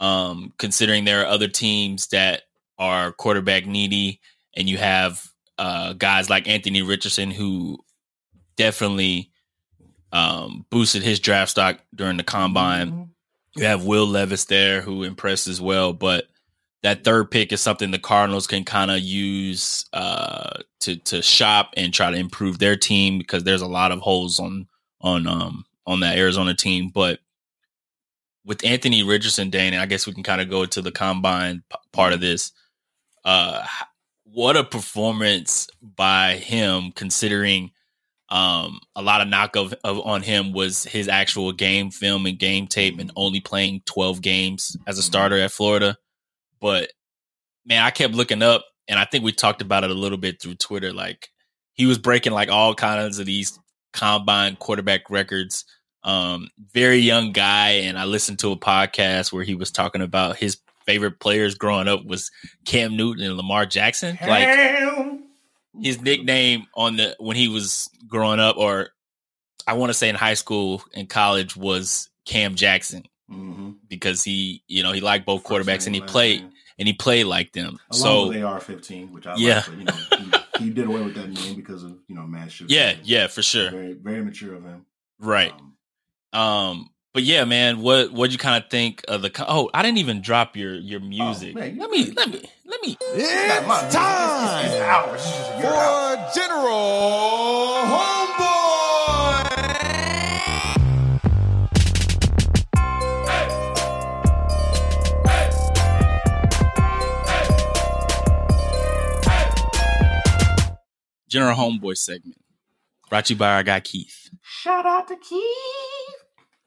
Um, 0.00 0.52
considering 0.58 1.04
there 1.04 1.22
are 1.22 1.26
other 1.26 1.48
teams 1.48 2.08
that 2.08 2.42
are 2.78 3.12
quarterback 3.12 3.66
needy, 3.66 4.20
and 4.56 4.68
you 4.68 4.78
have 4.78 5.24
uh, 5.58 5.92
guys 5.92 6.28
like 6.28 6.48
Anthony 6.48 6.82
Richardson 6.82 7.30
who 7.30 7.78
definitely 8.56 9.30
um, 10.12 10.66
boosted 10.70 11.02
his 11.02 11.20
draft 11.20 11.52
stock 11.52 11.78
during 11.94 12.16
the 12.16 12.24
combine. 12.24 12.90
Mhm. 12.90 13.08
You 13.56 13.64
have 13.66 13.84
Will 13.84 14.06
Levis 14.06 14.46
there 14.46 14.80
who 14.80 15.04
impressed 15.04 15.46
as 15.46 15.60
well, 15.60 15.92
but 15.92 16.24
that 16.82 17.04
third 17.04 17.30
pick 17.30 17.52
is 17.52 17.60
something 17.60 17.90
the 17.90 17.98
Cardinals 17.98 18.46
can 18.46 18.64
kind 18.64 18.90
of 18.90 19.00
use 19.00 19.84
uh, 19.92 20.60
to 20.80 20.96
to 20.96 21.22
shop 21.22 21.74
and 21.76 21.92
try 21.94 22.10
to 22.10 22.16
improve 22.16 22.58
their 22.58 22.76
team 22.76 23.18
because 23.18 23.44
there's 23.44 23.62
a 23.62 23.66
lot 23.68 23.92
of 23.92 24.00
holes 24.00 24.40
on 24.40 24.66
on 25.00 25.26
um 25.26 25.64
on 25.86 26.00
that 26.00 26.18
Arizona 26.18 26.54
team. 26.54 26.90
But 26.92 27.20
with 28.44 28.64
Anthony 28.64 29.02
Richardson, 29.02 29.50
Dane, 29.50 29.74
I 29.74 29.86
guess 29.86 30.06
we 30.06 30.14
can 30.14 30.22
kind 30.22 30.40
of 30.40 30.50
go 30.50 30.66
to 30.66 30.82
the 30.82 30.92
combine 30.92 31.62
p- 31.70 31.78
part 31.92 32.12
of 32.12 32.20
this. 32.20 32.52
Uh, 33.24 33.66
what 34.24 34.56
a 34.56 34.64
performance 34.64 35.68
by 35.82 36.36
him 36.36 36.92
considering 36.92 37.72
um, 38.30 38.80
a 38.94 39.02
lot 39.02 39.20
of 39.20 39.28
knock 39.28 39.56
of, 39.56 39.74
of 39.82 39.98
on 40.06 40.22
him 40.22 40.52
was 40.52 40.84
his 40.84 41.08
actual 41.08 41.52
game 41.52 41.90
film 41.90 42.26
and 42.26 42.38
game 42.38 42.66
tape 42.68 42.98
and 42.98 43.10
only 43.16 43.40
playing 43.40 43.82
12 43.86 44.22
games 44.22 44.76
as 44.86 44.98
a 44.98 45.02
starter 45.02 45.38
at 45.38 45.50
Florida. 45.50 45.96
But 46.60 46.92
man, 47.66 47.82
I 47.82 47.90
kept 47.90 48.14
looking 48.14 48.42
up 48.42 48.64
and 48.86 48.98
I 48.98 49.04
think 49.04 49.24
we 49.24 49.32
talked 49.32 49.62
about 49.62 49.84
it 49.84 49.90
a 49.90 49.94
little 49.94 50.18
bit 50.18 50.40
through 50.40 50.54
Twitter. 50.54 50.92
Like 50.92 51.28
he 51.72 51.86
was 51.86 51.98
breaking 51.98 52.32
like 52.32 52.50
all 52.50 52.74
kinds 52.74 53.18
of 53.18 53.26
these 53.26 53.58
combine 53.92 54.56
quarterback 54.56 55.10
records. 55.10 55.64
Um, 56.02 56.48
very 56.72 56.98
young 56.98 57.32
guy, 57.32 57.70
and 57.84 57.98
I 57.98 58.04
listened 58.04 58.38
to 58.40 58.52
a 58.52 58.56
podcast 58.56 59.32
where 59.32 59.44
he 59.44 59.54
was 59.54 59.70
talking 59.70 60.00
about 60.02 60.36
his 60.36 60.58
favorite 60.86 61.20
players 61.20 61.54
growing 61.54 61.88
up 61.88 62.04
was 62.06 62.30
Cam 62.64 62.96
Newton 62.96 63.24
and 63.24 63.36
Lamar 63.36 63.66
Jackson. 63.66 64.18
Like 64.26 64.48
his 65.80 66.00
nickname 66.00 66.66
on 66.74 66.96
the 66.96 67.14
when 67.18 67.36
he 67.36 67.48
was 67.48 67.90
growing 68.08 68.40
up, 68.40 68.56
or 68.56 68.88
I 69.66 69.74
want 69.74 69.90
to 69.90 69.94
say 69.94 70.08
in 70.08 70.14
high 70.16 70.34
school 70.34 70.82
and 70.94 71.08
college, 71.08 71.56
was 71.56 72.08
Cam 72.24 72.54
Jackson 72.54 73.04
Mm-hmm. 73.30 73.70
because 73.88 74.24
he, 74.24 74.64
you 74.66 74.82
know, 74.82 74.90
he 74.90 75.00
liked 75.00 75.24
both 75.24 75.44
quarterbacks 75.44 75.86
and 75.86 75.94
he 75.94 76.00
played 76.00 76.44
and 76.80 76.88
he 76.88 76.92
played 76.94 77.26
like 77.26 77.52
them. 77.52 77.78
Along 77.92 78.02
so 78.02 78.32
they 78.32 78.42
are 78.42 78.58
fifteen, 78.58 79.12
which 79.12 79.24
I 79.24 79.36
Yeah. 79.36 79.62
like, 79.68 79.86
but, 80.10 80.20
you 80.20 80.26
know, 80.26 80.38
he, 80.60 80.66
he 80.66 80.70
did 80.70 80.86
away 80.86 81.02
with 81.02 81.14
that 81.14 81.28
name 81.30 81.54
because 81.56 81.82
of 81.82 81.96
you 82.06 82.14
know 82.14 82.22
mass 82.26 82.52
shooting. 82.52 82.76
yeah, 82.76 82.94
yeah, 83.02 83.26
for 83.26 83.42
sure, 83.42 83.70
Very, 83.70 83.92
very 83.94 84.22
mature 84.24 84.54
of 84.54 84.62
him. 84.64 84.86
right. 85.18 85.52
Um, 86.32 86.40
Um, 86.40 86.90
but 87.12 87.24
yeah, 87.24 87.44
man, 87.44 87.80
what 87.82 88.12
what 88.12 88.30
you 88.30 88.38
kind 88.38 88.62
of 88.62 88.70
think 88.70 89.04
of 89.08 89.22
the? 89.22 89.30
co- 89.30 89.44
Oh, 89.48 89.70
I 89.74 89.82
didn't 89.82 89.98
even 89.98 90.20
drop 90.22 90.56
your 90.56 90.74
your 90.74 91.00
music. 91.00 91.54
man, 91.56 91.76
let 91.76 91.90
me 91.90 92.12
let 92.12 92.30
me 92.30 92.40
let 92.64 92.82
me. 92.82 92.96
not 93.00 93.66
mine. 93.66 93.84
It's 93.86 93.94
It's, 93.94 93.94
it's, 93.94 93.94
it's 93.94 93.94
time 93.94 94.82
ours. 94.82 95.20
It's 95.26 95.36
just 95.38 95.58
your 95.58 95.74
house. 95.74 96.34
for 96.34 96.40
General 96.40 97.82
Homeboy. 97.90 98.19
General 111.30 111.56
Homeboy 111.56 111.96
segment 111.96 112.36
brought 113.08 113.26
to 113.26 113.34
you 113.34 113.38
by 113.38 113.54
our 113.54 113.62
guy 113.62 113.80
Keith. 113.80 114.28
Shout 114.42 114.84
out 114.84 115.08
to 115.08 115.16
Keith. 115.16 116.16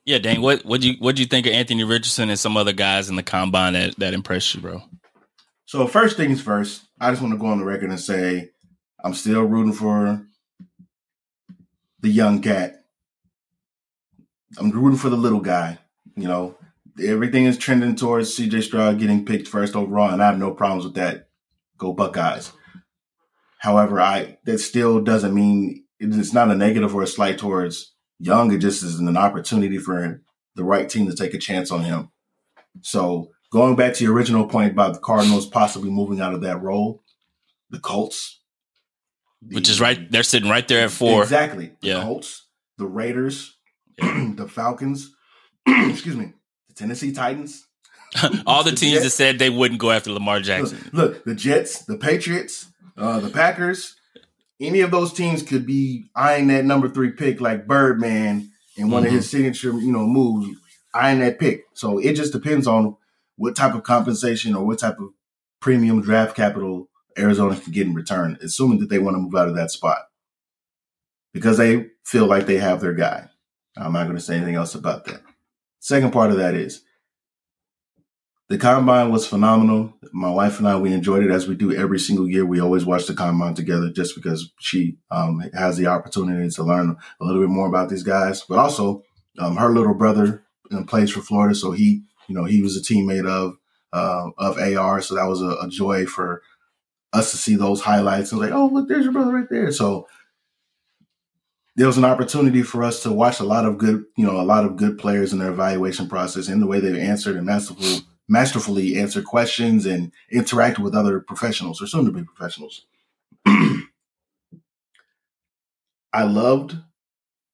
Yeah, 0.06 0.18
dang. 0.18 0.42
What 0.42 0.66
what 0.66 0.82
you 0.82 0.96
what 1.00 1.16
do 1.16 1.22
you 1.22 1.28
think 1.28 1.46
of 1.46 1.54
Anthony 1.54 1.84
Richardson 1.84 2.30
and 2.30 2.40
some 2.40 2.58
other 2.58 2.74
guys 2.74 3.10
in 3.10 3.16
the 3.16 3.24
combine 3.24 3.74
that 3.74 3.96
that 3.98 4.14
impressed 4.14 4.56
you, 4.56 4.62
bro? 4.62 4.82
So 5.66 5.86
first 5.88 6.18
things 6.18 6.42
first, 6.42 6.84
I 7.00 7.12
just 7.12 7.22
want 7.22 7.34
to 7.34 7.40
go 7.40 7.48
on 7.48 7.60
the 7.60 7.66
record 7.66 7.90
and 7.90 8.00
say 8.00 8.52
I'm 9.04 9.14
still 9.14 9.44
rooting 9.44 9.74
for 9.74 10.26
the 12.00 12.10
young 12.10 12.42
cat. 12.42 12.84
I'm 14.58 14.72
rooting 14.72 15.00
for 15.00 15.10
the 15.10 15.18
little 15.18 15.40
guy. 15.40 15.80
You 16.16 16.28
know, 16.28 16.58
everything 17.02 17.46
is 17.46 17.58
trending 17.58 17.96
towards 17.96 18.38
CJ 18.38 18.64
Stroud 18.64 19.00
getting 19.00 19.26
picked 19.26 19.48
first 19.48 19.76
overall, 19.76 20.12
and 20.12 20.22
I 20.22 20.28
have 20.28 20.38
no 20.38 20.52
problems 20.52 20.86
with 20.86 20.96
that. 20.96 21.28
Go 21.78 21.94
Buckeyes. 21.94 22.52
However, 23.64 24.02
I 24.02 24.38
that 24.44 24.60
still 24.60 25.00
doesn't 25.00 25.34
mean 25.34 25.86
it's 25.98 26.34
not 26.34 26.52
a 26.52 26.56
negative 26.56 26.94
or 26.94 27.02
a 27.04 27.08
slight 27.08 27.38
towards 27.38 27.94
Young. 28.20 28.52
It 28.54 28.58
just 28.60 28.84
is 28.84 29.00
an 29.00 29.16
opportunity 29.18 29.78
for 29.78 30.22
the 30.56 30.64
right 30.66 30.90
team 30.90 31.08
to 31.10 31.16
take 31.16 31.34
a 31.34 31.38
chance 31.40 31.72
on 31.72 31.84
him. 31.84 32.10
So 32.82 33.30
going 33.54 33.76
back 33.78 33.94
to 33.96 34.04
your 34.04 34.14
original 34.14 34.48
point 34.48 34.72
about 34.74 34.94
the 34.94 35.00
Cardinals 35.00 35.48
possibly 35.48 35.90
moving 35.90 36.20
out 36.20 36.34
of 36.34 36.42
that 36.42 36.62
role, 36.62 37.04
the 37.70 37.80
Colts, 37.80 38.42
Which 39.48 39.70
is 39.70 39.80
right. 39.80 40.12
They're 40.12 40.24
sitting 40.24 40.50
right 40.50 40.68
there 40.68 40.84
at 40.84 40.92
four. 40.92 41.24
Exactly. 41.24 41.72
The 41.82 41.88
Yeah. 41.88 42.02
Colts, 42.04 42.48
the 42.78 42.86
Raiders, 42.86 43.56
the 43.98 44.48
Falcons, 44.50 45.10
excuse 45.68 46.18
me, 46.18 46.34
the 46.68 46.74
Tennessee 46.76 47.14
Titans. 47.14 47.66
All 48.46 48.64
the 48.64 48.72
The 48.72 48.76
teams 48.78 49.04
that 49.04 49.10
said 49.12 49.40
they 49.40 49.50
wouldn't 49.50 49.80
go 49.80 49.90
after 49.92 50.12
Lamar 50.12 50.40
Jackson. 50.42 50.78
Look, 50.92 51.14
look, 51.14 51.24
the 51.26 51.34
Jets, 51.36 51.86
the 51.86 51.98
Patriots, 51.98 52.68
uh, 52.98 53.20
the 53.20 53.30
Packers, 53.30 53.96
any 54.60 54.82
of 54.82 54.92
those 54.92 55.14
teams 55.14 55.44
could 55.44 55.66
be 55.66 56.10
eyeing 56.16 56.48
that 56.48 56.66
number 56.66 56.88
three 56.90 57.12
pick 57.12 57.42
like 57.42 57.68
Birdman 57.68 58.52
in 58.78 58.90
one 58.90 59.04
Mhm. 59.04 59.08
of 59.08 59.12
his 59.14 59.30
signature, 59.30 59.72
you 59.74 59.92
know, 59.92 60.06
moves, 60.08 60.50
eyeing 60.94 61.20
that 61.20 61.40
pick. 61.40 61.66
So 61.74 61.98
it 62.00 62.14
just 62.14 62.34
depends 62.34 62.68
on 62.68 62.96
what 63.36 63.56
type 63.56 63.74
of 63.76 63.84
compensation 63.84 64.56
or 64.56 64.66
what 64.66 64.80
type 64.80 65.00
of 65.00 65.10
premium 65.60 66.02
draft 66.02 66.36
capital 66.36 66.90
Arizona 67.18 67.60
can 67.60 67.72
get 67.74 67.88
in 67.88 67.94
return, 67.94 68.38
assuming 68.42 68.80
that 68.80 68.90
they 68.90 69.00
want 69.00 69.16
to 69.16 69.20
move 69.20 69.36
out 69.36 69.48
of 69.48 69.56
that 69.56 69.72
spot. 69.72 70.00
Because 71.34 71.58
they 71.58 71.88
feel 72.06 72.26
like 72.28 72.46
they 72.46 72.58
have 72.58 72.80
their 72.80 72.94
guy. 72.94 73.28
I'm 73.76 73.94
not 73.94 74.04
going 74.04 74.18
to 74.18 74.22
say 74.24 74.36
anything 74.38 74.56
else 74.56 74.76
about 74.76 75.06
that. 75.06 75.22
Second 75.80 76.12
part 76.14 76.32
of 76.32 76.38
that 76.38 76.54
is 76.54 76.84
the 78.50 78.58
combine 78.58 79.12
was 79.12 79.26
phenomenal. 79.26 79.94
My 80.12 80.30
wife 80.30 80.60
and 80.60 80.68
I, 80.68 80.78
we 80.78 80.94
enjoyed 80.94 81.24
it 81.24 81.32
as 81.32 81.48
we 81.48 81.56
do 81.56 81.74
every 81.74 82.00
single 82.00 82.28
year. 82.28 82.46
We 82.46 82.60
always 82.60 82.86
watch 82.86 83.08
the 83.08 83.14
combine 83.14 83.54
together 83.54 83.90
just 83.92 84.16
because 84.16 84.52
she 84.60 84.98
um, 85.12 85.42
has 85.54 85.78
the 85.78 85.88
opportunity 85.88 86.50
to 86.50 86.64
learn 86.64 86.98
a 87.20 87.26
little 87.26 87.42
bit 87.42 87.50
more 87.50 87.68
about 87.68 87.90
these 87.90 88.04
guys. 88.04 88.42
But 88.42 88.60
also, 88.60 89.04
um, 89.40 89.56
her 89.56 89.70
little 89.70 89.94
brother 89.94 90.44
uh, 90.72 90.84
plays 90.84 91.12
for 91.12 91.22
Florida, 91.22 91.56
so 91.56 91.72
he, 91.72 92.04
you 92.28 92.36
know, 92.36 92.44
he 92.44 92.62
was 92.62 92.78
a 92.78 92.82
teammate 92.82 93.28
of 93.28 93.56
uh, 93.94 94.32
of 94.38 94.58
AR, 94.58 95.02
so 95.02 95.16
that 95.16 95.28
was 95.28 95.42
a, 95.42 95.56
a 95.62 95.68
joy 95.70 96.06
for 96.06 96.42
us 97.14 97.32
to 97.32 97.38
see 97.38 97.56
those 97.56 97.82
highlights 97.82 98.32
and 98.32 98.42
like, 98.42 98.52
oh, 98.52 98.68
look, 98.68 98.88
there's 98.88 99.04
your 99.04 99.14
brother 99.14 99.32
right 99.32 99.50
there. 99.50 99.72
So 99.72 100.08
there 101.76 101.88
was 101.88 101.98
an 101.98 102.06
opportunity 102.06 102.64
for 102.64 102.84
us 102.84 103.04
to 103.04 103.12
watch 103.12 103.40
a 103.40 103.44
lot 103.46 103.66
of 103.66 103.78
good, 103.78 104.04
you 104.18 104.26
know, 104.26 104.40
a 104.40 104.44
lot 104.44 104.66
of 104.66 104.76
good 104.78 104.98
players 104.98 105.32
in 105.32 105.40
their 105.40 105.52
evaluation 105.52 106.08
process 106.08 106.48
and 106.48 106.62
the 106.62 106.68
way 106.68 106.80
they've 106.80 106.98
answered 106.98 107.36
and 107.36 107.48
that's 107.48 107.70
masterfully, 107.70 108.08
masterfully 108.28 108.98
answered 109.00 109.26
questions 109.26 109.86
and 109.86 110.12
interacted 110.34 110.80
with 110.80 110.96
other 110.96 111.20
professionals 111.20 111.82
or 111.82 111.88
soon 111.88 112.06
to 112.06 112.12
be 112.12 112.24
professionals. 112.24 112.86
I 116.14 116.24
loved 116.24 116.78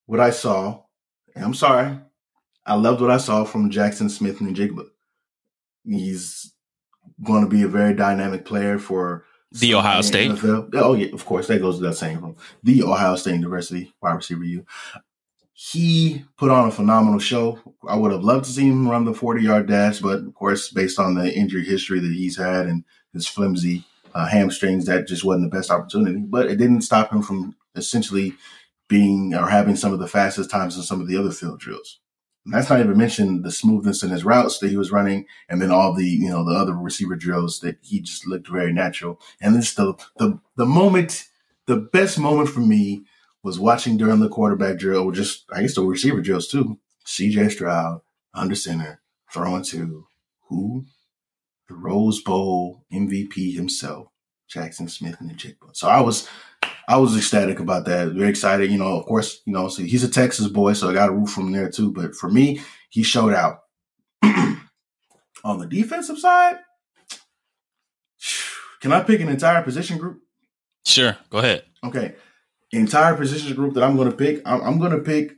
what 0.06 0.20
I 0.20 0.32
saw. 0.32 0.84
I'm 1.36 1.54
sorry. 1.54 1.98
I 2.66 2.76
loved 2.76 3.02
what 3.02 3.12
I 3.12 3.18
saw 3.18 3.46
from 3.46 3.72
Jaxon 3.72 4.10
Smith-Njigba. 4.10 4.86
He's 5.86 6.54
going 7.24 7.44
to 7.44 7.50
be 7.50 7.64
a 7.64 7.68
very 7.68 7.94
dynamic 7.94 8.46
player 8.46 8.78
for 8.78 9.26
The 9.52 9.76
Ohio 9.76 10.02
State. 10.02 10.32
NFL. 10.32 10.70
Oh 10.76 10.94
yeah, 10.94 11.14
of 11.14 11.26
course 11.26 11.48
that 11.48 11.62
goes 11.62 11.80
without 11.80 11.96
saying 11.96 12.20
from 12.20 12.36
the 12.64 12.84
Ohio 12.84 13.16
State 13.16 13.34
University 13.36 13.94
wide 14.02 14.14
receiver 14.14 14.44
U. 14.44 14.66
He 15.62 16.24
put 16.38 16.52
on 16.52 16.70
a 16.70 16.72
phenomenal 16.72 17.20
show. 17.20 17.60
I 17.86 17.98
would 17.98 18.14
have 18.14 18.24
loved 18.24 18.46
to 18.46 18.52
see 18.52 18.70
him 18.70 18.88
run 18.88 19.04
the 19.04 19.14
40 19.14 19.44
yard 19.44 19.68
dash, 19.68 20.00
but 20.00 20.20
of 20.20 20.34
course, 20.34 20.70
based 20.70 20.98
on 20.98 21.16
the 21.16 21.36
injury 21.36 21.66
history 21.66 22.00
that 22.00 22.14
he's 22.14 22.38
had 22.38 22.66
and 22.66 22.86
his 23.12 23.28
flimsy 23.28 23.84
uh, 24.16 24.26
hamstrings, 24.26 24.86
that 24.86 25.06
just 25.06 25.26
wasn't 25.26 25.52
the 25.52 25.58
best 25.58 25.70
opportunity. 25.70 26.20
But 26.20 26.46
it 26.50 26.56
didn't 26.56 26.84
stop 26.84 27.12
him 27.12 27.22
from 27.22 27.58
essentially 27.76 28.36
being 28.88 29.36
or 29.36 29.50
having 29.50 29.76
some 29.76 29.92
of 29.92 30.00
the 30.00 30.08
fastest 30.08 30.50
times 30.50 30.78
in 30.78 30.84
some 30.84 31.02
of 31.02 31.10
the 31.10 31.18
other 31.18 31.30
field 31.30 31.60
drills. 31.60 32.00
And 32.46 32.54
that's 32.54 32.70
not 32.70 32.80
even 32.80 32.98
mention 32.98 33.42
the 33.42 33.52
smoothness 33.52 34.02
in 34.02 34.12
his 34.12 34.24
routes 34.24 34.60
that 34.60 34.70
he 34.70 34.78
was 34.78 34.94
running, 34.94 35.26
and 35.50 35.62
then 35.62 35.72
all 35.72 35.94
the 35.94 36.06
you 36.06 36.30
know 36.30 36.46
the 36.46 36.58
other 36.58 36.74
receiver 36.74 37.18
drills 37.18 37.60
that 37.60 37.80
he 37.82 38.00
just 38.00 38.26
looked 38.26 38.48
very 38.48 38.72
natural. 38.72 39.20
And 39.42 39.58
this 39.58 39.74
the 39.74 39.94
the 40.20 40.40
the 40.56 40.66
moment, 40.66 41.28
the 41.66 41.76
best 41.76 42.18
moment 42.18 42.48
for 42.48 42.62
me 42.62 43.04
was 43.44 43.60
watching 43.60 43.98
during 43.98 44.20
the 44.20 44.30
quarterback 44.30 44.78
drill, 44.78 45.06
or 45.06 45.12
just 45.12 45.46
I 45.54 45.62
guess 45.62 45.76
the 45.76 45.84
receiver 45.84 46.22
drills 46.22 46.48
too. 46.48 46.80
C.J. 47.06 47.50
Stroud 47.50 48.02
under 48.34 48.56
center 48.56 49.02
throwing 49.32 49.64
to 49.64 50.06
who 50.48 50.86
the 51.68 51.76
Rose 51.76 52.22
Bowl 52.22 52.86
MVP 52.92 53.56
himself, 53.56 54.08
Jackson 54.48 54.88
Smith 54.88 55.18
and 55.20 55.30
the 55.30 55.34
Jigba. 55.36 55.74
So 55.74 55.88
I 55.88 56.02
was 56.02 56.28
I 56.88 56.98
was 56.98 57.16
ecstatic 57.16 57.60
about 57.60 57.86
that. 57.86 58.14
Very 58.14 58.30
excited. 58.30 58.72
You 58.72 58.80
know, 58.80 59.00
of 59.00 59.06
course, 59.06 59.42
you 59.46 59.54
know, 59.54 59.68
so 59.68 59.84
he's 59.84 60.04
a 60.04 60.10
Texas 60.10 60.48
boy, 60.48 60.74
so 60.74 60.90
I 60.90 60.94
got 60.94 61.10
a 61.10 61.14
root 61.14 61.30
from 61.30 61.52
there 61.52 61.70
too. 61.70 61.92
But 61.92 62.16
for 62.16 62.30
me, 62.30 62.62
he 62.90 63.04
showed 63.04 63.34
out. 63.34 63.60
On 65.44 65.58
the 65.58 65.68
defensive 65.68 66.20
side, 66.20 66.58
can 68.82 68.92
I 68.92 69.02
pick 69.02 69.22
an 69.22 69.30
entire 69.30 69.62
position 69.62 69.98
group? 69.98 70.20
Sure, 70.84 71.16
go 71.30 71.38
ahead. 71.38 71.64
Okay, 71.84 72.16
entire 72.78 73.16
position 73.16 73.56
group 73.56 73.74
that 73.74 73.84
I'm 73.84 73.96
going 73.96 74.10
to 74.10 74.16
pick. 74.16 74.42
I'm, 74.46 74.62
I'm 74.62 74.80
going 74.80 74.92
to 74.92 75.00
pick, 75.00 75.36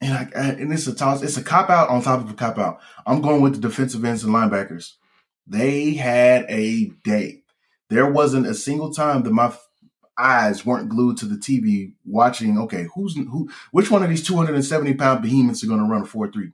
and 0.00 0.14
I, 0.14 0.22
and 0.38 0.72
it's 0.72 0.86
a 0.86 0.94
toss. 0.94 1.22
It's 1.22 1.36
a 1.36 1.42
cop 1.42 1.70
out 1.70 1.88
on 1.88 2.02
top 2.02 2.20
of 2.20 2.30
a 2.30 2.34
cop 2.34 2.58
out. 2.58 2.80
I'm 3.06 3.20
going 3.20 3.40
with 3.42 3.54
the 3.54 3.68
defensive 3.68 4.04
ends 4.04 4.24
and 4.24 4.34
linebackers. 4.34 4.92
They 5.46 5.94
had 5.94 6.46
a 6.48 6.90
day. 7.04 7.42
There 7.88 8.10
wasn't 8.10 8.46
a 8.46 8.54
single 8.54 8.92
time 8.92 9.22
that 9.22 9.32
my 9.32 9.52
eyes 10.18 10.64
weren't 10.64 10.88
glued 10.88 11.18
to 11.18 11.26
the 11.26 11.36
TV 11.36 11.92
watching. 12.04 12.58
Okay, 12.58 12.86
who's 12.94 13.16
who? 13.16 13.48
Which 13.70 13.90
one 13.90 14.02
of 14.02 14.08
these 14.08 14.26
270 14.26 14.94
pound 14.94 15.22
behemoths 15.22 15.62
are 15.62 15.68
going 15.68 15.80
to 15.80 15.86
run 15.86 16.02
a 16.02 16.06
four 16.06 16.30
three? 16.30 16.52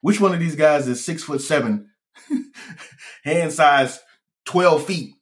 Which 0.00 0.20
one 0.20 0.32
of 0.32 0.40
these 0.40 0.56
guys 0.56 0.86
is 0.86 1.04
six 1.04 1.22
foot 1.22 1.40
seven, 1.40 1.90
hand 3.24 3.52
size 3.52 4.00
12 4.46 4.84
feet? 4.84 5.14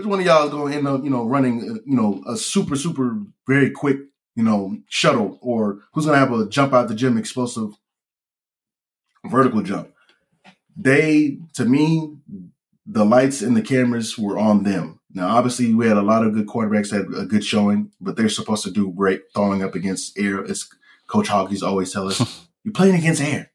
Which 0.00 0.08
one 0.08 0.20
of 0.20 0.24
y'all 0.24 0.44
is 0.44 0.50
going 0.50 0.72
to 0.72 0.78
end 0.78 0.88
up, 0.88 1.04
you 1.04 1.10
know, 1.10 1.26
running, 1.26 1.60
uh, 1.60 1.74
you 1.84 1.94
know, 1.94 2.22
a 2.26 2.34
super, 2.34 2.74
super, 2.74 3.18
very 3.46 3.70
quick, 3.70 3.98
you 4.34 4.42
know, 4.42 4.78
shuttle, 4.88 5.38
or 5.42 5.80
who's 5.92 6.06
going 6.06 6.18
to 6.18 6.26
have 6.26 6.32
a 6.32 6.48
jump 6.48 6.72
out 6.72 6.88
the 6.88 6.94
gym 6.94 7.18
explosive 7.18 7.74
vertical 9.26 9.60
jump? 9.60 9.92
They, 10.74 11.36
to 11.52 11.66
me, 11.66 12.16
the 12.86 13.04
lights 13.04 13.42
and 13.42 13.54
the 13.54 13.60
cameras 13.60 14.16
were 14.16 14.38
on 14.38 14.64
them. 14.64 15.00
Now, 15.12 15.36
obviously, 15.36 15.74
we 15.74 15.86
had 15.86 15.98
a 15.98 16.02
lot 16.02 16.24
of 16.24 16.32
good 16.32 16.46
quarterbacks 16.46 16.90
that 16.90 17.10
had 17.10 17.22
a 17.22 17.26
good 17.26 17.44
showing, 17.44 17.92
but 18.00 18.16
they're 18.16 18.30
supposed 18.30 18.64
to 18.64 18.70
do 18.70 18.90
great 18.92 19.24
throwing 19.34 19.62
up 19.62 19.74
against 19.74 20.18
air. 20.18 20.42
As 20.42 20.66
Coach 21.08 21.28
Hoggies 21.28 21.62
always 21.62 21.92
tell 21.92 22.08
us, 22.08 22.46
you're 22.64 22.72
playing 22.72 22.94
against 22.94 23.20
air. 23.20 23.50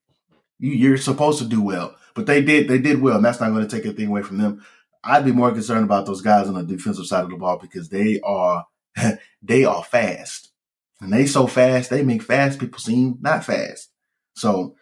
You, 0.59 0.73
you're 0.73 0.97
supposed 0.97 1.39
to 1.39 1.45
do 1.45 1.63
well, 1.63 1.95
but 2.13 2.27
they 2.27 2.43
did. 2.43 2.67
They 2.67 2.77
did 2.77 3.01
well, 3.01 3.15
and 3.15 3.25
that's 3.25 3.39
not 3.39 3.49
going 3.49 3.67
to 3.67 3.75
take 3.75 3.85
anything 3.85 4.09
away 4.09 4.21
from 4.21 4.37
them. 4.37 4.63
I'd 5.05 5.25
be 5.25 5.31
more 5.31 5.51
concerned 5.51 5.85
about 5.85 6.05
those 6.05 6.21
guys 6.21 6.47
on 6.47 6.55
the 6.55 6.63
defensive 6.63 7.05
side 7.05 7.23
of 7.23 7.29
the 7.29 7.37
ball 7.37 7.59
because 7.59 7.89
they 7.89 8.19
are 8.21 8.65
they 9.41 9.65
are 9.65 9.83
fast, 9.83 10.51
and 10.99 11.13
they 11.13 11.25
so 11.27 11.47
fast 11.47 11.89
they 11.89 12.03
make 12.03 12.23
fast 12.23 12.59
people 12.59 12.79
seem 12.79 13.17
not 13.21 13.43
fast. 13.43 13.91
So 14.35 14.75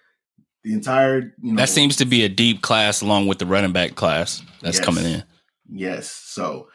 the 0.64 0.74
entire 0.74 1.34
you 1.42 1.54
know 1.54 1.58
That 1.58 1.70
seems 1.70 1.98
to 1.98 2.06
be 2.06 2.24
a 2.24 2.30
deep 2.30 2.62
class 2.62 3.02
along 3.02 3.28
with 3.28 3.40
the 3.40 3.46
running 3.46 3.74
back 3.74 3.96
class 3.96 4.42
that's 4.62 4.78
Yes. 4.78 4.86
coming 4.86 5.06
in. 5.06 5.24
Yes. 5.70 6.10
So 6.10 6.70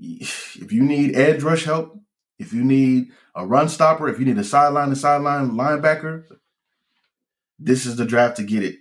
if 0.00 0.72
you 0.72 0.82
need 0.82 1.16
edge 1.16 1.42
rush 1.42 1.64
help, 1.64 1.98
if 2.38 2.52
you 2.52 2.64
need 2.64 3.08
a 3.34 3.46
run 3.46 3.68
stopper, 3.68 4.08
if 4.08 4.18
you 4.18 4.24
need 4.24 4.38
a 4.38 4.44
sideline 4.44 4.90
to 4.90 4.96
sideline 4.96 5.50
linebacker, 5.52 6.24
this 7.58 7.86
is 7.86 7.96
the 7.96 8.04
draft 8.04 8.36
to 8.36 8.44
get 8.44 8.62
it. 8.62 8.76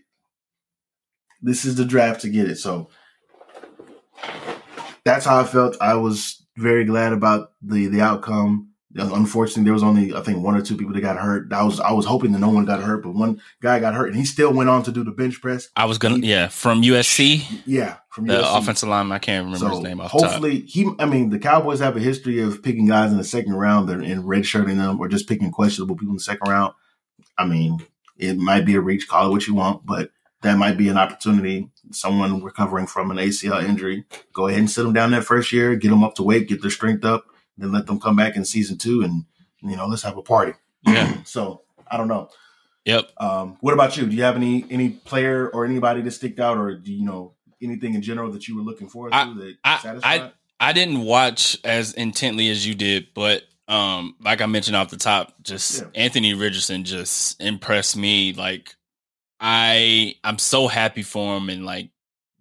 This 1.42 1.66
is 1.66 1.76
the 1.76 1.86
draft 1.86 2.22
to 2.22 2.30
get 2.30 2.50
it. 2.50 2.58
So 2.58 2.90
that's 5.06 5.26
how 5.26 5.40
I 5.40 5.44
felt. 5.44 5.78
I 5.82 5.96
was 5.96 6.46
very 6.58 6.86
glad 6.86 7.14
about 7.14 7.52
the 7.62 7.88
the 7.88 8.02
outcome. 8.02 8.70
Unfortunately, 8.96 9.64
there 9.64 9.74
was 9.74 9.82
only 9.82 10.14
I 10.14 10.22
think 10.22 10.44
one 10.44 10.56
or 10.56 10.62
two 10.62 10.78
people 10.78 10.94
that 10.94 11.02
got 11.02 11.18
hurt. 11.18 11.52
I 11.52 11.64
was 11.64 11.80
I 11.80 11.92
was 11.94 12.06
hoping 12.06 12.32
that 12.34 12.40
no 12.40 12.50
one 12.50 12.66
got 12.66 12.80
hurt, 12.80 13.02
but 13.02 13.16
one 13.16 13.42
guy 13.60 13.80
got 13.80 13.96
hurt, 13.96 14.10
and 14.10 14.16
he 14.16 14.24
still 14.24 14.54
went 14.54 14.70
on 14.70 14.84
to 14.84 14.92
do 14.92 15.04
the 15.04 15.10
bench 15.12 15.42
press. 15.42 15.70
I 15.76 15.86
was 15.86 15.98
gonna, 15.98 16.18
yeah, 16.20 16.48
from 16.50 16.84
USC, 16.84 17.64
Yeah, 17.66 17.98
from 18.12 18.28
the 18.28 18.36
USC. 18.36 18.58
offensive 18.60 18.90
lineman. 18.90 19.16
I 19.16 19.18
can't 19.18 19.46
remember 19.46 19.68
his 19.68 19.80
name 19.80 20.00
off 20.00 20.12
the 20.12 20.20
top. 20.20 20.30
hopefully 20.30 20.60
he 20.68 20.92
I 21.00 21.06
mean 21.06 21.32
the 21.32 21.40
Cowboys 21.40 21.80
have 21.80 21.98
a 21.98 22.00
history 22.00 22.40
of 22.40 22.62
picking 22.62 22.86
guys 22.86 23.12
in 23.12 23.18
the 23.18 23.24
second 23.24 23.54
round 23.56 23.90
and, 23.90 24.06
and 24.06 24.26
redshirting 24.26 24.78
them 24.78 25.00
or 25.00 25.08
just 25.08 25.28
picking 25.28 25.50
questionable 25.50 25.96
people 25.96 26.12
in 26.12 26.18
the 26.18 26.24
second 26.24 26.48
round. 26.48 26.76
I 27.36 27.46
mean, 27.48 27.80
it 28.18 28.38
might 28.38 28.64
be 28.64 28.76
a 28.76 28.82
reach, 28.82 29.08
call 29.08 29.28
it 29.28 29.32
what 29.32 29.48
you 29.48 29.56
want, 29.56 29.88
but 29.88 30.12
that 30.44 30.60
might 30.60 30.78
be 30.78 30.90
an 30.90 31.00
opportunity. 31.00 31.72
Someone 31.94 32.44
recovering 32.44 32.88
from 32.88 33.12
an 33.12 33.18
ACL 33.18 33.64
injury, 33.64 34.06
go 34.34 34.48
ahead 34.48 34.60
and 34.60 34.70
sit 34.70 34.84
them 34.84 34.94
down 34.94 35.12
that 35.12 35.24
first 35.24 35.52
year, 35.52 35.76
get 35.76 35.90
them 35.90 36.04
up 36.04 36.16
to 36.16 36.24
weight, 36.24 36.48
get 36.48 36.62
their 36.62 36.72
strength 36.72 37.06
up, 37.06 37.26
then 37.58 37.72
let 37.72 37.86
them 37.86 38.00
come 38.00 38.16
back 38.16 38.36
in 38.36 38.46
season 38.46 38.78
two 38.78 39.02
and 39.02 39.26
you 39.62 39.78
know, 39.78 39.88
let's 39.88 40.04
have 40.04 40.18
a 40.18 40.22
party. 40.22 40.54
Yeah. 40.86 41.22
so 41.24 41.62
I 41.90 41.98
don't 41.98 42.08
know. 42.08 42.30
Yep. 42.86 43.12
Um, 43.18 43.58
what 43.62 43.74
about 43.74 43.96
you? 43.96 44.06
Do 44.06 44.16
you 44.16 44.24
have 44.24 44.36
any 44.36 44.66
any 44.70 44.90
player 44.90 45.48
or 45.50 45.66
anybody 45.66 46.02
that 46.02 46.12
sticked 46.12 46.40
out, 46.40 46.58
or 46.58 46.76
do 46.76 46.92
you 46.92 47.06
know 47.06 47.34
anything 47.62 47.94
in 47.94 48.02
general 48.02 48.30
that 48.32 48.48
you 48.48 48.58
were 48.58 48.62
looking 48.62 48.90
forward 48.90 49.12
to 49.14 49.18
I- 49.18 49.34
that 49.34 49.56
I- 49.64 49.78
satisfied? 49.80 50.32
I 50.60 50.72
didn't 50.72 51.02
watch 51.02 51.58
as 51.66 51.94
intently 51.94 52.50
as 52.50 52.66
you 52.66 52.74
did, 52.76 53.08
but 53.14 53.44
um, 53.68 54.16
like 54.22 54.42
I 54.42 54.46
mentioned 54.46 54.76
off 54.78 54.90
the 54.90 54.98
top, 54.98 55.34
just 55.44 55.82
Yeah. 55.82 55.88
Anthony 55.96 56.34
Richardson 56.34 56.84
just 56.84 57.42
impressed 57.42 57.96
me. 57.98 58.34
Like 58.34 58.76
I, 59.44 60.16
I'm 60.24 60.40
so 60.40 60.68
happy 60.68 61.04
for 61.04 61.38
him, 61.38 61.50
and 61.50 61.66
like 61.66 61.90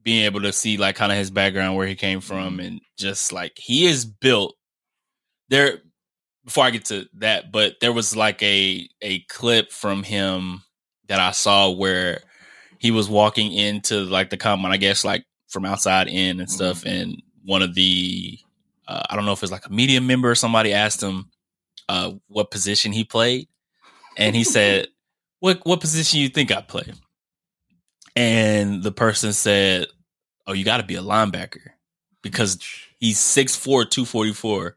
being 0.05 0.24
able 0.24 0.40
to 0.42 0.53
see 0.53 0.76
like 0.76 0.94
kind 0.96 1.11
of 1.11 1.18
his 1.18 1.30
background, 1.30 1.76
where 1.76 1.86
he 1.86 1.96
came 1.96 2.20
from, 2.20 2.61
and 2.61 2.80
just 2.96 3.32
like 3.32 3.53
he 3.57 3.86
is 3.86 4.05
built. 4.07 4.55
There, 5.48 5.80
before 6.44 6.64
I 6.64 6.70
get 6.70 6.84
to 6.86 7.07
that, 7.14 7.53
but 7.53 7.80
there 7.80 7.92
was 7.92 8.16
like 8.16 8.42
a 8.42 8.88
a 9.03 9.20
clip 9.28 9.72
from 9.72 10.05
him 10.05 10.62
that 11.09 11.18
I 11.18 11.32
saw 11.32 11.70
where 11.70 12.22
he 12.78 12.90
was 12.90 13.09
walking 13.09 13.53
into 13.53 14.00
like 14.05 14.30
the 14.30 14.36
combine, 14.36 14.72
I 14.72 14.76
guess 14.76 15.05
like 15.05 15.24
from 15.48 15.64
outside 15.64 16.09
in 16.09 16.40
and 16.40 16.50
stuff, 16.50 16.84
and 16.86 17.20
one 17.44 17.62
of 17.62 17.74
the 17.74 18.38
uh, 18.88 19.03
I 19.11 19.16
don't 19.16 19.24
know 19.24 19.32
if 19.32 19.42
it's 19.42 19.53
like 19.53 19.66
a 19.66 19.72
media 19.72 20.00
member 20.00 20.30
or 20.30 20.34
somebody 20.34 20.72
asked 20.72 21.03
him 21.03 21.30
uh, 21.88 22.12
what 22.28 22.50
position 22.50 22.92
he 22.92 23.05
played, 23.05 23.48
and 24.16 24.34
he 24.36 24.44
said, 24.44 24.88
"What 25.43 25.61
what 25.64 25.80
position 25.80 26.20
you 26.20 26.28
think 26.28 26.51
I 26.53 26.61
play?" 26.62 26.84
And 28.14 28.82
the 28.82 28.93
person 28.93 29.32
said, 29.32 29.86
"Oh, 30.47 30.53
you 30.53 30.64
got 30.64 30.78
to 30.78 30.82
be 30.82 30.97
a 30.97 31.03
linebacker 31.03 31.70
because 32.22 32.59
he's 32.99 33.18
6'4", 33.18 33.88
244. 33.90 34.76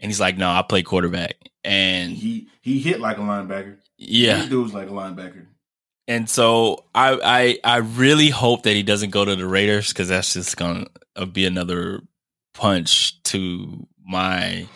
and 0.00 0.10
he's 0.10 0.20
like, 0.20 0.36
"No, 0.38 0.48
I 0.50 0.62
play 0.62 0.82
quarterback." 0.82 1.34
And 1.62 2.12
he 2.12 2.48
he 2.62 2.78
hit 2.80 3.00
like 3.00 3.18
a 3.18 3.20
linebacker. 3.20 3.76
yeah, 3.98 4.42
He 4.42 4.48
dudes 4.48 4.72
like 4.72 4.88
a 4.88 4.92
linebacker. 4.92 5.46
and 6.08 6.28
so 6.28 6.86
I 6.94 7.58
I 7.64 7.74
I 7.74 7.76
really 7.78 8.30
hope 8.30 8.62
that 8.62 8.74
he 8.74 8.82
doesn't 8.82 9.10
go 9.10 9.24
to 9.24 9.36
the 9.36 9.46
Raiders 9.46 9.88
because 9.88 10.08
that's 10.08 10.32
just 10.32 10.56
gonna 10.56 10.86
uh, 11.16 11.26
be 11.26 11.44
another 11.46 12.00
punch 12.54 13.22
to 13.24 13.86
my 14.04 14.66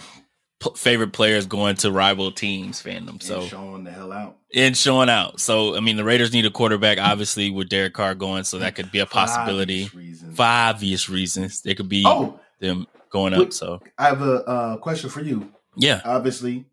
p- 0.65 0.71
favorite 0.77 1.13
players 1.13 1.47
going 1.47 1.77
to 1.77 1.91
rival 1.93 2.33
teams 2.33 2.83
fandom. 2.83 3.23
So 3.23 3.41
and 3.43 3.49
showing 3.51 3.85
the 3.85 3.91
hell 3.91 4.13
out. 4.13 4.37
and 4.55 4.77
showing 4.77 5.09
out. 5.11 5.41
So 5.41 5.77
I 5.77 5.81
mean, 5.81 5.97
the 5.97 6.05
Raiders 6.05 6.33
need 6.33 6.47
a 6.47 6.51
quarterback, 6.51 6.99
obviously, 6.99 7.51
with 7.51 7.69
Derek 7.69 7.95
Carr 7.95 8.15
going, 8.15 8.45
so 8.45 8.59
that 8.59 8.75
could 8.75 8.91
be 8.91 8.99
a 9.01 9.07
possibility. 9.07 9.85
For 9.87 9.97
obvious 9.99 10.07
reasons. 10.09 10.37
For 10.37 10.43
obvious 10.43 11.09
reasons, 11.11 11.63
there 11.63 11.75
could 11.75 11.89
be 11.89 12.03
Oh, 12.07 12.41
them 12.61 12.87
going 13.11 13.35
up. 13.35 13.53
So 13.53 13.81
I 13.99 14.05
have 14.07 14.23
a 14.23 14.45
uh, 14.45 14.77
question 14.79 15.11
for 15.11 15.21
you. 15.23 15.53
yeah, 15.77 16.01
Obviously, 16.05 16.65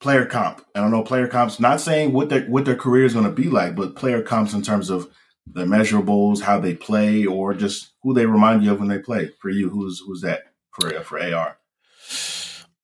player 0.00 0.26
comp. 0.26 0.64
I 0.74 0.80
don't 0.80 0.90
know 0.90 1.02
player 1.02 1.28
comps. 1.28 1.58
Not 1.60 1.80
saying 1.80 2.12
what 2.12 2.28
their 2.28 2.42
what 2.46 2.64
their 2.64 2.76
career 2.76 3.04
is 3.04 3.14
going 3.14 3.24
to 3.26 3.30
be 3.32 3.44
like, 3.48 3.74
but 3.74 3.96
player 3.96 4.22
comps 4.22 4.52
in 4.52 4.62
terms 4.62 4.90
of 4.90 5.10
the 5.48 5.64
measurables, 5.64 6.40
how 6.40 6.58
they 6.58 6.74
play, 6.74 7.24
or 7.24 7.54
just 7.54 7.90
who 8.02 8.12
they 8.12 8.26
remind 8.26 8.64
you 8.64 8.72
of 8.72 8.80
when 8.80 8.88
they 8.88 8.98
play. 8.98 9.30
For 9.40 9.48
you, 9.48 9.70
who's 9.70 10.02
who's 10.04 10.20
that 10.22 10.42
for 10.72 10.90
for 11.02 11.18
AR? 11.20 11.56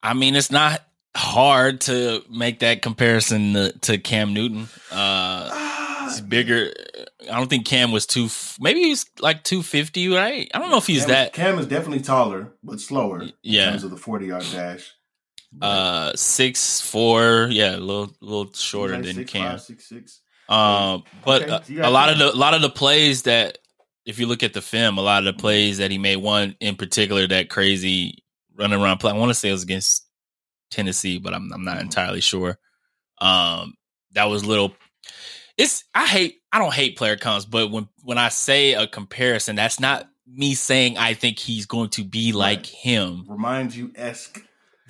I 0.02 0.14
mean, 0.14 0.34
it's 0.36 0.50
not 0.50 0.82
hard 1.16 1.82
to 1.82 2.22
make 2.30 2.60
that 2.60 2.82
comparison 2.82 3.52
to, 3.54 3.72
to 3.80 3.98
Cam 3.98 4.34
Newton. 4.34 4.68
Uh, 4.90 6.04
He's 6.04 6.20
bigger. 6.20 6.72
I 7.30 7.36
don't 7.38 7.48
think 7.48 7.64
Cam 7.64 7.92
was 7.92 8.06
two. 8.06 8.28
Maybe 8.60 8.80
he's 8.80 9.06
like 9.20 9.44
two 9.44 9.62
fifty, 9.62 10.08
right? 10.08 10.50
I 10.52 10.58
don't 10.58 10.70
know 10.70 10.76
if 10.78 10.86
he's 10.86 11.02
Cam, 11.06 11.08
that. 11.10 11.32
Cam 11.32 11.58
is 11.58 11.66
definitely 11.66 12.00
taller, 12.00 12.52
but 12.62 12.80
slower. 12.80 13.22
Yeah. 13.42 13.66
in 13.66 13.70
terms 13.70 13.84
of 13.84 13.90
the 13.92 13.96
forty 13.96 14.26
yard 14.26 14.44
dash. 14.52 14.92
Uh, 15.60 16.12
six 16.16 16.80
four. 16.80 17.48
Yeah, 17.50 17.76
a 17.76 17.78
little, 17.78 18.14
little 18.20 18.52
shorter 18.52 18.94
like 18.94 19.04
than 19.04 19.14
six, 19.16 19.32
Cam. 19.32 19.50
five, 19.52 19.60
six, 19.60 19.88
six. 19.88 20.20
Um, 20.48 21.04
but 21.24 21.48
Okay, 21.48 21.78
a 21.78 21.88
lot 21.90 22.10
of 22.10 22.18
the 22.18 22.32
a 22.32 22.36
lot 22.36 22.54
of 22.54 22.62
the 22.62 22.70
plays 22.70 23.22
that, 23.22 23.58
if 24.04 24.18
you 24.18 24.26
look 24.26 24.42
at 24.42 24.52
the 24.52 24.60
film, 24.62 24.98
a 24.98 25.02
lot 25.02 25.26
of 25.26 25.34
the 25.34 25.40
plays 25.40 25.78
that 25.78 25.90
he 25.90 25.98
made, 25.98 26.16
one 26.16 26.56
in 26.60 26.76
particular, 26.76 27.26
that 27.28 27.48
crazy 27.48 28.22
running 28.56 28.80
around 28.80 28.98
play. 28.98 29.10
I 29.12 29.16
want 29.16 29.30
to 29.30 29.34
say 29.34 29.48
it 29.48 29.52
was 29.52 29.62
against 29.62 30.06
Tennessee, 30.70 31.18
but 31.18 31.34
I'm 31.34 31.52
I'm 31.52 31.64
not 31.64 31.80
entirely 31.80 32.20
sure. 32.20 32.58
Um, 33.20 33.74
that 34.12 34.24
was 34.24 34.44
little. 34.44 34.74
It's 35.58 35.84
I 35.94 36.06
hate 36.06 36.36
I 36.52 36.58
don't 36.58 36.72
hate 36.74 36.96
player 36.96 37.16
comps, 37.16 37.44
but 37.44 37.70
when 37.70 37.88
when 38.02 38.18
I 38.18 38.28
say 38.30 38.74
a 38.74 38.86
comparison, 38.86 39.56
that's 39.56 39.78
not 39.80 40.08
me 40.26 40.54
saying 40.54 40.96
I 40.98 41.14
think 41.14 41.38
he's 41.38 41.66
going 41.66 41.90
to 41.90 42.04
be 42.04 42.32
like 42.32 42.58
Right. 42.60 42.66
him. 42.66 43.24
Reminds 43.28 43.76
you 43.76 43.92
esque. 43.94 44.40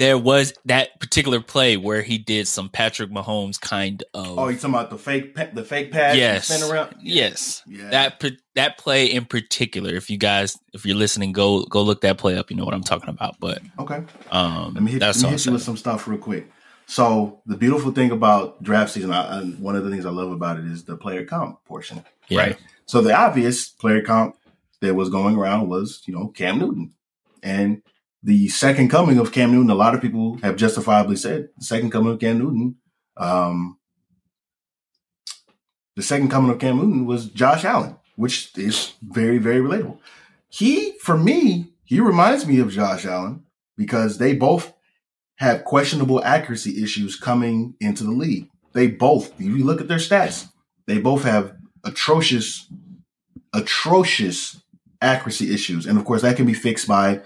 There 0.03 0.19
was 0.19 0.53
that 0.65 0.99
particular 0.99 1.41
play 1.41 1.77
where 1.77 2.03
he 2.03 2.19
did 2.19 2.49
some 2.49 2.69
Patrick 2.69 3.11
Mahomes 3.11 3.61
kind 3.61 4.03
of. 4.15 4.37
Oh, 4.37 4.49
you 4.49 4.57
talking 4.57 4.71
about 4.75 4.91
the 4.91 4.99
fake 4.99 5.37
the 5.55 5.63
fake 5.63 5.93
pass? 5.93 6.17
yes, 6.17 6.49
spin 6.49 6.69
around. 6.69 6.97
yes. 7.01 7.63
Yeah. 7.69 7.89
That 7.91 8.21
that 8.57 8.79
play 8.79 9.07
in 9.07 9.27
particular, 9.27 9.95
if 9.95 10.11
you 10.11 10.19
guys, 10.19 10.59
if 10.75 10.85
you're 10.85 10.97
listening, 10.97 11.31
go 11.31 11.65
go 11.67 11.83
look 11.83 12.01
that 12.01 12.19
play 12.19 12.37
up. 12.37 12.51
You 12.51 12.57
know 12.57 12.65
what 12.65 12.75
I'm 12.75 12.83
talking 12.83 13.11
about. 13.11 13.37
But 13.39 13.61
Okay. 13.79 14.03
um, 14.33 14.75
Let 14.75 14.83
me 14.83 14.91
hit, 14.91 14.99
that's 15.01 15.23
let 15.23 15.29
me 15.31 15.37
hit 15.37 15.47
you 15.47 15.53
with 15.53 15.63
some 15.63 15.77
stuff 15.77 16.09
real 16.09 16.19
quick. 16.19 16.51
So 16.87 17.41
the 17.47 17.57
beautiful 17.57 17.93
thing 17.93 18.11
about 18.11 18.61
draft 18.61 18.91
season, 18.91 19.13
I, 19.13 19.39
and 19.39 19.59
one 19.61 19.77
of 19.77 19.85
the 19.85 19.91
things 19.91 20.05
I 20.05 20.11
love 20.11 20.33
about 20.33 20.59
it 20.59 20.65
is 20.65 20.85
the 20.85 20.97
player 20.97 21.25
comp 21.25 21.65
portion, 21.65 22.05
Yeah. 22.29 22.41
right? 22.41 22.57
So 22.87 23.01
the 23.03 23.15
obvious 23.15 23.69
player 23.69 24.03
comp 24.03 24.35
that 24.81 24.95
was 24.95 25.09
going 25.11 25.37
around 25.37 25.69
was, 25.69 26.03
you 26.07 26.13
know, 26.15 26.27
Cam 26.35 26.59
Newton, 26.59 26.93
and 27.43 27.83
the 28.23 28.49
second 28.49 28.89
coming 28.89 29.18
of 29.18 29.33
Cam 29.33 29.53
Newton. 29.53 29.70
A 29.70 29.75
lot 29.75 29.95
of 29.95 30.01
people 30.01 30.39
have 30.39 30.57
justifiably 30.57 31.16
said 31.16 31.49
the 31.59 31.64
second 31.64 31.91
coming 31.91 32.12
of 32.12 32.20
Cam 32.20 32.39
Newton. 32.39 32.77
Um, 33.16 33.79
the 35.97 36.03
second 36.03 36.31
coming 36.31 36.51
of 36.51 36.59
Cam 36.59 36.77
Newton 36.77 37.07
was 37.07 37.27
Josh 37.27 37.64
Allen, 37.64 37.97
which 38.16 38.57
is 38.57 38.95
very, 39.03 39.39
very 39.39 39.61
relatable. 39.61 39.99
He, 40.49 40.93
for 41.01 41.16
me, 41.16 41.73
he 41.85 42.01
reminds 42.01 42.47
me 42.47 42.61
of 42.61 42.70
Josh 42.70 43.05
Allen 43.05 43.45
because 43.77 44.18
they 44.18 44.35
both 44.35 44.73
have 45.37 45.64
questionable 45.64 46.23
accuracy 46.25 46.83
issues 46.83 47.16
coming 47.16 47.75
into 47.81 48.05
the 48.05 48.11
league. 48.11 48.49
They 48.73 48.87
both, 48.87 49.33
if 49.35 49.47
you 49.47 49.64
look 49.64 49.81
at 49.81 49.89
their 49.89 49.99
stats, 49.99 50.49
they 50.87 50.99
both 50.99 51.25
have 51.25 51.55
atrocious, 51.85 52.66
atrocious 53.53 54.62
accuracy 55.01 55.53
issues, 55.53 55.85
and 55.85 55.99
of 55.99 56.05
course 56.05 56.23
that 56.23 56.37
can 56.37 56.47
be 56.47 56.55
fixed 56.55 56.87
by 56.87 57.20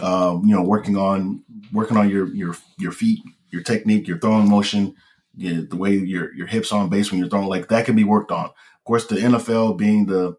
um, 0.00 0.44
you 0.44 0.54
know 0.54 0.62
working 0.62 0.96
on 0.96 1.42
working 1.72 1.96
on 1.96 2.08
your 2.08 2.26
your 2.28 2.56
your 2.78 2.92
feet, 2.92 3.20
your 3.50 3.62
technique, 3.62 4.08
your 4.08 4.18
throwing 4.18 4.48
motion, 4.48 4.94
the 5.36 5.68
way 5.72 5.94
your 5.94 6.34
your 6.34 6.46
hips 6.46 6.72
on 6.72 6.88
base 6.88 7.10
when 7.10 7.20
you're 7.20 7.28
throwing. 7.28 7.48
Like 7.48 7.68
that 7.68 7.86
can 7.86 7.96
be 7.96 8.04
worked 8.04 8.30
on. 8.30 8.46
Of 8.46 8.84
course, 8.84 9.06
the 9.06 9.16
NFL 9.16 9.78
being 9.78 10.06
the 10.06 10.36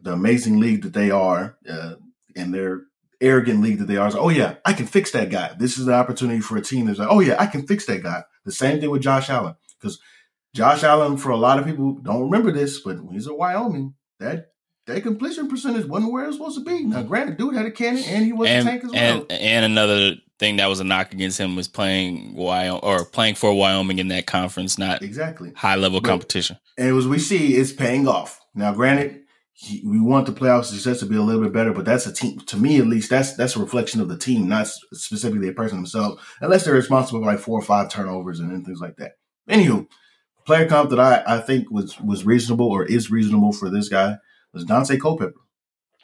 the 0.00 0.12
amazing 0.12 0.60
league 0.60 0.82
that 0.82 0.92
they 0.92 1.10
are, 1.10 1.56
uh, 1.68 1.94
and 2.36 2.52
their 2.52 2.82
arrogant 3.20 3.62
league 3.62 3.78
that 3.78 3.86
they 3.86 3.96
are, 3.96 4.08
is, 4.08 4.14
oh 4.14 4.28
yeah, 4.28 4.56
I 4.64 4.72
can 4.72 4.86
fix 4.86 5.10
that 5.12 5.30
guy. 5.30 5.54
This 5.58 5.78
is 5.78 5.86
the 5.86 5.94
opportunity 5.94 6.40
for 6.40 6.56
a 6.56 6.62
team 6.62 6.86
that's 6.86 6.98
like, 6.98 7.08
oh 7.10 7.20
yeah, 7.20 7.36
I 7.38 7.46
can 7.46 7.66
fix 7.66 7.86
that 7.86 8.02
guy. 8.02 8.24
The 8.44 8.52
same 8.52 8.80
thing 8.80 8.90
with 8.90 9.02
Josh 9.02 9.30
Allen 9.30 9.56
because 9.80 9.98
Josh 10.54 10.84
Allen, 10.84 11.16
for 11.16 11.30
a 11.30 11.36
lot 11.36 11.58
of 11.58 11.66
people, 11.66 11.94
don't 11.94 12.22
remember 12.22 12.52
this, 12.52 12.80
but 12.80 13.02
when 13.02 13.14
he's 13.14 13.26
at 13.26 13.36
Wyoming, 13.36 13.94
that 14.20 14.52
that 14.86 15.02
completion 15.02 15.48
percentage 15.48 15.86
wasn't 15.86 16.12
where 16.12 16.24
it 16.24 16.28
was 16.28 16.36
supposed 16.36 16.58
to 16.58 16.64
be. 16.64 16.84
Now, 16.84 17.02
granted, 17.02 17.36
dude 17.36 17.54
had 17.54 17.66
a 17.66 17.70
cannon 17.70 18.04
and 18.04 18.24
he 18.24 18.32
was 18.32 18.48
and, 18.48 18.66
a 18.66 18.70
tank 18.70 18.84
as 18.84 18.90
well. 18.92 19.26
and 19.28 19.32
and 19.32 19.64
another 19.64 20.16
thing 20.38 20.56
that 20.56 20.68
was 20.68 20.80
a 20.80 20.84
knock 20.84 21.12
against 21.12 21.38
him 21.38 21.56
was 21.56 21.66
playing 21.66 22.34
Wyoming 22.34 22.80
or 22.82 23.04
playing 23.04 23.34
for 23.34 23.52
Wyoming 23.52 23.98
in 23.98 24.08
that 24.08 24.26
conference, 24.26 24.78
not 24.78 25.02
exactly. 25.02 25.52
high 25.56 25.76
level 25.76 26.00
But- 26.00 26.08
competition. 26.08 26.58
And 26.78 26.96
as 26.96 27.06
we 27.06 27.18
see, 27.18 27.54
it's 27.56 27.72
paying 27.72 28.06
off. 28.06 28.40
Now, 28.54 28.72
granted, 28.72 29.22
he, 29.54 29.82
we 29.86 29.98
want 29.98 30.26
the 30.26 30.32
playoff 30.32 30.66
success 30.66 31.00
to 31.00 31.06
be 31.06 31.16
a 31.16 31.22
little 31.22 31.42
bit 31.42 31.52
better, 31.52 31.72
but 31.72 31.86
that's 31.86 32.06
a 32.06 32.12
team. 32.12 32.38
To 32.40 32.56
me, 32.58 32.78
at 32.78 32.86
least, 32.86 33.08
that's 33.08 33.34
that's 33.34 33.56
a 33.56 33.60
reflection 33.60 34.02
of 34.02 34.08
the 34.08 34.18
team, 34.18 34.46
not 34.48 34.68
specifically 34.92 35.48
a 35.48 35.52
person 35.52 35.78
themselves, 35.78 36.22
unless 36.42 36.64
they're 36.64 36.74
responsible 36.74 37.20
for 37.20 37.26
like 37.26 37.38
four 37.38 37.58
or 37.58 37.62
five 37.62 37.90
turnovers 37.90 38.38
and, 38.38 38.52
and 38.52 38.66
things 38.66 38.80
like 38.80 38.96
that. 38.96 39.12
Anywho, 39.48 39.86
player 40.44 40.68
comp 40.68 40.90
that 40.90 41.00
I, 41.00 41.22
I 41.26 41.40
think 41.40 41.70
was 41.70 41.98
was 42.00 42.26
reasonable 42.26 42.66
or 42.66 42.84
is 42.84 43.10
reasonable 43.10 43.52
for 43.52 43.70
this 43.70 43.88
guy 43.88 44.18
was 44.56 44.64
Daunte 44.66 45.00
Culpepper. 45.00 45.40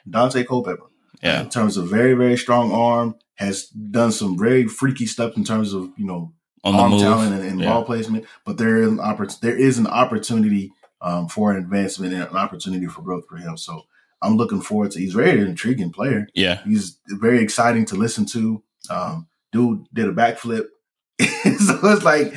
Daunte 0.09 0.45
Culpepper. 0.47 0.87
Yeah. 1.21 1.41
in 1.41 1.49
terms 1.49 1.77
of 1.77 1.87
very 1.87 2.13
very 2.15 2.37
strong 2.37 2.71
arm, 2.71 3.15
has 3.35 3.67
done 3.67 4.11
some 4.11 4.37
very 4.37 4.67
freaky 4.67 5.05
stuff 5.05 5.37
in 5.37 5.43
terms 5.43 5.73
of 5.73 5.89
you 5.97 6.05
know 6.05 6.33
On 6.65 6.75
arm 6.75 6.97
talent 6.99 7.33
and, 7.33 7.43
and 7.49 7.59
Yeah. 7.59 7.69
ball 7.69 7.83
placement. 7.85 8.25
But 8.45 8.57
there 8.57 8.77
is 8.81 8.87
an 8.89 8.97
oppor- 8.97 9.39
there 9.39 9.55
is 9.57 9.77
an 9.77 9.87
opportunity 9.87 10.71
um, 11.01 11.27
for 11.29 11.51
an 11.51 11.57
advancement 11.57 12.13
and 12.13 12.23
an 12.23 12.35
opportunity 12.37 12.87
for 12.87 13.01
growth 13.01 13.25
for 13.29 13.37
him. 13.37 13.57
So 13.57 13.83
I'm 14.21 14.35
looking 14.37 14.61
forward 14.61 14.91
to. 14.91 14.99
He's 14.99 15.13
very 15.13 15.39
intriguing 15.41 15.91
player. 15.91 16.27
Yeah. 16.33 16.61
He's 16.65 16.97
very 17.07 17.41
exciting 17.41 17.85
to 17.87 17.95
listen 17.95 18.25
to. 18.27 18.61
Um, 18.89 19.27
dude 19.53 19.85
did 19.93 20.07
a 20.07 20.13
backflip, 20.13 20.65
so 21.19 21.79
it's 21.83 22.03
like 22.03 22.33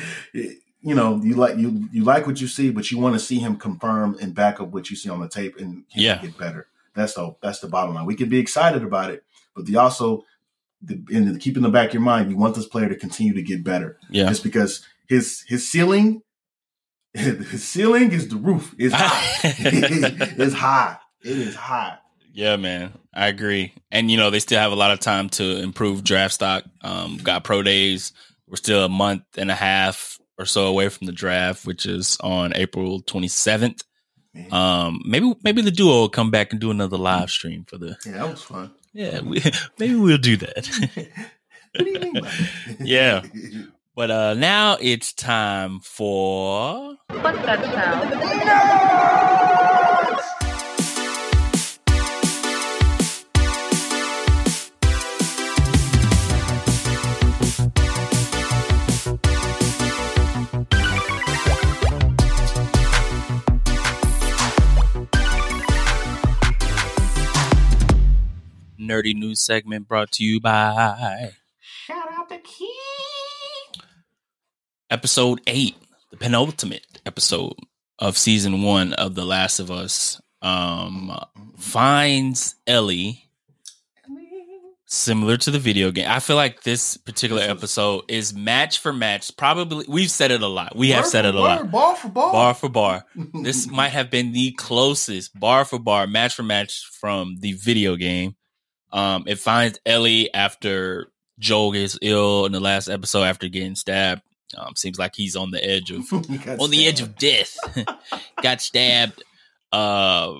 you 0.81 0.93
know 0.95 1.19
you 1.23 1.35
like 1.35 1.57
you 1.57 1.87
you 1.91 2.03
like 2.03 2.27
what 2.27 2.39
you 2.41 2.47
see, 2.47 2.69
but 2.71 2.91
you 2.91 2.97
want 2.99 3.15
to 3.15 3.19
see 3.19 3.39
him 3.39 3.55
confirm 3.57 4.17
and 4.21 4.33
back 4.35 4.59
up 4.59 4.69
what 4.69 4.89
you 4.89 4.95
see 4.95 5.09
on 5.09 5.19
the 5.21 5.27
tape 5.29 5.57
and 5.57 5.83
Yeah. 5.95 6.21
get 6.21 6.37
better. 6.37 6.67
That's 6.93 7.13
the 7.13 7.35
that's 7.41 7.59
the 7.59 7.67
bottom 7.67 7.95
line. 7.95 8.05
We 8.05 8.15
can 8.15 8.29
be 8.29 8.39
excited 8.39 8.83
about 8.83 9.11
it, 9.11 9.23
but 9.55 9.65
the 9.65 9.77
also 9.77 10.23
the, 10.81 11.03
in 11.09 11.33
the, 11.33 11.39
keep 11.39 11.57
in 11.57 11.63
the 11.63 11.69
back 11.69 11.87
of 11.89 11.93
your 11.95 12.03
mind, 12.03 12.29
you 12.29 12.37
want 12.37 12.53
this 12.55 12.67
player 12.67 12.87
to 12.87 12.95
continue 12.95 13.33
to 13.33 13.41
get 13.41 13.63
better 13.63 13.97
Yeah. 14.11 14.27
just 14.29 14.43
because 14.43 14.85
his 15.07 15.43
his 15.47 15.67
ceiling 15.69 16.21
his 17.13 17.63
ceiling 17.63 18.11
is 18.11 18.27
the 18.27 18.35
roof. 18.35 18.75
It's 18.77 18.93
high. 18.97 19.23
it's 19.43 20.53
high. 20.53 20.97
It 21.23 21.37
is 21.37 21.55
high. 21.55 21.97
Yeah, 22.33 22.55
man, 22.57 22.93
I 23.15 23.27
agree. 23.29 23.73
And 23.91 24.11
you 24.11 24.17
know, 24.17 24.29
they 24.29 24.39
still 24.39 24.59
have 24.59 24.71
a 24.71 24.75
lot 24.75 24.91
of 24.91 24.99
time 24.99 25.29
to 25.29 25.57
improve 25.63 26.03
draft 26.03 26.35
stock. 26.35 26.63
Um, 26.81 27.17
got 27.17 27.43
pro 27.43 27.63
days. 27.63 28.13
We're 28.47 28.57
still 28.57 28.85
a 28.85 28.89
month 28.89 29.23
and 29.37 29.49
a 29.49 29.55
half 29.55 30.16
or 30.37 30.45
so 30.45 30.67
away 30.67 30.89
from 30.89 31.07
the 31.07 31.13
draft, 31.13 31.65
which 31.65 31.85
is 31.85 32.17
on 32.21 32.53
April 32.55 33.01
27th. 33.01 33.83
Um, 34.51 35.01
maybe 35.03 35.33
maybe 35.43 35.63
the 35.63 35.71
duo 35.71 35.93
will 36.01 36.09
come 36.09 36.29
back 36.29 36.51
and 36.51 36.61
do 36.61 36.69
another 36.69 36.97
live 36.97 37.31
stream 37.31 37.65
for 37.67 37.77
the. 37.79 37.97
yeah, 38.05 38.11
that 38.13 38.29
was 38.29 38.43
fun. 38.43 38.71
Yeah, 38.93 39.21
we, 39.21 39.41
maybe 39.79 39.95
we'll 39.95 40.19
do 40.19 40.37
that. 40.37 40.67
what 41.75 41.85
do 41.85 41.89
you 41.89 41.99
mean 41.99 42.21
by? 42.21 42.31
Yeah. 42.79 43.23
but 43.95 44.11
uh 44.11 44.33
now 44.35 44.77
it's 44.79 45.11
time 45.13 45.79
for 45.79 46.95
What's 47.09 47.39
that 47.45 47.63
sound? 47.63 49.33
Nerdy 68.97 69.15
news 69.15 69.39
segment 69.39 69.87
brought 69.87 70.11
to 70.11 70.23
you 70.23 70.39
by 70.39 71.31
Shout 71.61 72.11
out 72.13 72.29
to 72.29 72.39
Key. 72.39 72.71
episode 74.89 75.39
eight, 75.45 75.75
the 76.09 76.17
penultimate 76.17 76.85
episode 77.05 77.53
of 77.99 78.17
season 78.17 78.63
one 78.63 78.93
of 78.93 79.13
The 79.13 79.25
Last 79.25 79.59
of 79.59 79.69
Us, 79.69 80.19
um, 80.41 81.15
finds 81.57 82.55
Ellie 82.65 83.27
similar 84.87 85.35
to 85.37 85.51
the 85.51 85.59
video 85.59 85.91
game. 85.91 86.09
I 86.09 86.19
feel 86.19 86.37
like 86.37 86.63
this 86.63 86.97
particular 86.97 87.41
episode 87.43 88.05
is 88.07 88.33
match 88.33 88.79
for 88.79 88.93
match. 88.93 89.35
Probably 89.37 89.85
we've 89.87 90.09
said 90.09 90.31
it 90.31 90.41
a 90.41 90.47
lot. 90.47 90.75
We 90.75 90.89
have 90.91 91.05
said 91.05 91.25
it 91.25 91.35
a 91.35 91.37
bar, 91.37 91.57
lot. 91.57 91.71
Bar 91.71 91.95
for 91.95 92.07
bar. 92.07 92.31
Bar 92.31 92.53
for 92.53 92.69
bar. 92.69 93.05
This 93.43 93.67
might 93.67 93.89
have 93.89 94.09
been 94.09 94.31
the 94.31 94.51
closest 94.53 95.37
bar 95.39 95.65
for 95.65 95.77
bar, 95.77 96.07
match 96.07 96.35
for 96.35 96.43
match 96.43 96.85
from 96.99 97.35
the 97.41 97.53
video 97.53 97.95
game. 97.95 98.35
Um, 98.91 99.25
it 99.27 99.39
finds 99.39 99.79
Ellie 99.85 100.33
after 100.33 101.11
Joel 101.39 101.73
gets 101.73 101.97
ill 102.01 102.45
in 102.45 102.51
the 102.51 102.59
last 102.59 102.89
episode 102.89 103.23
after 103.23 103.47
getting 103.47 103.75
stabbed. 103.75 104.21
Um, 104.57 104.75
seems 104.75 104.97
like 104.97 105.13
he's 105.15 105.35
on 105.35 105.51
the 105.51 105.63
edge 105.63 105.91
of 105.91 106.11
on 106.13 106.69
the 106.69 106.87
edge 106.87 107.01
of 107.01 107.17
death. 107.17 107.57
Got 108.41 108.61
stabbed. 108.61 109.23
Uh, 109.71 110.35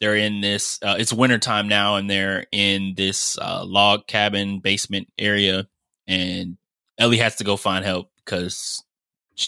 they're 0.00 0.16
in 0.16 0.40
this. 0.40 0.80
Uh, 0.82 0.96
it's 0.98 1.12
wintertime 1.12 1.68
now, 1.68 1.96
and 1.96 2.10
they're 2.10 2.46
in 2.50 2.94
this 2.96 3.38
uh, 3.38 3.64
log 3.64 4.08
cabin 4.08 4.58
basement 4.58 5.08
area, 5.16 5.68
and 6.08 6.56
Ellie 6.98 7.18
has 7.18 7.36
to 7.36 7.44
go 7.44 7.56
find 7.56 7.84
help 7.84 8.10
because 8.24 8.82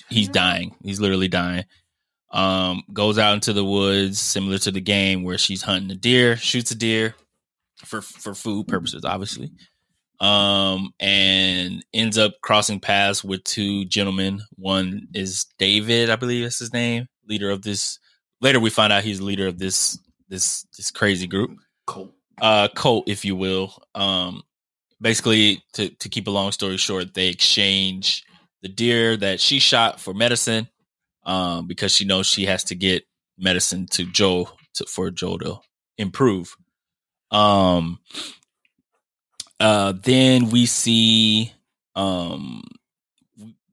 he's 0.09 0.29
dying. 0.29 0.77
He's 0.83 1.01
literally 1.01 1.29
dying. 1.29 1.65
Um, 2.31 2.83
goes 2.93 3.19
out 3.19 3.35
into 3.35 3.53
the 3.53 3.65
woods, 3.65 4.21
similar 4.21 4.59
to 4.59 4.71
the 4.71 4.81
game 4.81 5.25
where 5.25 5.39
she's 5.39 5.63
hunting 5.63 5.91
a 5.91 5.97
deer, 5.97 6.37
shoots 6.37 6.71
a 6.71 6.77
deer 6.77 7.17
for 7.79 8.01
for 8.03 8.35
food 8.35 8.69
purposes, 8.69 9.05
obviously. 9.05 9.53
Um, 10.21 10.95
and 11.01 11.85
ends 11.93 12.17
up 12.19 12.35
crossing 12.41 12.81
paths 12.81 13.25
with 13.25 13.45
two 13.45 13.85
gentlemen. 13.87 14.41
One 14.57 15.09
is 15.13 15.47
David, 15.59 16.09
I 16.09 16.17
believe 16.17 16.45
that's 16.45 16.61
his 16.61 16.73
name, 16.73 17.09
leader 17.29 17.51
of 17.51 17.63
this. 17.63 17.99
Later, 18.41 18.61
we 18.61 18.71
find 18.71 18.93
out 18.93 19.05
he's 19.05 19.21
leader 19.21 19.49
of 19.49 19.59
this 19.59 19.99
this 20.29 20.65
this 20.77 20.91
crazy 20.91 21.27
group 21.27 21.51
Colt. 21.87 22.13
uh 22.41 22.69
cult 22.75 23.09
if 23.09 23.25
you 23.25 23.37
will 23.37 23.77
um 23.95 24.43
basically 25.01 25.63
to 25.75 25.89
to 25.91 26.09
keep 26.09 26.27
a 26.27 26.31
long 26.31 26.53
story 26.53 26.77
short 26.77 27.15
they 27.15 27.29
exchange 27.29 28.25
the 28.63 28.69
deer 28.69 29.17
that 29.17 29.41
she 29.41 29.59
shot 29.59 30.01
for 30.01 30.15
medicine 30.15 30.69
um 31.25 31.67
because 31.67 31.95
she 31.95 32.05
knows 32.05 32.27
she 32.27 32.47
has 32.47 32.65
to 32.65 32.75
get 32.75 33.05
medicine 33.39 33.87
to 33.87 34.05
joel 34.07 34.51
to, 34.73 34.85
for 34.87 35.11
joel 35.11 35.39
to 35.39 35.57
improve 35.99 36.57
um 37.31 37.99
uh 39.61 39.93
then 40.03 40.51
we 40.51 40.67
see 40.67 41.53
um 41.97 42.63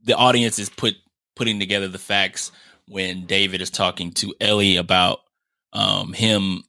the 0.03 0.15
audience 0.15 0.59
is 0.59 0.69
put 0.69 0.95
putting 1.35 1.59
together 1.59 1.87
the 1.87 1.99
facts 1.99 2.51
when 2.87 3.25
david 3.25 3.61
is 3.61 3.69
talking 3.69 4.11
to 4.11 4.33
ellie 4.41 4.77
about 4.77 5.19
um 5.73 6.13
him 6.13 6.63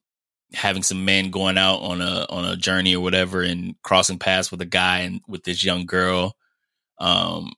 having 0.54 0.82
some 0.82 1.04
men 1.04 1.30
going 1.30 1.58
out 1.58 1.78
on 1.78 2.00
a 2.00 2.26
on 2.28 2.44
a 2.44 2.56
journey 2.56 2.94
or 2.94 3.02
whatever 3.02 3.42
and 3.42 3.74
crossing 3.82 4.18
paths 4.18 4.50
with 4.50 4.60
a 4.60 4.66
guy 4.66 5.00
and 5.00 5.20
with 5.26 5.44
this 5.44 5.64
young 5.64 5.86
girl. 5.86 6.36
Um 6.98 7.52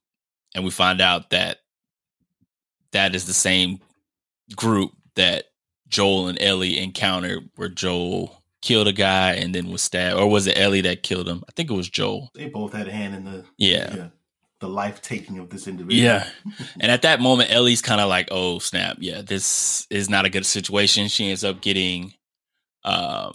and 0.55 0.65
we 0.65 0.71
find 0.71 1.01
out 1.01 1.31
that 1.31 1.59
that 2.93 3.15
is 3.15 3.27
the 3.27 3.35
same 3.35 3.81
group 4.55 4.93
that 5.17 5.45
Joel 5.89 6.29
and 6.29 6.41
Ellie 6.41 6.79
encountered 6.79 7.51
where 7.57 7.69
Joel 7.69 8.44
killed 8.65 8.89
a 8.89 8.93
guy 8.93 9.33
and 9.35 9.55
then 9.55 9.71
was 9.71 9.83
stabbed 9.83 10.19
or 10.19 10.27
was 10.27 10.47
it 10.47 10.59
Ellie 10.59 10.81
that 10.81 11.03
killed 11.03 11.29
him 11.29 11.45
I 11.49 11.53
think 11.53 11.71
it 11.71 11.75
was 11.75 11.89
Joel 11.89 12.31
They 12.35 12.49
both 12.49 12.73
had 12.73 12.89
a 12.89 12.93
hand 12.93 13.15
in 13.15 13.25
the 13.25 13.45
Yeah. 13.59 14.09
the 14.61 14.69
life 14.69 15.03
taking 15.03 15.39
of 15.39 15.51
this 15.51 15.69
individual. 15.69 16.03
Yeah. 16.03 16.27
And 16.81 16.91
at 16.91 17.03
that 17.03 17.21
moment, 17.21 17.53
Ellie's 17.53 17.83
kind 17.83 18.01
of 18.01 18.09
like, 18.09 18.29
oh, 18.31 18.59
snap. 18.61 18.97
Yeah, 18.99 19.21
this 19.21 19.87
is 19.91 20.09
not 20.09 20.25
a 20.25 20.31
good 20.31 20.47
situation. 20.47 21.09
She 21.09 21.29
ends 21.29 21.45
up 21.45 21.61
getting 21.61 22.15
um, 22.85 23.33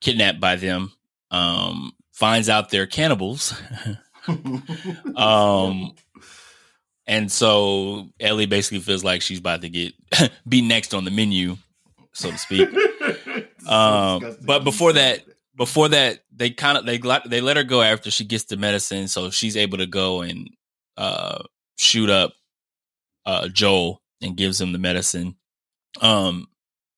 kidnapped 0.00 0.40
by 0.40 0.56
them, 0.56 0.92
um, 1.30 1.92
finds 2.12 2.48
out 2.48 2.70
they're 2.70 2.86
cannibals. 2.86 3.54
um, 5.16 5.94
and 7.06 7.30
so 7.30 8.08
Ellie 8.18 8.46
basically 8.46 8.80
feels 8.80 9.04
like 9.04 9.22
she's 9.22 9.38
about 9.38 9.62
to 9.62 9.68
get 9.68 9.92
be 10.48 10.62
next 10.62 10.94
on 10.94 11.04
the 11.04 11.10
menu, 11.12 11.56
so 12.12 12.30
to 12.30 12.38
speak. 12.38 12.68
Um, 13.66 14.36
but 14.44 14.64
before 14.64 14.92
that, 14.92 15.24
before 15.56 15.88
that, 15.88 16.20
they 16.32 16.50
kind 16.50 16.78
of 16.78 16.86
they 16.86 16.98
let 16.98 17.28
they 17.28 17.40
let 17.40 17.56
her 17.56 17.64
go 17.64 17.82
after 17.82 18.10
she 18.10 18.24
gets 18.24 18.44
the 18.44 18.56
medicine, 18.56 19.08
so 19.08 19.30
she's 19.30 19.56
able 19.56 19.78
to 19.78 19.86
go 19.86 20.20
and 20.20 20.50
uh, 20.96 21.42
shoot 21.76 22.10
up 22.10 22.32
uh, 23.24 23.48
Joel 23.48 24.02
and 24.22 24.36
gives 24.36 24.60
him 24.60 24.72
the 24.72 24.78
medicine. 24.78 25.36
Um, 26.00 26.46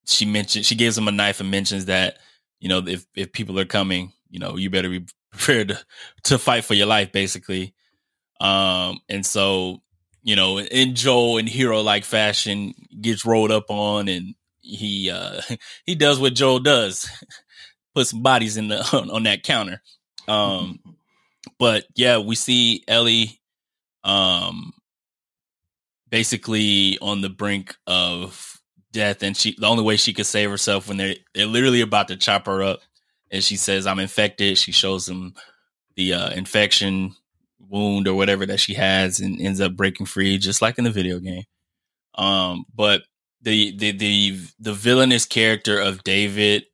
she 0.06 0.26
mentioned 0.26 0.66
she 0.66 0.74
gives 0.74 0.96
him 0.96 1.08
a 1.08 1.12
knife 1.12 1.40
and 1.40 1.50
mentions 1.50 1.86
that 1.86 2.18
you 2.60 2.68
know 2.68 2.82
if 2.86 3.06
if 3.14 3.32
people 3.32 3.58
are 3.58 3.64
coming, 3.64 4.12
you 4.28 4.38
know 4.38 4.56
you 4.56 4.70
better 4.70 4.90
be 4.90 5.06
prepared 5.32 5.68
to, 5.68 5.84
to 6.24 6.38
fight 6.38 6.64
for 6.64 6.74
your 6.74 6.86
life, 6.86 7.12
basically. 7.12 7.74
Um, 8.40 9.00
and 9.08 9.24
so 9.24 9.82
you 10.22 10.36
know 10.36 10.58
in 10.58 10.94
Joel 10.94 11.38
in 11.38 11.46
hero 11.46 11.80
like 11.80 12.04
fashion 12.04 12.74
gets 13.00 13.24
rolled 13.24 13.52
up 13.52 13.70
on 13.70 14.08
and 14.08 14.34
he 14.68 15.10
uh 15.10 15.40
he 15.86 15.94
does 15.94 16.20
what 16.20 16.34
Joel 16.34 16.60
does. 16.60 17.08
Put 17.94 18.06
some 18.06 18.22
bodies 18.22 18.56
in 18.56 18.68
the 18.68 18.78
on, 18.96 19.10
on 19.10 19.22
that 19.24 19.42
counter. 19.42 19.82
Um 20.26 20.80
but 21.58 21.84
yeah, 21.94 22.18
we 22.18 22.34
see 22.34 22.84
Ellie 22.86 23.40
um 24.04 24.72
basically 26.08 26.98
on 27.00 27.20
the 27.20 27.28
brink 27.28 27.76
of 27.86 28.60
death 28.92 29.22
and 29.22 29.36
she 29.36 29.54
the 29.58 29.66
only 29.66 29.82
way 29.82 29.96
she 29.96 30.12
could 30.12 30.26
save 30.26 30.50
herself 30.50 30.88
when 30.88 30.96
they're 30.96 31.16
they're 31.34 31.46
literally 31.46 31.80
about 31.80 32.08
to 32.08 32.16
chop 32.16 32.46
her 32.46 32.62
up 32.62 32.80
and 33.30 33.42
she 33.44 33.56
says 33.56 33.86
I'm 33.86 33.98
infected. 33.98 34.58
She 34.58 34.72
shows 34.72 35.06
them 35.06 35.34
the 35.96 36.14
uh 36.14 36.30
infection 36.30 37.14
wound 37.58 38.08
or 38.08 38.14
whatever 38.14 38.46
that 38.46 38.60
she 38.60 38.74
has 38.74 39.20
and 39.20 39.40
ends 39.40 39.60
up 39.60 39.76
breaking 39.76 40.06
free 40.06 40.38
just 40.38 40.62
like 40.62 40.78
in 40.78 40.84
the 40.84 40.90
video 40.90 41.18
game. 41.18 41.44
Um 42.14 42.64
but 42.74 43.02
the 43.42 43.76
the 43.76 43.92
the 43.92 44.38
the 44.58 44.74
villainous 44.74 45.24
character 45.24 45.80
of 45.80 46.02
David 46.04 46.64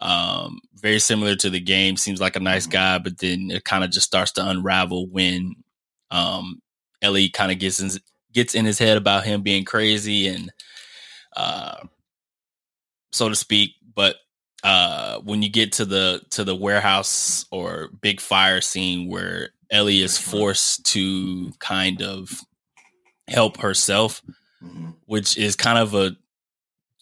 um 0.00 0.60
very 0.74 0.98
similar 0.98 1.34
to 1.36 1.50
the 1.50 1.60
game 1.60 1.96
seems 1.96 2.20
like 2.20 2.36
a 2.36 2.40
nice 2.40 2.66
guy 2.66 2.98
but 2.98 3.18
then 3.18 3.50
it 3.50 3.64
kind 3.64 3.84
of 3.84 3.90
just 3.90 4.06
starts 4.06 4.32
to 4.32 4.48
unravel 4.48 5.08
when 5.08 5.54
um 6.10 6.60
Ellie 7.02 7.28
kind 7.28 7.52
of 7.52 7.58
gets 7.58 7.80
in, 7.80 7.90
gets 8.32 8.54
in 8.54 8.64
his 8.64 8.78
head 8.78 8.96
about 8.96 9.24
him 9.24 9.42
being 9.42 9.64
crazy 9.64 10.28
and 10.28 10.52
uh 11.36 11.76
so 13.12 13.28
to 13.28 13.34
speak 13.34 13.72
but 13.94 14.16
uh 14.62 15.18
when 15.20 15.42
you 15.42 15.48
get 15.48 15.72
to 15.72 15.84
the 15.84 16.20
to 16.30 16.44
the 16.44 16.54
warehouse 16.54 17.46
or 17.50 17.88
big 18.00 18.20
fire 18.20 18.60
scene 18.60 19.08
where 19.08 19.50
Ellie 19.70 20.02
is 20.02 20.18
forced 20.18 20.84
to 20.86 21.50
kind 21.58 22.02
of 22.02 22.30
help 23.28 23.56
herself 23.58 24.22
Mhm. 24.64 24.94
which 25.06 25.36
is 25.36 25.56
kind 25.56 25.78
of 25.78 25.94
a 25.94 26.16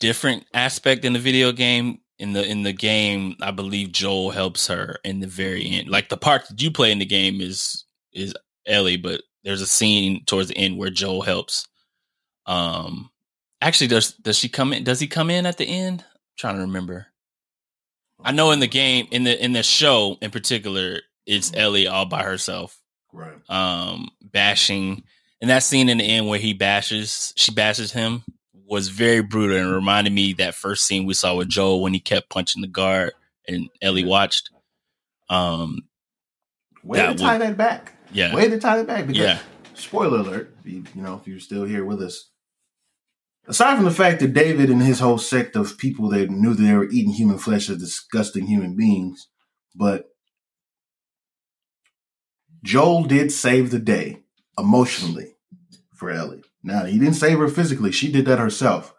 different 0.01 0.47
aspect 0.55 1.05
in 1.05 1.13
the 1.13 1.19
video 1.19 1.53
game. 1.53 2.01
In 2.19 2.35
the 2.35 2.45
in 2.47 2.63
the 2.63 2.73
game, 2.73 3.37
I 3.41 3.51
believe 3.51 3.91
Joel 3.93 4.31
helps 4.31 4.69
her 4.69 4.97
in 5.05 5.21
the 5.21 5.27
very 5.27 5.69
end. 5.69 5.89
Like 5.89 6.09
the 6.09 6.17
part 6.17 6.47
that 6.49 6.61
you 6.63 6.71
play 6.71 6.93
in 6.93 6.99
the 6.99 7.07
game 7.07 7.41
is 7.41 7.85
is 8.13 8.35
Ellie, 8.67 8.97
but 8.97 9.23
there's 9.43 9.61
a 9.63 9.67
scene 9.67 10.25
towards 10.25 10.49
the 10.49 10.57
end 10.57 10.79
where 10.79 10.91
Joel 10.91 11.23
helps. 11.23 11.67
Um, 12.47 13.11
actually, 13.61 13.89
does 13.89 14.13
does 14.13 14.39
she 14.39 14.49
come 14.49 14.73
in? 14.73 14.85
Does 14.85 15.01
he 15.01 15.09
come 15.09 15.31
in 15.31 15.47
at 15.47 15.57
the 15.59 15.65
end? 15.67 16.03
I'm 16.03 16.21
trying 16.37 16.55
to 16.57 16.61
remember. 16.63 17.07
I 18.25 18.31
know 18.31 18.53
in 18.53 18.61
the 18.61 18.69
game, 18.69 19.09
in 19.11 19.25
the 19.25 19.43
in 19.43 19.53
the 19.53 19.65
show 19.65 20.17
in 20.23 20.31
particular, 20.31 21.01
it's 21.27 21.51
Ellie 21.57 21.89
all 21.89 22.07
by 22.07 22.23
herself 22.23 22.79
Right. 23.13 23.35
um 23.51 24.11
bashing 24.23 25.03
and 25.43 25.51
that 25.51 25.63
scene 25.65 25.91
in 25.91 25.99
the 25.99 26.05
end 26.05 26.27
where 26.29 26.39
he 26.39 26.55
bashes 26.55 27.35
she 27.37 27.53
bashes 27.53 27.93
him 27.93 28.23
was 28.67 28.89
very 28.89 29.21
brutal 29.21 29.59
and 29.59 29.71
reminded 29.71 30.15
me 30.15 30.33
that 30.35 30.55
first 30.55 30.87
scene 30.87 31.05
we 31.05 31.13
saw 31.13 31.37
with 31.37 31.49
Joel 31.51 31.83
when 31.83 31.93
he 31.93 32.01
kept 32.01 32.31
punching 32.31 32.63
the 32.63 32.69
guard 32.69 33.13
and 33.47 33.69
Ellie 33.83 34.05
watched. 34.07 34.49
Um 35.29 35.81
Way 36.83 36.99
to 37.07 37.15
tie 37.15 37.33
would- 37.39 37.43
that 37.43 37.57
back. 37.59 37.93
yeah. 38.13 38.35
Way 38.35 38.49
to 38.49 38.59
tie 38.59 38.79
that 38.79 38.87
back. 38.87 39.07
Because, 39.07 39.23
Yeah. 39.23 39.39
spoiler 39.75 40.21
alert, 40.21 40.55
you, 40.65 40.85
you 40.95 41.03
know, 41.03 41.17
if 41.21 41.29
you're 41.29 41.39
still 41.41 41.65
here 41.65 41.85
with 41.85 42.01
us. 42.01 42.31
Aside 43.47 43.77
from 43.77 43.85
the 43.85 43.91
fact 43.91 44.21
that 44.21 44.33
David 44.33 44.71
and 44.71 44.83
his 44.83 45.01
whole 45.01 45.19
sect 45.19 45.55
of 45.57 45.77
people 45.77 46.09
that 46.11 46.31
knew 46.31 46.55
that 46.55 46.63
they 46.63 46.75
were 46.75 46.89
eating 46.89 47.13
human 47.13 47.39
flesh 47.39 47.69
as 47.69 47.79
disgusting 47.79 48.47
human 48.47 48.77
beings, 48.77 49.29
but 49.75 50.07
Joel 52.63 53.05
did 53.05 53.33
save 53.33 53.71
the 53.71 53.79
day 53.81 54.22
emotionally 54.59 55.35
for 55.95 56.11
Ellie. 56.11 56.43
Now, 56.63 56.85
he 56.85 56.99
didn't 56.99 57.15
save 57.15 57.39
her 57.39 57.49
physically, 57.49 57.93
she 57.93 58.11
did 58.11 58.27
that 58.27 58.39
herself. 58.39 58.95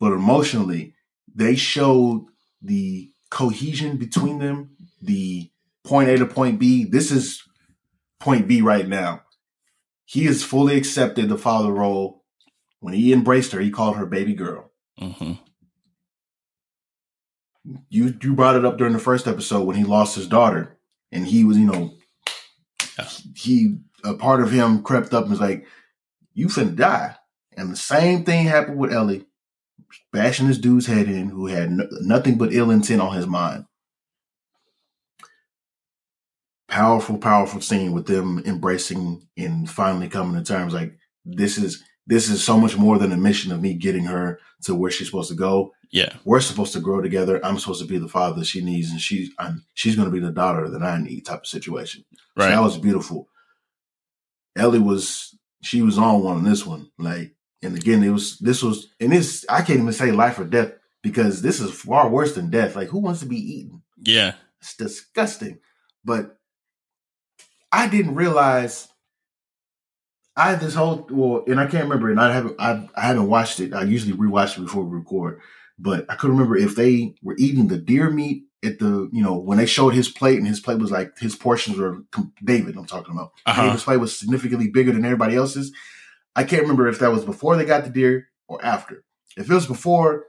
But 0.00 0.12
emotionally, 0.12 0.94
they 1.34 1.54
showed 1.56 2.26
the 2.60 3.10
cohesion 3.30 3.96
between 3.96 4.38
them, 4.38 4.70
the 5.00 5.50
point 5.84 6.08
A 6.10 6.16
to 6.18 6.26
point 6.26 6.58
B. 6.58 6.84
This 6.84 7.10
is 7.10 7.42
point 8.20 8.46
B 8.48 8.60
right 8.62 8.86
now. 8.86 9.22
He 10.04 10.24
has 10.26 10.42
fully 10.44 10.76
accepted 10.76 11.28
the 11.28 11.38
father 11.38 11.72
role. 11.72 12.24
When 12.80 12.94
he 12.94 13.12
embraced 13.12 13.52
her, 13.52 13.60
he 13.60 13.70
called 13.70 13.96
her 13.96 14.06
baby 14.06 14.34
girl. 14.34 14.70
hmm 14.98 15.32
You 17.88 18.14
you 18.20 18.34
brought 18.34 18.56
it 18.56 18.64
up 18.64 18.76
during 18.76 18.92
the 18.92 18.98
first 18.98 19.28
episode 19.28 19.62
when 19.62 19.76
he 19.76 19.84
lost 19.84 20.16
his 20.16 20.26
daughter, 20.26 20.76
and 21.12 21.26
he 21.26 21.44
was, 21.44 21.56
you 21.56 21.66
know, 21.66 21.94
Yeah. 22.98 23.08
he 23.36 23.76
a 24.04 24.14
part 24.14 24.40
of 24.42 24.50
him 24.50 24.82
crept 24.82 25.12
up 25.14 25.22
and 25.22 25.30
was 25.30 25.40
like, 25.40 25.66
"You 26.34 26.48
finna 26.48 26.76
die." 26.76 27.16
And 27.56 27.70
the 27.70 27.76
same 27.76 28.24
thing 28.24 28.46
happened 28.46 28.78
with 28.78 28.92
Ellie, 28.92 29.26
bashing 30.12 30.46
this 30.48 30.58
dude's 30.58 30.86
head 30.86 31.06
in, 31.08 31.28
who 31.28 31.46
had 31.46 31.70
no, 31.70 31.86
nothing 32.00 32.38
but 32.38 32.52
ill 32.52 32.70
intent 32.70 33.02
on 33.02 33.14
his 33.14 33.26
mind. 33.26 33.66
Powerful, 36.68 37.18
powerful 37.18 37.60
scene 37.60 37.92
with 37.92 38.06
them 38.06 38.42
embracing 38.46 39.26
and 39.36 39.68
finally 39.68 40.08
coming 40.08 40.42
to 40.42 40.46
terms. 40.52 40.72
Like 40.72 40.96
this 41.26 41.58
is 41.58 41.84
this 42.06 42.30
is 42.30 42.42
so 42.42 42.58
much 42.58 42.78
more 42.78 42.98
than 42.98 43.12
a 43.12 43.16
mission 43.16 43.52
of 43.52 43.60
me 43.60 43.74
getting 43.74 44.04
her 44.06 44.40
to 44.64 44.74
where 44.74 44.90
she's 44.90 45.06
supposed 45.08 45.28
to 45.28 45.36
go 45.36 45.70
Yeah. 45.90 46.14
we're 46.24 46.40
supposed 46.40 46.72
to 46.72 46.80
grow 46.80 47.00
together. 47.02 47.44
I'm 47.44 47.58
supposed 47.58 47.82
to 47.82 47.86
be 47.86 47.98
the 47.98 48.08
father 48.08 48.42
she 48.44 48.62
needs, 48.64 48.90
and 48.90 49.00
she's 49.00 49.30
I'm, 49.38 49.66
she's 49.74 49.96
going 49.96 50.06
to 50.08 50.12
be 50.12 50.18
the 50.24 50.32
daughter 50.32 50.68
that 50.70 50.82
I 50.82 50.98
need. 50.98 51.26
Type 51.26 51.40
of 51.40 51.46
situation. 51.46 52.04
So 52.38 52.44
that 52.50 52.62
was 52.62 52.78
beautiful. 52.78 53.28
Ellie 54.56 54.78
was 54.78 55.36
she 55.62 55.82
was 55.82 55.98
on 55.98 56.22
one 56.22 56.36
on 56.38 56.44
this 56.44 56.66
one. 56.66 56.90
Like, 56.98 57.34
and 57.62 57.76
again, 57.76 58.02
it 58.02 58.10
was 58.10 58.38
this 58.38 58.62
was 58.62 58.88
and 59.00 59.12
this 59.12 59.44
I 59.48 59.62
can't 59.62 59.80
even 59.80 59.92
say 59.92 60.12
life 60.12 60.38
or 60.38 60.44
death 60.44 60.72
because 61.02 61.42
this 61.42 61.60
is 61.60 61.72
far 61.72 62.08
worse 62.08 62.34
than 62.34 62.50
death. 62.50 62.76
Like, 62.76 62.88
who 62.88 62.98
wants 62.98 63.20
to 63.20 63.26
be 63.26 63.36
eaten? 63.36 63.82
yeah. 64.02 64.34
It's 64.60 64.76
disgusting. 64.76 65.58
But 66.04 66.36
I 67.72 67.88
didn't 67.88 68.14
realize 68.14 68.86
I 70.36 70.50
had 70.50 70.60
this 70.60 70.74
whole 70.74 71.06
well, 71.10 71.44
and 71.46 71.58
I 71.58 71.66
can't 71.66 71.84
remember, 71.84 72.10
and 72.10 72.20
I 72.20 72.32
haven't 72.32 72.56
I, 72.60 72.88
I 72.94 73.00
haven't 73.02 73.28
watched 73.28 73.60
it. 73.60 73.74
I 73.74 73.82
usually 73.82 74.16
rewatch 74.16 74.56
it 74.56 74.62
before 74.62 74.84
we 74.84 74.96
record, 74.96 75.40
but 75.78 76.06
I 76.08 76.14
couldn't 76.14 76.36
remember 76.36 76.56
if 76.56 76.76
they 76.76 77.14
were 77.22 77.36
eating 77.38 77.68
the 77.68 77.78
deer 77.78 78.08
meat 78.08 78.44
at 78.64 78.78
the 78.78 79.08
you 79.12 79.22
know 79.22 79.36
when 79.38 79.58
they 79.58 79.66
showed 79.66 79.94
his 79.94 80.08
plate, 80.08 80.38
and 80.38 80.46
his 80.46 80.60
plate 80.60 80.78
was 80.78 80.90
like 80.90 81.18
his 81.18 81.34
portions 81.36 81.76
were 81.78 81.98
David. 82.44 82.76
I'm 82.76 82.86
talking 82.86 83.12
about 83.14 83.32
Uh-huh. 83.46 83.62
David's 83.64 83.84
plate 83.84 83.96
was 83.98 84.18
significantly 84.18 84.68
bigger 84.68 84.92
than 84.92 85.04
everybody 85.04 85.36
else's. 85.36 85.72
I 86.36 86.44
can't 86.44 86.62
remember 86.62 86.88
if 86.88 86.98
that 87.00 87.10
was 87.12 87.24
before 87.24 87.56
they 87.56 87.64
got 87.64 87.84
the 87.84 87.90
deer 87.90 88.28
or 88.48 88.64
after. 88.64 89.04
If 89.36 89.50
it 89.50 89.54
was 89.54 89.66
before, 89.66 90.26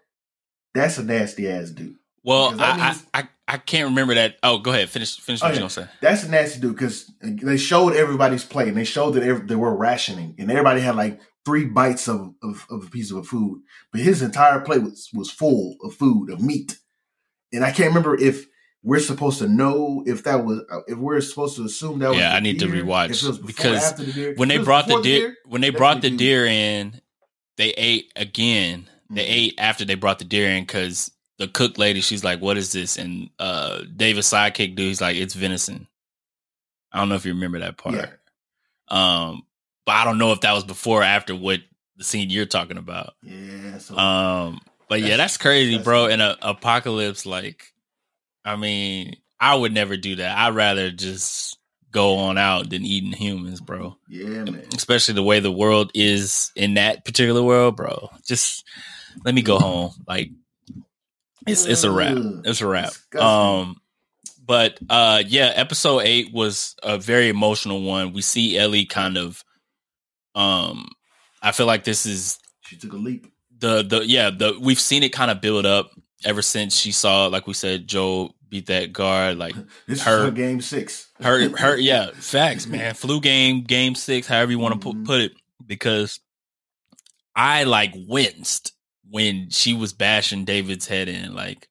that's 0.73 0.97
a 0.97 1.03
nasty 1.03 1.47
ass 1.49 1.69
dude. 1.69 1.95
Well, 2.23 2.55
I, 2.59 2.95
I 3.13 3.19
I 3.21 3.27
I 3.47 3.57
can't 3.57 3.89
remember 3.89 4.13
that. 4.15 4.37
Oh, 4.43 4.57
go 4.57 4.71
ahead. 4.71 4.89
Finish 4.89 5.19
finish 5.19 5.41
Oh, 5.41 5.45
what 5.47 5.49
yeah. 5.49 5.59
you're 5.59 5.69
gonna 5.69 5.87
say. 5.87 5.87
That's 6.01 6.23
a 6.23 6.29
nasty 6.31 6.59
dude 6.61 6.73
because 6.75 7.11
they 7.21 7.57
showed 7.57 7.93
everybody's 7.93 8.45
plate 8.45 8.69
and 8.69 8.77
they 8.77 8.83
showed 8.85 9.11
that 9.11 9.23
every, 9.23 9.45
they 9.45 9.55
were 9.55 9.75
rationing 9.75 10.35
and 10.39 10.49
everybody 10.49 10.81
had 10.81 10.95
like 10.95 11.19
three 11.45 11.65
bites 11.65 12.07
of, 12.07 12.33
of, 12.41 12.65
of 12.69 12.85
a 12.85 12.89
piece 12.89 13.11
of 13.11 13.27
food, 13.27 13.61
but 13.91 13.99
his 13.99 14.21
entire 14.21 14.61
plate 14.61 14.81
was, 14.81 15.09
was 15.13 15.29
full 15.29 15.75
of 15.83 15.93
food, 15.93 16.29
of 16.29 16.41
meat. 16.41 16.77
And 17.53 17.63
I 17.63 17.71
can't 17.71 17.89
remember 17.89 18.19
if 18.19 18.47
we're 18.83 18.99
supposed 18.99 19.39
to 19.39 19.47
know 19.47 20.03
if 20.05 20.23
that 20.25 20.43
was, 20.43 20.61
if 20.87 20.97
we're 20.97 21.21
supposed 21.21 21.55
to 21.55 21.63
assume 21.63 21.99
that 21.99 22.09
was. 22.09 22.17
Yeah, 22.17 22.33
I 22.35 22.39
need 22.41 22.59
to 22.59 22.65
rewatch 22.65 23.11
if 23.11 23.23
it 23.23 23.27
was 23.27 23.37
before 23.39 23.67
or 23.67 23.73
because 23.73 23.93
the 23.95 24.11
deer. 24.11 24.33
When 24.35 24.49
they 24.49 24.57
brought 24.57 24.85
the 24.87 24.95
before 24.95 25.03
deer, 25.03 25.37
when 25.45 25.61
they 25.61 25.69
brought 25.69 26.01
the 26.01 26.09
deer 26.09 26.45
in, 26.45 26.99
they 27.57 27.69
ate 27.69 28.11
again. 28.15 28.89
They 29.09 29.23
Mhm. 29.25 29.29
ate 29.29 29.53
after 29.59 29.85
they 29.85 29.95
brought 29.95 30.19
the 30.19 30.25
deer 30.25 30.49
in 30.49 30.63
because 30.63 31.11
the 31.37 31.47
cook 31.47 31.77
lady, 31.77 32.01
she's 32.01 32.23
like, 32.23 32.41
"What 32.41 32.57
is 32.57 32.71
this?" 32.71 32.97
And 32.97 33.29
uh 33.39 33.83
David's 33.95 34.29
sidekick 34.29 34.75
dude, 34.75 34.87
he's 34.87 35.01
like, 35.01 35.15
"It's 35.17 35.33
venison." 35.35 35.87
I 36.91 36.97
don't 36.99 37.09
know 37.09 37.15
if 37.15 37.25
you 37.25 37.33
remember 37.33 37.59
that 37.59 37.77
part. 37.77 37.95
Yeah. 37.95 38.07
Um, 38.89 39.43
but 39.85 39.93
I 39.93 40.03
don't 40.03 40.17
know 40.17 40.31
if 40.31 40.41
that 40.41 40.53
was 40.53 40.63
before 40.63 41.01
or 41.01 41.03
after 41.03 41.35
what 41.35 41.61
the 41.97 42.03
scene 42.03 42.29
you're 42.29 42.45
talking 42.45 42.77
about. 42.77 43.13
Yeah, 43.23 43.77
so 43.77 43.97
Um, 43.97 44.59
but 44.93 45.01
yeah, 45.01 45.17
That's- 45.17 45.37
crazy, 45.37 45.71
that's- 45.71 45.83
bro. 45.85 46.05
In 46.07 46.21
a 46.21 46.37
apocalypse, 46.41 47.25
like, 47.25 47.73
I 48.45 48.55
mean, 48.55 49.15
I 49.39 49.55
would 49.55 49.73
never 49.73 49.97
do 49.97 50.17
that. 50.17 50.37
I'd 50.37 50.55
rather 50.55 50.91
just 50.91 51.57
go 51.91 52.15
on 52.17 52.37
out 52.37 52.69
than 52.69 52.83
eating 52.85 53.11
humans, 53.13 53.61
bro. 53.61 53.97
yeah, 54.07 54.43
man. 54.43 54.65
Especially 54.75 55.13
the 55.13 55.23
way 55.23 55.39
the 55.39 55.51
world 55.51 55.91
is 55.93 56.51
in 56.55 56.73
that 56.75 57.05
particular 57.05 57.41
world, 57.43 57.75
bro. 57.75 58.09
Just 58.25 58.65
let 59.25 59.35
me 59.35 59.41
go 59.41 59.59
home. 59.59 59.91
Like, 60.07 60.31
It's 61.45 61.65
it's 61.65 61.83
a 61.83 61.91
wrap. 61.91 62.15
It's 62.45 62.61
a 62.61 62.67
wrap. 62.67 62.89
disgusting. 62.89 63.19
Um, 63.21 63.77
but 64.45 64.77
uh, 64.89 65.23
yeah, 65.27 65.51
episode 65.55 65.99
eight 65.99 66.33
was 66.33 66.75
a 66.83 66.97
very 66.97 67.29
emotional 67.29 67.81
one. 67.83 68.13
We 68.13 68.21
see 68.21 68.57
Ellie 68.57 68.85
kind 68.85 69.17
of. 69.17 69.43
Um, 70.35 70.89
I 71.41 71.51
feel 71.51 71.65
like 71.65 71.83
this 71.83 72.05
is 72.05 72.39
She 72.65 72.75
took 72.77 72.93
a 72.93 72.97
leap. 72.97 73.27
The 73.63 73.81
the 73.83 74.05
yeah 74.05 74.29
the 74.29 74.57
we've 74.61 74.79
seen 74.79 75.03
it 75.03 75.13
kind 75.13 75.31
of 75.31 75.39
build 75.41 75.65
up 75.65 75.91
ever 76.25 76.41
since 76.41 76.75
she 76.75 76.91
saw 76.91 77.27
like 77.27 77.47
we 77.47 77.53
said 77.53 77.87
Joe 77.87 78.31
beat 78.49 78.65
that 78.67 78.91
guard 78.93 79.37
like 79.37 79.55
This 79.87 80.03
Her- 80.03 80.17
is 80.19 80.23
her 80.25 80.31
game 80.31 80.61
six. 80.61 81.07
her 81.21 81.49
her 81.57 81.77
yeah 81.91 82.11
facts 82.13 82.67
man 82.67 82.93
flu 83.03 83.21
game 83.21 83.63
game 83.63 83.95
six 83.95 84.27
however 84.27 84.51
you 84.51 84.59
want 84.59 84.79
to 84.79 84.87
Mhm. 84.87 84.93
put 84.93 85.05
put 85.05 85.21
it 85.21 85.31
because 85.65 86.19
I 87.35 87.63
like 87.63 87.93
winced 87.95 88.73
when 89.09 89.49
she 89.49 89.73
was 89.73 89.93
bashing 89.93 90.45
David's 90.45 90.87
head 90.87 91.07
in 91.07 91.33
like 91.33 91.67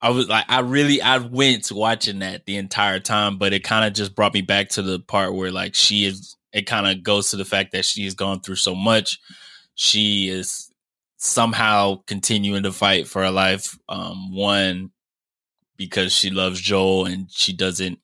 I 0.00 0.10
was 0.10 0.28
like 0.28 0.44
I 0.48 0.60
really 0.60 1.02
I 1.02 1.18
winced 1.18 1.72
watching 1.72 2.20
that 2.20 2.46
the 2.46 2.56
entire 2.56 3.00
time 3.00 3.38
but 3.38 3.52
it 3.52 3.64
kind 3.64 3.84
of 3.84 3.92
just 3.94 4.14
brought 4.14 4.34
me 4.34 4.42
back 4.42 4.68
to 4.70 4.82
the 4.82 4.98
part 5.00 5.34
where 5.34 5.50
like 5.50 5.74
she 5.74 6.04
is 6.04 6.36
it 6.52 6.66
kind 6.66 6.86
of 6.86 7.02
goes 7.02 7.30
to 7.30 7.36
the 7.36 7.44
fact 7.44 7.72
that 7.72 7.84
she 7.84 8.04
has 8.04 8.14
gone 8.14 8.40
through 8.40 8.56
so 8.56 8.74
much 8.74 9.18
she 9.74 10.28
is 10.28 10.65
somehow 11.18 11.96
continuing 12.06 12.62
to 12.64 12.72
fight 12.72 13.06
for 13.08 13.22
her 13.22 13.30
life 13.30 13.78
um 13.88 14.34
one 14.34 14.90
because 15.76 16.12
she 16.12 16.30
loves 16.30 16.60
Joel 16.60 17.06
and 17.06 17.30
she 17.30 17.52
doesn't 17.52 17.98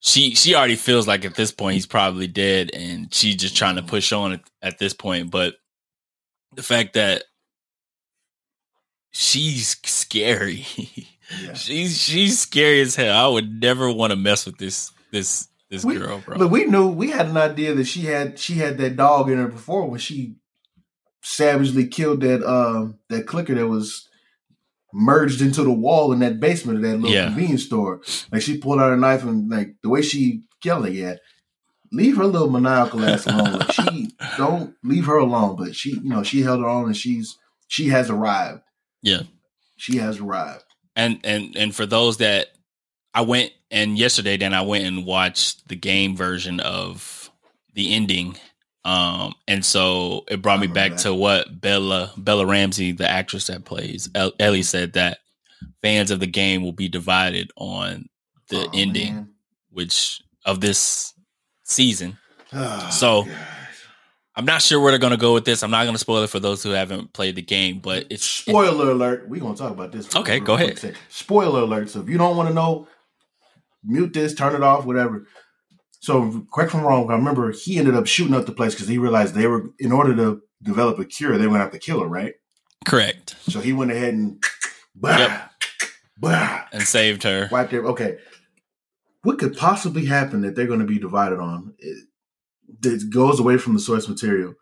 she 0.00 0.34
she 0.34 0.54
already 0.54 0.76
feels 0.76 1.06
like 1.08 1.24
at 1.24 1.34
this 1.34 1.52
point 1.52 1.74
he's 1.74 1.86
probably 1.86 2.26
dead 2.26 2.70
and 2.74 3.12
she's 3.14 3.36
just 3.36 3.56
trying 3.56 3.76
to 3.76 3.82
push 3.82 4.12
on 4.12 4.32
at, 4.32 4.40
at 4.62 4.78
this 4.78 4.92
point 4.94 5.30
but 5.30 5.54
the 6.54 6.62
fact 6.62 6.94
that 6.94 7.24
she's 9.12 9.76
scary. 9.84 10.66
Yeah. 11.42 11.54
she's 11.54 12.00
she's 12.00 12.38
scary 12.38 12.80
as 12.82 12.94
hell. 12.94 13.12
I 13.16 13.26
would 13.28 13.60
never 13.60 13.90
want 13.90 14.12
to 14.12 14.16
mess 14.16 14.46
with 14.46 14.58
this 14.58 14.92
this 15.10 15.48
this 15.68 15.84
We- 15.84 15.96
girl 15.96 16.22
bro. 16.24 16.36
Look, 16.36 16.52
we 16.52 16.66
knew 16.66 16.86
we 16.86 17.10
had 17.10 17.26
an 17.26 17.36
idea 17.36 17.74
that 17.74 17.86
she 17.88 18.02
had 18.02 18.38
she 18.38 18.54
had 18.54 18.78
that 18.78 18.94
dog 18.94 19.28
in 19.28 19.38
her 19.38 19.48
before 19.48 19.90
when 19.90 19.98
she 19.98 20.36
savagely 21.28 21.86
killed 21.88 22.20
that 22.20 22.42
um 22.48 22.98
that 23.08 23.26
clicker 23.26 23.54
that 23.54 23.66
was 23.66 24.08
merged 24.92 25.42
into 25.42 25.62
the 25.64 25.72
wall 25.72 26.12
in 26.12 26.20
that 26.20 26.38
basement 26.40 26.78
of 26.78 26.82
that 26.84 26.96
little 26.96 27.10
Yeah. 27.10 27.26
convenience 27.26 27.64
store. 27.64 28.00
Like 28.32 28.42
she 28.42 28.58
pulled 28.58 28.80
out 28.80 28.92
a 28.92 28.96
knife 28.96 29.24
and 29.24 29.50
like 29.50 29.74
the 29.82 29.88
way 29.88 30.02
she 30.02 30.42
killed 30.62 30.86
it, 30.86 30.92
yeah. 30.94 31.16
Leave 31.92 32.16
her 32.16 32.26
little 32.26 32.50
maniacal 32.50 33.04
ass 33.04 33.26
alone. 33.26 33.58
Like 33.58 33.72
she 33.72 34.10
don't 34.36 34.74
leave 34.84 35.06
her 35.06 35.18
alone. 35.18 35.56
But 35.56 35.74
she, 35.74 35.90
you 35.90 36.08
know, 36.08 36.22
she 36.22 36.42
held 36.42 36.60
her 36.60 36.68
own 36.68 36.86
and 36.86 36.96
she's 36.96 37.36
she 37.68 37.88
has 37.88 38.08
arrived. 38.10 38.60
Yeah. 39.02 39.22
She 39.76 39.96
has 39.98 40.18
arrived. 40.20 40.64
and 40.94 41.18
and 41.24 41.56
and 41.56 41.74
for 41.74 41.84
those 41.86 42.18
that 42.18 42.48
I 43.12 43.22
went 43.22 43.52
and 43.70 43.98
yesterday 43.98 44.36
then 44.36 44.54
I 44.54 44.62
went 44.62 44.84
and 44.84 45.04
watched 45.04 45.68
the 45.68 45.76
game 45.76 46.16
version 46.16 46.60
of 46.60 47.30
the 47.74 47.92
ending. 47.92 48.38
Um 48.86 49.34
and 49.48 49.64
so 49.64 50.24
it 50.28 50.40
brought 50.40 50.60
me 50.60 50.68
back 50.68 50.92
that. 50.92 50.98
to 51.00 51.12
what 51.14 51.60
Bella 51.60 52.12
Bella 52.16 52.46
Ramsey, 52.46 52.92
the 52.92 53.08
actress 53.10 53.48
that 53.48 53.64
plays 53.64 54.08
El- 54.14 54.32
Ellie 54.38 54.62
said 54.62 54.92
that 54.94 55.18
fans 55.82 56.10
of 56.10 56.20
the 56.20 56.26
game 56.26 56.62
will 56.62 56.72
be 56.72 56.88
divided 56.88 57.50
on 57.56 58.08
the 58.48 58.66
Oh, 58.66 58.70
ending 58.72 59.14
man. 59.14 59.28
which 59.70 60.22
of 60.44 60.60
this 60.60 61.12
season. 61.64 62.16
Oh, 62.52 62.88
So- 62.92 63.22
gosh. 63.24 63.32
I'm 64.38 64.44
not 64.44 64.60
sure 64.60 64.78
where 64.80 64.92
they're 64.92 64.98
going 64.98 65.12
to 65.12 65.16
go 65.16 65.32
with 65.32 65.46
this. 65.46 65.62
I'm 65.62 65.70
not 65.70 65.84
going 65.84 65.94
to 65.94 65.98
spoil 65.98 66.22
it 66.22 66.28
for 66.28 66.38
those 66.38 66.62
who 66.62 66.68
haven't 66.70 67.14
played 67.14 67.36
the 67.36 67.42
game, 67.42 67.78
but 67.78 68.06
it's 68.10 68.22
spoiler 68.26 68.90
alert. 68.90 69.26
We're 69.30 69.40
gonna 69.40 69.56
talk 69.56 69.72
about 69.72 69.92
this. 69.92 70.14
Okay, 70.14 70.40
go 70.40 70.54
ahead. 70.56 70.78
Say, 70.78 70.92
Spoiler 71.08 71.60
alert. 71.62 71.88
So 71.88 72.00
if 72.02 72.08
you 72.10 72.18
don't 72.18 72.36
want 72.36 72.50
to 72.50 72.54
know, 72.54 72.86
mute 73.82 74.12
this, 74.12 74.34
turn 74.34 74.54
it 74.54 74.62
off, 74.62 74.84
whatever. 74.84 75.26
So 76.06 76.46
correct 76.54 76.70
from 76.70 76.82
wrong. 76.82 77.10
I 77.10 77.14
remember 77.16 77.50
he 77.50 77.78
ended 77.78 77.96
up 77.96 78.06
shooting 78.06 78.32
up 78.34 78.46
the 78.46 78.52
place 78.52 78.74
because 78.74 78.86
he 78.86 78.96
realized 78.96 79.34
they 79.34 79.48
were 79.48 79.70
in 79.80 79.90
order 79.90 80.14
to 80.14 80.40
develop 80.62 81.00
a 81.00 81.04
cure, 81.04 81.36
they 81.36 81.46
were 81.46 81.54
gonna 81.54 81.64
have 81.64 81.72
to 81.72 81.78
kill 81.80 82.00
her, 82.00 82.06
right? 82.06 82.34
correct 82.84 83.34
So 83.40 83.58
he 83.58 83.72
went 83.72 83.90
ahead 83.90 84.14
and 84.14 84.40
bah, 84.94 85.18
Yep. 85.18 85.50
bah, 86.18 86.60
and 86.72 86.82
saved 86.84 87.24
her. 87.24 87.48
wiped 87.50 87.72
her. 87.72 87.84
Okay. 87.86 88.18
What 89.22 89.40
could 89.40 89.56
possibly 89.56 90.04
happen 90.04 90.42
that 90.42 90.54
they're 90.54 90.68
going 90.68 90.78
to 90.86 90.86
be 90.86 91.00
divided 91.00 91.40
on? 91.40 91.74
It, 91.80 92.06
that 92.82 93.10
goes 93.10 93.40
away 93.40 93.58
from 93.58 93.74
the 93.74 93.80
source 93.80 94.08
material. 94.08 94.54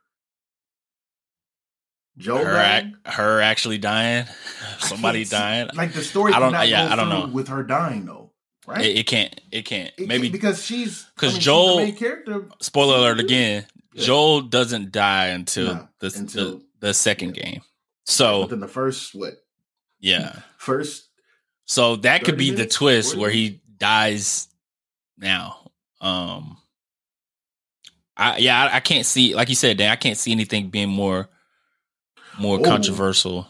Joe 2.17 2.43
Her, 2.43 2.57
ac- 2.79 2.95
her 3.05 3.41
actually 3.43 3.77
dying, 3.77 4.25
somebody 4.79 5.25
dying. 5.27 5.69
Like 5.75 5.93
the 5.93 6.03
story, 6.03 6.33
I 6.33 6.39
don't. 6.39 6.53
Yeah, 6.67 6.91
I 6.91 6.97
don't 6.97 7.11
know. 7.11 7.27
with 7.27 7.49
her 7.49 7.63
dying 7.63 8.07
though, 8.07 8.24
right? 8.67 8.85
It, 8.85 8.99
it 8.99 9.07
can't. 9.07 9.41
It 9.51 9.63
can't. 9.65 9.93
It 9.99 10.09
Maybe 10.09 10.25
can't 10.29 10.33
because 10.33 10.65
she's 10.65 11.07
'cause 11.17 11.31
I 11.31 11.33
mean, 11.35 11.41
Joel- 11.41 11.77
main 11.79 11.97
character. 11.97 12.47
spoiler 12.61 12.97
alert 12.97 13.21
again. 13.21 13.67
Yeah. 13.93 14.05
Joel 14.05 14.41
doesn't 14.43 14.91
die 14.93 15.27
until 15.29 15.75
No, 15.75 15.89
the, 16.01 16.13
until- 16.17 16.51
the 16.59 16.65
the 16.81 16.95
second 16.95 17.37
yeah. 17.37 17.45
game. 17.45 17.63
So 18.07 18.43
Within 18.43 18.61
the 18.61 18.69
first 18.69 19.15
what? 19.15 19.35
yeah, 20.01 20.41
First, 20.59 21.09
so 21.65 21.97
that 21.97 22.25
could 22.25 22.35
30 22.35 22.51
be 22.51 22.57
the 22.57 22.67
twist 22.67 23.11
40 23.15 23.21
where 23.21 23.31
he 23.31 23.63
dies 23.79 24.49
now. 25.19 25.71
Um, 26.01 26.59
I 28.17 28.37
yeah, 28.39 28.65
I, 28.65 28.77
I 28.77 28.81
can't 28.81 29.07
see 29.07 29.35
like 29.35 29.49
you 29.49 29.55
said, 29.55 29.79
Dan. 29.79 29.91
I 29.91 29.97
can't 29.97 30.19
see 30.19 30.33
anything 30.33 30.69
being 30.71 30.89
more 30.91 31.29
more 32.39 32.61
controversial. 32.61 33.47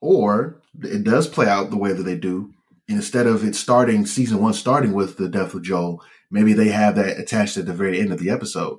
or 0.00 0.60
it 0.82 1.04
does 1.04 1.26
play 1.26 1.46
out 1.48 1.70
the 1.70 1.76
way 1.76 1.92
that 1.92 2.02
they 2.02 2.16
do. 2.16 2.52
Instead 2.88 3.26
of 3.26 3.44
it 3.44 3.54
starting 3.56 4.06
season 4.06 4.38
one, 4.40 4.52
starting 4.54 4.92
with 4.92 5.16
the 5.16 5.28
death 5.28 5.54
of 5.54 5.62
Joel, 5.62 6.02
maybe 6.30 6.52
they 6.52 6.68
have 6.68 6.94
that 6.96 7.18
attached 7.18 7.56
at 7.56 7.66
the 7.66 7.72
very 7.72 7.98
end 8.00 8.12
of 8.12 8.18
the 8.20 8.30
episode. 8.30 8.78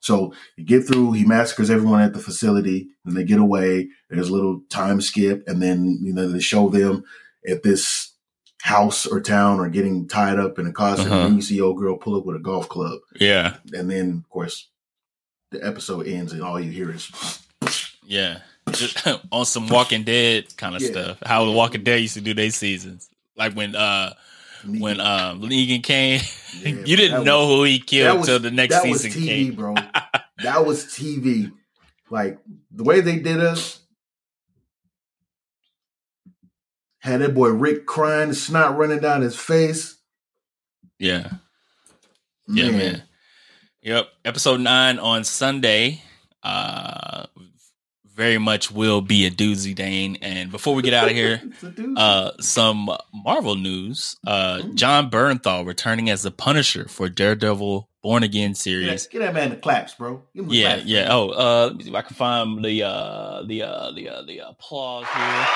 So 0.00 0.34
you 0.56 0.64
get 0.64 0.86
through, 0.86 1.12
he 1.12 1.24
massacres 1.24 1.70
everyone 1.70 2.02
at 2.02 2.12
the 2.12 2.18
facility, 2.18 2.88
and 3.06 3.16
they 3.16 3.24
get 3.24 3.38
away. 3.38 3.88
There's 4.10 4.28
a 4.28 4.32
little 4.32 4.60
time 4.68 5.00
skip, 5.00 5.44
and 5.46 5.62
then 5.62 5.98
you 6.02 6.12
know 6.12 6.28
they 6.28 6.40
show 6.40 6.68
them 6.68 7.04
at 7.48 7.62
this 7.62 8.12
house 8.60 9.06
or 9.06 9.20
town 9.20 9.60
or 9.60 9.68
getting 9.68 10.08
tied 10.08 10.38
up 10.38 10.58
in 10.58 10.66
a 10.66 10.72
costume. 10.72 11.12
Uh-huh. 11.12 11.26
And 11.26 11.36
you 11.36 11.42
see 11.42 11.60
old 11.60 11.78
girl 11.78 11.96
pull 11.96 12.16
up 12.18 12.26
with 12.26 12.36
a 12.36 12.40
golf 12.40 12.68
club, 12.68 12.98
Yeah, 13.18 13.56
and 13.72 13.90
then 13.90 14.22
of 14.24 14.28
course 14.30 14.68
the 15.52 15.64
episode 15.64 16.06
ends, 16.08 16.32
and 16.32 16.42
all 16.42 16.58
you 16.60 16.70
hear 16.72 16.90
is 16.90 17.10
yeah. 18.04 18.40
Just 18.72 19.06
on 19.32 19.44
some 19.44 19.68
Walking 19.68 20.02
Dead 20.02 20.54
kind 20.56 20.74
of 20.74 20.82
Yeah. 20.82 20.90
stuff. 20.90 21.18
How 21.24 21.44
the 21.44 21.52
Walking 21.52 21.84
Dead 21.84 22.00
used 22.00 22.14
to 22.14 22.20
do 22.20 22.34
their 22.34 22.50
seasons, 22.50 23.08
like 23.36 23.54
when 23.54 23.74
uh 23.74 24.14
when 24.66 25.00
um 25.00 25.42
Negan 25.42 25.82
came, 25.82 26.20
Yeah, 26.60 26.68
you 26.86 26.96
didn't 26.96 27.24
know 27.24 27.40
was- 27.46 27.48
who 27.56 27.62
he 27.64 27.78
killed 27.78 28.24
till 28.24 28.38
the 28.38 28.50
next 28.50 28.80
season. 28.82 29.10
that 29.10 29.14
season 29.14 29.20
was 29.22 29.28
TV, 29.28 29.44
came. 29.46 29.54
bro. 29.54 29.74
that 30.42 30.64
was 30.66 30.84
TV. 30.86 31.52
Like 32.10 32.38
the 32.70 32.84
way 32.84 33.00
they 33.00 33.18
did 33.18 33.40
us. 33.40 33.80
Had 37.00 37.20
that 37.20 37.34
boy 37.34 37.48
Rick 37.50 37.84
crying, 37.86 38.30
the 38.30 38.34
snot 38.34 38.76
running 38.78 39.00
down 39.00 39.20
his 39.20 39.36
face. 39.36 39.96
Yeah. 40.98 41.32
Yeah, 42.48 42.70
man. 42.70 43.02
Yep. 43.82 44.08
Episode 44.24 44.60
nine 44.60 44.98
on 44.98 45.24
Sunday. 45.24 46.02
Uh 46.42 47.26
very 48.14 48.38
much 48.38 48.70
will 48.70 49.00
be 49.00 49.26
a 49.26 49.30
doozy 49.30 49.74
Dane. 49.74 50.16
And 50.22 50.50
before 50.50 50.74
we 50.74 50.82
get 50.82 50.94
out 50.94 51.08
of 51.10 51.14
here, 51.16 51.40
It's 51.44 51.62
a 51.62 51.70
dude. 51.70 51.98
uh 51.98 52.32
some 52.40 52.88
Marvel 53.12 53.56
news. 53.56 54.16
Uh 54.26 54.62
Jon 54.74 55.10
Bernthal 55.10 55.66
returning 55.66 56.08
as 56.10 56.22
the 56.22 56.30
Punisher 56.30 56.86
for 56.88 57.08
Daredevil 57.08 57.88
Born 58.02 58.22
Again 58.22 58.50
get, 58.50 58.56
series. 58.58 59.04
that, 59.04 59.10
get 59.12 59.18
that 59.20 59.34
man 59.34 59.50
the 59.50 59.56
claps, 59.56 59.94
bro. 59.94 60.22
Give 60.34 60.44
him 60.44 60.50
the 60.50 60.56
Yeah, 60.56 60.74
claps, 60.74 60.86
yeah. 60.88 61.08
Oh, 61.10 61.30
uh 61.30 61.66
let 61.68 61.76
me 61.76 61.84
see 61.84 61.90
if 61.90 61.96
I 61.96 62.02
can 62.02 62.14
find 62.16 62.64
the 62.64 62.82
uh 62.82 63.42
the 63.46 63.62
uh 63.62 63.90
the 63.92 64.08
uh 64.08 64.22
the 64.22 64.38
applause 64.48 65.06
here. 65.06 65.46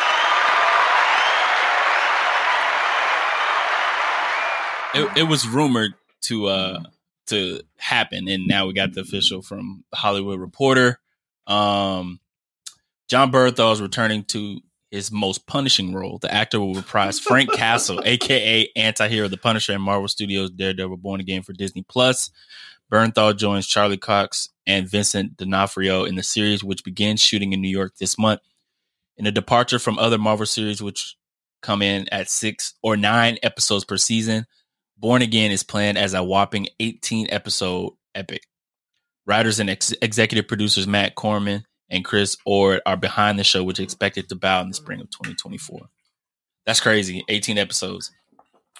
It, 4.95 5.19
it 5.19 5.23
was 5.25 5.47
rumored 5.47 5.93
to 6.23 6.47
uh 6.47 6.81
to 7.27 7.61
happen 7.77 8.27
and 8.27 8.47
now 8.49 8.67
we 8.67 8.73
got 8.73 8.95
the 8.95 9.03
official 9.03 9.43
from 9.43 9.85
Hollywood 9.95 10.41
Reporter. 10.41 10.99
Um 11.47 12.21
Jon 13.09 13.33
Bernthal 13.33 13.73
is 13.73 13.81
returning 13.81 14.25
to 14.25 14.61
his 14.91 15.11
most 15.11 15.47
punishing 15.47 15.95
role. 15.95 16.19
The 16.19 16.33
actor 16.33 16.61
will 16.61 16.75
reprise 16.75 17.19
Frank 17.19 17.53
Castle, 17.53 18.03
aka 18.05 18.71
anti-hero 18.77 19.29
the 19.29 19.37
Punisher 19.37 19.73
in 19.73 19.81
Marvel 19.81 20.09
Studios 20.09 20.51
Daredevil 20.51 20.99
Born 20.99 21.21
Again 21.21 21.43
for 21.43 21.53
Disney 21.55 21.85
Plus. 21.89 22.31
Bernthal 22.93 23.37
joins 23.37 23.67
Charlie 23.67 23.99
Cox 23.99 24.49
and 24.67 24.89
Vincent 24.89 25.37
D'Onofrio 25.37 26.05
in 26.05 26.15
the 26.17 26.23
series, 26.23 26.65
which 26.65 26.85
begins 26.85 27.21
shooting 27.21 27.53
in 27.53 27.61
New 27.61 27.69
York 27.69 27.97
this 27.97 28.19
month. 28.19 28.41
In 29.17 29.27
a 29.27 29.33
departure 29.33 29.79
from 29.79 29.99
other 29.99 30.19
Marvel 30.19 30.47
series, 30.47 30.83
which 30.83 31.17
come 31.61 31.83
in 31.83 32.07
at 32.13 32.31
six 32.31 32.75
or 32.83 32.97
nine 32.97 33.39
episodes 33.43 33.85
per 33.85 33.97
season, 33.97 34.47
Born 34.97 35.23
Again 35.23 35.51
is 35.51 35.63
planned 35.63 35.99
as 35.99 36.15
a 36.15 36.23
whopping 36.23 36.69
18 36.81 37.29
episode 37.31 37.93
epic. 38.15 38.43
Writers 39.27 39.61
and 39.61 39.69
ex- 39.69 39.95
executive 40.01 40.49
producers 40.49 40.87
Matt 40.87 41.15
Corman 41.15 41.65
and 41.91 42.05
Chris 42.05 42.36
Ord 42.45 42.80
are 42.86 42.97
behind 42.97 43.39
the 43.39 43.45
show, 43.45 43.64
which 43.64 43.78
is 43.78 43.84
expected 43.84 44.28
to 44.28 44.34
bow 44.36 44.61
in 44.62 44.68
the 44.68 44.74
spring 44.74 45.01
of 45.01 45.11
2024. 45.11 45.89
That's 46.66 46.80
crazy. 46.80 47.24
18 47.28 47.57
episodes. 47.59 48.11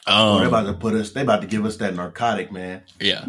Oh, 0.07 0.35
Um, 0.35 0.41
they 0.43 0.47
about 0.49 0.67
to 0.67 0.75
put 0.75 0.95
us. 0.95 1.11
They're 1.11 1.23
about 1.23 1.41
to 1.41 1.47
give 1.47 1.65
us 1.65 1.77
that 1.79 1.95
narcotic, 1.95 2.53
man. 2.53 2.83
Yeah. 3.01 3.25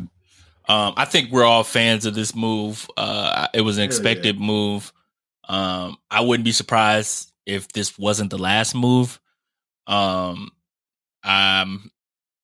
Um, 0.68 0.94
I 0.98 1.06
think 1.06 1.32
we're 1.32 1.46
all 1.46 1.64
fans 1.64 2.06
of 2.06 2.14
this 2.14 2.36
move. 2.36 2.88
Uh, 2.96 3.48
it 3.54 3.62
was 3.62 3.78
an 3.78 3.84
expected 3.84 4.40
move. 4.40 4.94
Um, 5.48 5.98
I 6.12 6.22
wouldn't 6.22 6.46
be 6.46 6.52
surprised 6.52 7.32
if 7.46 7.70
this 7.70 7.98
wasn't 7.98 8.30
the 8.30 8.38
last 8.38 8.76
move. 8.76 9.20
Um, 9.88 10.52
um, 11.24 11.90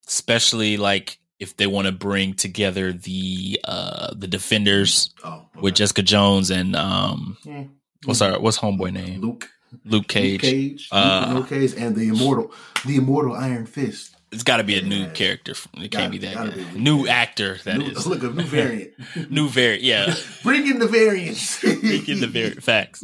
especially 0.07 0.77
like 0.77 1.19
if 1.39 1.57
they 1.57 1.67
want 1.67 1.86
to 1.88 1.91
bring 1.91 2.33
together 2.33 2.91
the 2.93 3.59
uh 3.65 4.13
the 4.15 4.27
defenders 4.27 5.09
Oh, 5.23 5.45
with. 5.59 5.75
Jessica 5.75 6.01
Jones 6.03 6.49
and 6.51 6.75
um 6.75 7.38
Hmm. 7.43 7.63
what's 8.05 8.21
our 8.21 8.39
what's 8.39 8.57
homeboy 8.59 8.93
name 8.93 9.21
Luke, 9.21 9.49
Luke 9.83 10.07
Cage. 10.07 10.41
Luke 10.43 10.51
Cage, 10.51 10.88
Uh, 10.91 11.33
Luke 11.36 11.49
Cage, 11.49 11.73
and 11.77 11.95
the 11.95 12.07
immortal, 12.07 12.51
the 12.86 12.95
immortal 12.95 13.33
Iron 13.36 13.65
Fist. 13.65 14.11
It's 14.31 14.43
got 14.43 14.57
to 14.57 14.63
be 14.63 14.77
a 14.77 14.81
new 14.81 15.03
Yeah. 15.03 15.09
character. 15.11 15.51
It 15.75 15.91
Gotta 15.91 16.09
can't 16.09 16.11
be 16.11 16.17
that 16.19 16.55
be. 16.73 16.79
new 16.79 17.07
actor. 17.07 17.57
That 17.63 17.77
new, 17.77 17.86
is 17.86 18.05
look 18.07 18.21
a 18.23 18.27
new 18.29 18.43
variant. 18.43 18.91
new 19.29 19.47
variant. 19.47 19.83
Yeah. 19.83 20.13
Bring 20.43 20.67
in 20.67 20.79
the 20.79 20.88
variants. 20.88 21.41
Speaking 21.41 22.19
the 22.19 22.27
very 22.27 22.51
facts, 22.51 23.03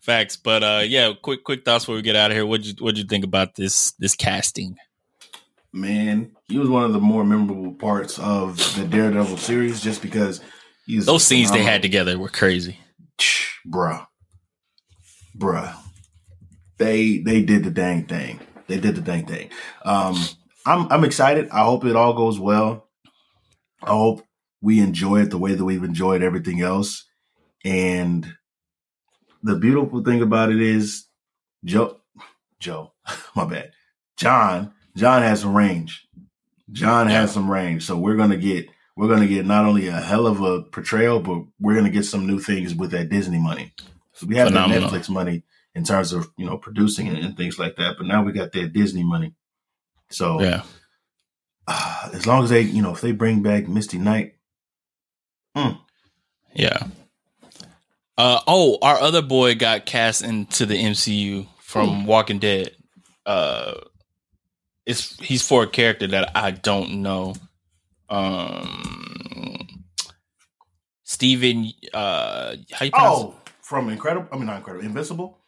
facts. 0.00 0.36
But 0.36 0.62
uh, 0.64 0.82
yeah, 0.86 1.12
quick 1.20 1.44
quick 1.44 1.64
thoughts 1.64 1.84
before 1.84 1.96
we 1.96 2.02
get 2.02 2.16
out 2.16 2.30
of 2.32 2.36
here. 2.36 2.46
What 2.46 2.64
you 2.64 2.74
what 2.80 2.96
you 2.96 3.04
think 3.04 3.24
about 3.24 3.54
this 3.54 3.92
this 3.98 4.16
casting? 4.16 4.76
Man, 5.72 6.32
he 6.48 6.58
was 6.58 6.68
one 6.68 6.84
of 6.84 6.92
the 6.92 7.00
more 7.00 7.24
memorable 7.24 7.72
parts 7.72 8.18
of 8.18 8.56
the 8.76 8.84
Daredevil 8.84 9.38
series, 9.38 9.80
just 9.80 10.02
because 10.02 10.40
he's 10.86 11.06
Those 11.06 11.24
scenes 11.24 11.50
they 11.50 11.62
had 11.62 11.80
together 11.80 12.18
were 12.18 12.28
crazy. 12.28 12.78
bruh, 13.66 14.06
bruh. 15.36 15.74
They 16.78 17.18
they 17.18 17.42
did 17.42 17.64
the 17.64 17.70
dang 17.70 18.04
thing. 18.04 18.40
They 18.66 18.78
did 18.78 18.96
the 18.96 19.00
dang 19.00 19.26
thing. 19.26 19.50
Um, 19.84 20.16
I'm 20.66 20.90
I'm 20.92 21.04
excited. 21.04 21.48
I 21.50 21.64
hope 21.64 21.84
it 21.84 21.96
all 21.96 22.12
goes 22.12 22.38
well. 22.38 22.88
I 23.82 23.90
hope 23.90 24.22
we 24.60 24.80
enjoy 24.80 25.22
it 25.22 25.30
the 25.30 25.38
way 25.38 25.54
that 25.54 25.64
we've 25.64 25.82
enjoyed 25.84 26.22
everything 26.22 26.60
else. 26.60 27.04
And 27.64 28.26
the 29.42 29.56
beautiful 29.56 30.02
thing 30.04 30.22
about 30.22 30.50
it 30.50 30.60
is, 30.60 31.06
Joe, 31.64 32.00
Joe, 32.60 32.92
my 33.36 33.44
bad, 33.44 33.72
Jon, 34.16 34.72
Jon 34.96 35.22
has 35.22 35.40
some 35.40 35.56
range. 35.56 36.06
Jon 36.70 37.08
Yeah. 37.08 37.20
has 37.20 37.32
some 37.32 37.50
range, 37.50 37.84
so 37.84 37.96
we're 37.98 38.16
gonna 38.16 38.36
get 38.36 38.68
we're 38.96 39.08
gonna 39.08 39.26
get 39.26 39.46
not 39.46 39.64
only 39.64 39.88
a 39.88 40.00
hell 40.00 40.26
of 40.26 40.40
a 40.42 40.62
portrayal, 40.62 41.20
but 41.20 41.42
we're 41.60 41.74
gonna 41.74 41.90
get 41.90 42.04
some 42.04 42.26
new 42.26 42.38
things 42.38 42.74
with 42.74 42.90
that 42.92 43.08
Disney 43.08 43.38
money. 43.38 43.72
So 44.12 44.26
we 44.26 44.36
have 44.36 44.52
the 44.52 44.58
Netflix 44.58 45.08
money 45.08 45.42
in 45.74 45.84
terms 45.84 46.12
of 46.12 46.30
you 46.36 46.46
know 46.46 46.56
producing 46.58 47.08
and, 47.08 47.18
and 47.18 47.36
things 47.36 47.58
like 47.58 47.76
that, 47.76 47.96
but 47.98 48.06
now 48.06 48.22
we 48.22 48.32
got 48.32 48.52
that 48.52 48.72
Disney 48.72 49.02
money. 49.02 49.34
So 50.10 50.40
Yeah, 50.42 50.62
uh, 51.66 52.10
as 52.14 52.26
long 52.26 52.44
as 52.44 52.50
they 52.50 52.60
you 52.62 52.82
know 52.82 52.92
if 52.92 53.00
they 53.00 53.12
bring 53.12 53.42
back 53.42 53.68
Misty 53.68 53.98
Knight, 53.98 54.34
yeah. 56.54 56.86
Uh 58.18 58.40
oh, 58.46 58.78
our 58.82 58.98
other 59.00 59.22
boy 59.22 59.54
got 59.54 59.86
cast 59.86 60.22
into 60.22 60.66
the 60.66 60.74
MCU 60.74 61.46
from 61.58 62.04
Walking 62.06 62.38
Dead. 62.38 62.72
Uh, 63.24 63.74
it's 64.86 65.18
he's 65.20 65.46
for 65.46 65.62
a 65.62 65.66
character 65.68 66.06
that 66.08 66.30
I 66.36 66.50
don't 66.50 67.02
know. 67.02 67.34
Um, 68.08 69.84
Steven, 71.04 71.72
uh, 71.92 72.56
how 72.72 72.84
you 72.84 72.90
pronounce? 72.90 73.18
oh, 73.18 73.34
from 73.60 73.88
Incredible, 73.88 74.28
I 74.32 74.36
mean 74.36 74.46
not 74.46 74.58
Incredible, 74.58 74.84
Invincible. 74.86 75.38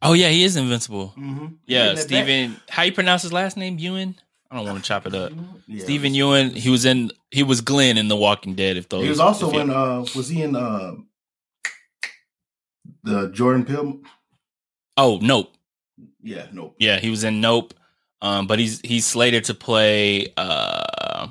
Oh 0.00 0.12
yeah, 0.12 0.28
he 0.28 0.44
is 0.44 0.56
invincible. 0.56 1.12
Mm-hmm. 1.18 1.46
Yeah, 1.66 1.94
Steven. 1.96 2.56
How 2.68 2.84
you 2.84 2.92
pronounce 2.92 3.22
his 3.22 3.32
last 3.32 3.56
name? 3.56 3.78
Yeun. 3.78 4.14
I 4.50 4.56
don't 4.56 4.64
want 4.64 4.78
to 4.78 4.84
chop 4.84 5.06
it 5.06 5.14
up. 5.14 5.32
Yeah, 5.70 5.84
Steven 5.84 6.14
Yeun. 6.14 6.52
He 6.56 6.70
was 6.70 6.86
in. 6.86 7.10
He 7.30 7.42
was 7.42 7.60
Glenn 7.60 7.98
in 7.98 8.08
The 8.08 8.16
Walking 8.16 8.54
Dead. 8.54 8.78
If 8.78 8.88
those. 8.88 9.02
He 9.02 9.08
was 9.10 9.20
also 9.20 9.50
in. 9.50 9.68
uh 9.68 10.00
Was 10.16 10.28
he 10.30 10.40
in 10.42 10.56
uh 10.56 10.94
the 13.02 13.28
Jordan 13.28 13.64
Peele? 13.66 13.98
Oh 14.96 15.18
nope. 15.20 15.52
Yeah, 16.22 16.46
Nope. 16.52 16.76
Yeah, 16.78 16.98
he 16.98 17.10
was 17.10 17.24
in 17.24 17.40
Nope. 17.40 17.74
Um, 18.20 18.46
but 18.48 18.58
he's 18.58 18.80
he's 18.80 19.06
slated 19.06 19.44
to 19.44 19.54
play. 19.54 20.32
Uh, 20.36 21.28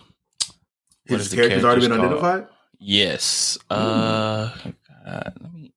What 1.07 1.17
His 1.17 1.21
is 1.25 1.29
the 1.31 1.35
character's 1.38 1.63
already 1.65 1.81
been 1.88 1.97
called? 1.97 2.05
identified. 2.05 2.47
yes. 2.79 3.57
Uh, 3.69 4.49
God, 5.05 5.33
let 5.41 5.53
me. 5.53 5.73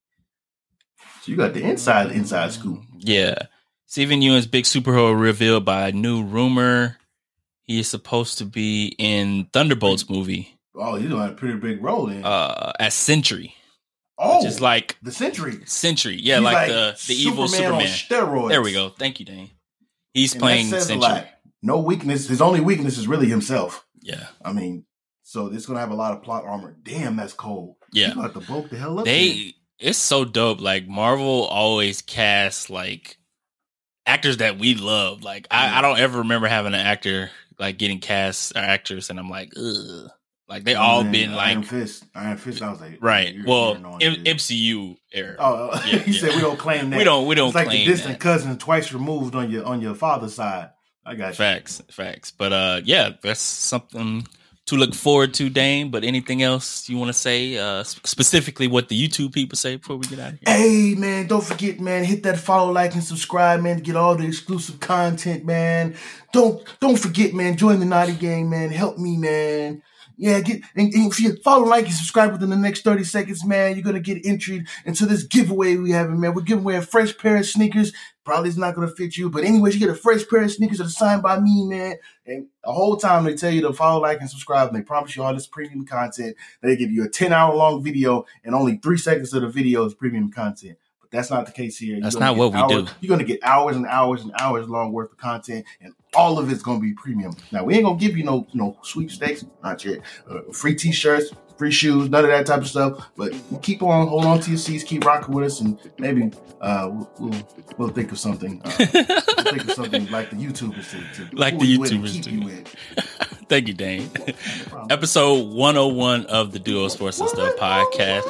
So 1.22 1.32
you 1.32 1.36
got 1.36 1.52
the 1.54 1.62
inside 1.62 2.12
inside 2.12 2.52
scoop. 2.52 2.82
Yeah. 2.98 3.34
Steven 3.86 4.22
Yeun's 4.22 4.46
big 4.46 4.64
superhero 4.64 5.18
revealed 5.20 5.64
by 5.64 5.88
a 5.88 5.92
new 5.92 6.22
rumor. 6.22 6.96
He 7.64 7.80
is 7.80 7.88
supposed 7.88 8.38
to 8.38 8.44
be 8.44 8.94
in 8.98 9.46
Thunderbolts 9.52 10.08
movie. 10.08 10.56
Oh, 10.76 10.94
he's 10.94 11.08
doing 11.08 11.28
a 11.28 11.32
pretty 11.32 11.58
big 11.58 11.82
role 11.82 12.08
in. 12.08 12.24
Uh, 12.24 12.72
as 12.78 12.94
Sentry, 12.94 13.54
oh, 14.20 14.46
is 14.46 14.60
like 14.60 14.96
the 15.02 15.10
Sentry. 15.12 15.60
Sentry, 15.66 16.16
Yeah, 16.20 16.36
He's 16.36 16.44
like, 16.44 16.68
the 16.68 17.02
the 17.08 17.14
evil 17.14 17.42
on 17.42 17.48
Superman. 17.48 17.86
steroids. 17.86 18.48
There 18.50 18.62
we 18.62 18.72
go. 18.72 18.90
Thank 18.90 19.18
you, 19.20 19.26
Dane. 19.26 19.50
He's 20.14 20.32
And 20.34 20.40
playing 20.42 20.70
that 20.70 20.82
says 20.82 20.90
a 20.90 20.96
lot. 20.96 21.26
No 21.62 21.78
weakness. 21.80 22.28
His 22.28 22.40
only 22.40 22.60
weakness 22.60 22.96
is 22.98 23.06
really 23.08 23.28
himself. 23.28 23.84
Yeah, 24.02 24.26
I 24.44 24.52
mean, 24.52 24.84
so 25.22 25.46
it's 25.46 25.66
gonna 25.66 25.80
have 25.80 25.90
a 25.90 25.94
lot 25.94 26.12
of 26.12 26.22
plot 26.22 26.44
armor. 26.44 26.76
Damn, 26.82 27.16
that's 27.16 27.32
cold. 27.34 27.76
yeah. 27.92 28.08
You 28.08 28.14
got 28.14 28.34
to 28.34 28.40
bulk 28.40 28.70
the 28.70 28.76
hell 28.78 28.98
up. 28.98 29.04
They 29.04 29.54
it's 29.78 29.98
so 29.98 30.24
dope. 30.24 30.60
Like 30.60 30.86
Marvel 30.88 31.44
always 31.44 32.00
casts 32.02 32.70
like 32.70 33.18
actors 34.06 34.38
that 34.38 34.58
we 34.58 34.74
love. 34.74 35.22
Like 35.22 35.46
I, 35.50 35.78
I 35.78 35.82
don't 35.82 35.98
ever 35.98 36.18
remember 36.18 36.48
having 36.48 36.74
an 36.74 36.80
actor 36.80 37.30
like 37.58 37.76
getting 37.78 38.00
cast 38.00 38.56
or 38.56 38.60
actress, 38.60 39.10
and 39.10 39.18
I'm 39.18 39.28
like, 39.28 39.52
ugh. 39.56 40.10
Like 40.50 40.64
they 40.64 40.74
all 40.74 41.04
Man, 41.04 41.12
been 41.12 41.30
Iron 41.30 41.60
like 41.60 41.64
Fist. 41.68 42.04
Iron 42.14 42.36
Fist. 42.36 42.60
I 42.60 42.70
was 42.70 42.80
like, 42.80 42.98
right. 43.00 43.32
you're- 43.32 43.46
Well, 43.48 43.96
you're 44.00 44.10
M- 44.12 44.24
MCU 44.24 44.96
era. 45.12 45.36
Oh, 45.38 45.70
Yeah, 45.86 45.98
he 45.98 46.10
yeah. 46.10 46.20
said 46.20 46.34
we 46.34 46.40
don't 46.40 46.58
claim 46.58 46.90
that. 46.90 46.98
we 46.98 47.04
don't. 47.04 47.26
We 47.28 47.36
don't 47.36 47.48
It's 47.48 47.54
like 47.54 47.70
the 47.70 47.84
distant 47.84 48.14
that. 48.14 48.20
cousin 48.20 48.58
twice 48.58 48.92
removed 48.92 49.36
on 49.36 49.48
your 49.50 49.64
on 49.64 49.80
your 49.80 49.94
father's 49.94 50.34
side. 50.34 50.70
I 51.06 51.14
got 51.14 51.28
you. 51.28 51.34
Facts, 51.34 51.80
facts. 51.90 52.32
But 52.36 52.52
uh, 52.52 52.80
yeah, 52.84 53.10
that's 53.22 53.40
something 53.40 54.26
to 54.66 54.76
look 54.76 54.92
forward 54.94 55.34
to, 55.34 55.48
Dane. 55.48 55.90
But 55.92 56.02
anything 56.04 56.42
else 56.42 56.88
you 56.88 56.98
want 56.98 57.08
to 57.10 57.18
say, 57.18 57.56
uh, 57.56 57.82
specifically 57.84 58.66
what 58.66 58.88
the 58.88 59.00
YouTube 59.08 59.32
people 59.32 59.56
say 59.56 59.76
before 59.76 59.96
we 59.96 60.06
get 60.08 60.18
out 60.18 60.32
of 60.34 60.38
here? 60.44 60.56
Hey 60.56 60.94
man, 60.96 61.28
don't 61.28 61.44
forget, 61.44 61.78
man, 61.80 62.02
hit 62.04 62.24
that 62.24 62.38
follow, 62.38 62.72
like, 62.72 62.92
and 62.94 63.04
subscribe, 63.04 63.60
man, 63.60 63.76
to 63.76 63.82
get 63.82 63.94
all 63.96 64.16
the 64.16 64.26
exclusive 64.26 64.80
content, 64.80 65.44
man. 65.44 65.94
Don't 66.32 66.62
don't 66.80 66.98
forget, 66.98 67.34
man, 67.34 67.56
join 67.56 67.78
the 67.78 67.86
Naughty 67.86 68.14
Gang, 68.14 68.50
man. 68.50 68.70
Help 68.70 68.98
me, 68.98 69.16
man. 69.16 69.82
Yeah, 70.20 70.40
get 70.40 70.60
and, 70.76 70.92
and 70.92 71.10
if 71.10 71.18
you 71.18 71.34
follow, 71.36 71.66
like, 71.66 71.86
and 71.86 71.94
subscribe 71.94 72.32
within 72.32 72.50
the 72.50 72.56
next 72.56 72.82
30 72.82 73.04
seconds, 73.04 73.42
man, 73.42 73.74
you're 73.74 73.82
gonna 73.82 74.00
get 74.00 74.20
entered 74.26 74.68
into 74.84 75.06
this 75.06 75.22
giveaway 75.22 75.76
we 75.76 75.92
having, 75.92 76.20
man. 76.20 76.34
We're 76.34 76.42
giving 76.42 76.62
away 76.62 76.76
a 76.76 76.82
fresh 76.82 77.16
pair 77.16 77.38
of 77.38 77.46
sneakers. 77.46 77.94
Probably 78.22 78.50
it's 78.50 78.58
not 78.58 78.74
gonna 78.74 78.88
fit 78.88 79.16
you, 79.16 79.30
but 79.30 79.44
anyways, 79.44 79.72
you 79.72 79.80
get 79.80 79.88
a 79.88 79.94
fresh 79.94 80.28
pair 80.28 80.42
of 80.42 80.52
sneakers 80.52 80.76
that 80.76 80.88
are 80.88 80.90
signed 80.90 81.22
by 81.22 81.40
me, 81.40 81.64
man. 81.64 81.96
And 82.26 82.48
the 82.62 82.70
whole 82.70 82.98
time 82.98 83.24
they 83.24 83.34
tell 83.34 83.50
you 83.50 83.62
to 83.62 83.72
follow, 83.72 84.02
like, 84.02 84.20
and 84.20 84.28
subscribe, 84.28 84.68
and 84.68 84.76
they 84.76 84.82
promise 84.82 85.16
you 85.16 85.22
all 85.22 85.32
this 85.32 85.46
premium 85.46 85.86
content. 85.86 86.36
They 86.60 86.76
give 86.76 86.90
you 86.90 87.04
a 87.04 87.08
10 87.08 87.32
hour 87.32 87.54
long 87.54 87.82
video, 87.82 88.26
and 88.44 88.54
only 88.54 88.76
three 88.76 88.98
seconds 88.98 89.32
of 89.32 89.40
the 89.40 89.48
video 89.48 89.86
is 89.86 89.94
premium 89.94 90.30
content. 90.30 90.76
That's 91.10 91.30
not 91.30 91.46
the 91.46 91.52
case 91.52 91.76
here. 91.76 91.98
That's 92.00 92.16
not 92.16 92.36
what 92.36 92.52
we 92.52 92.58
hours- 92.58 92.70
do. 92.84 92.88
You're 93.00 93.08
gonna 93.10 93.24
get 93.24 93.40
hours 93.42 93.76
and 93.76 93.86
hours 93.86 94.22
and 94.22 94.32
hours 94.38 94.68
long 94.68 94.92
worth 94.92 95.10
of 95.12 95.18
content, 95.18 95.64
and 95.80 95.92
all 96.14 96.38
of 96.38 96.50
it's 96.52 96.62
gonna 96.62 96.80
be 96.80 96.92
premium. 96.94 97.34
Now 97.50 97.64
we 97.64 97.74
ain't 97.74 97.84
gonna 97.84 97.98
give 97.98 98.16
you 98.16 98.24
no 98.24 98.46
no 98.54 98.76
sweepstakes, 98.82 99.44
not 99.62 99.84
yet. 99.84 100.00
Uh, 100.30 100.40
free 100.52 100.74
t-shirts, 100.76 101.32
free 101.58 101.72
shoes, 101.72 102.08
none 102.10 102.24
of 102.24 102.30
that 102.30 102.46
type 102.46 102.60
of 102.60 102.68
stuff. 102.68 103.08
But 103.16 103.32
keep 103.62 103.82
on, 103.82 104.06
hold 104.06 104.24
on 104.24 104.40
to 104.40 104.50
your 104.50 104.58
seats, 104.58 104.84
keep 104.84 105.04
rocking 105.04 105.34
with 105.34 105.46
us, 105.46 105.60
and 105.60 105.78
maybe 105.98 106.30
uh, 106.60 106.88
we'll, 106.92 107.10
we'll 107.18 107.48
we'll 107.76 107.88
think 107.88 108.12
of 108.12 108.18
something. 108.18 108.62
Uh, 108.64 108.70
we'll 108.78 108.86
think 109.44 109.64
of 109.64 109.72
something 109.72 110.08
like 110.12 110.30
the 110.30 110.36
YouTubers 110.36 110.90
to, 110.92 111.26
to 111.28 111.36
Like 111.36 111.58
the 111.58 111.74
and 111.74 111.84
YouTubers 111.84 112.22
do. 112.22 112.30
you. 112.30 112.64
Thank 113.48 113.66
you, 113.66 113.74
Dane. 113.74 114.08
No. 114.70 114.86
Episode 114.90 115.48
101 115.52 116.26
of 116.26 116.52
the 116.52 116.60
Duo 116.60 116.86
Sports 116.86 117.18
and 117.18 117.28
Stuff 117.28 117.56
podcast. 117.56 118.22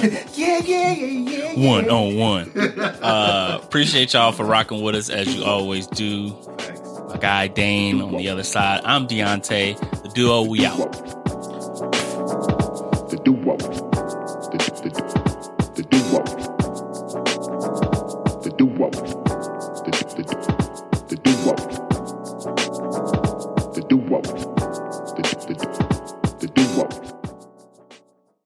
yeah, 0.34 0.58
yeah, 0.58 0.92
yeah, 0.92 0.92
yeah, 0.92 1.52
yeah. 1.52 1.68
One 1.68 1.90
on 1.90 2.16
one. 2.16 2.50
Uh, 2.56 3.60
appreciate 3.62 4.12
y'all 4.14 4.32
for 4.32 4.44
rocking 4.44 4.82
with 4.82 4.94
us 4.94 5.10
as 5.10 5.34
you 5.34 5.44
always 5.44 5.86
do. 5.86 6.36
My 7.08 7.18
guy 7.18 7.48
Dane 7.48 8.00
on 8.00 8.16
the 8.16 8.28
other 8.28 8.42
side. 8.42 8.80
I'm 8.84 9.06
Deonte. 9.06 9.78
The 10.02 10.08
duo, 10.10 10.42
we 10.42 10.64
out. 10.64 10.92
The 13.10 13.20
duo. 13.24 13.59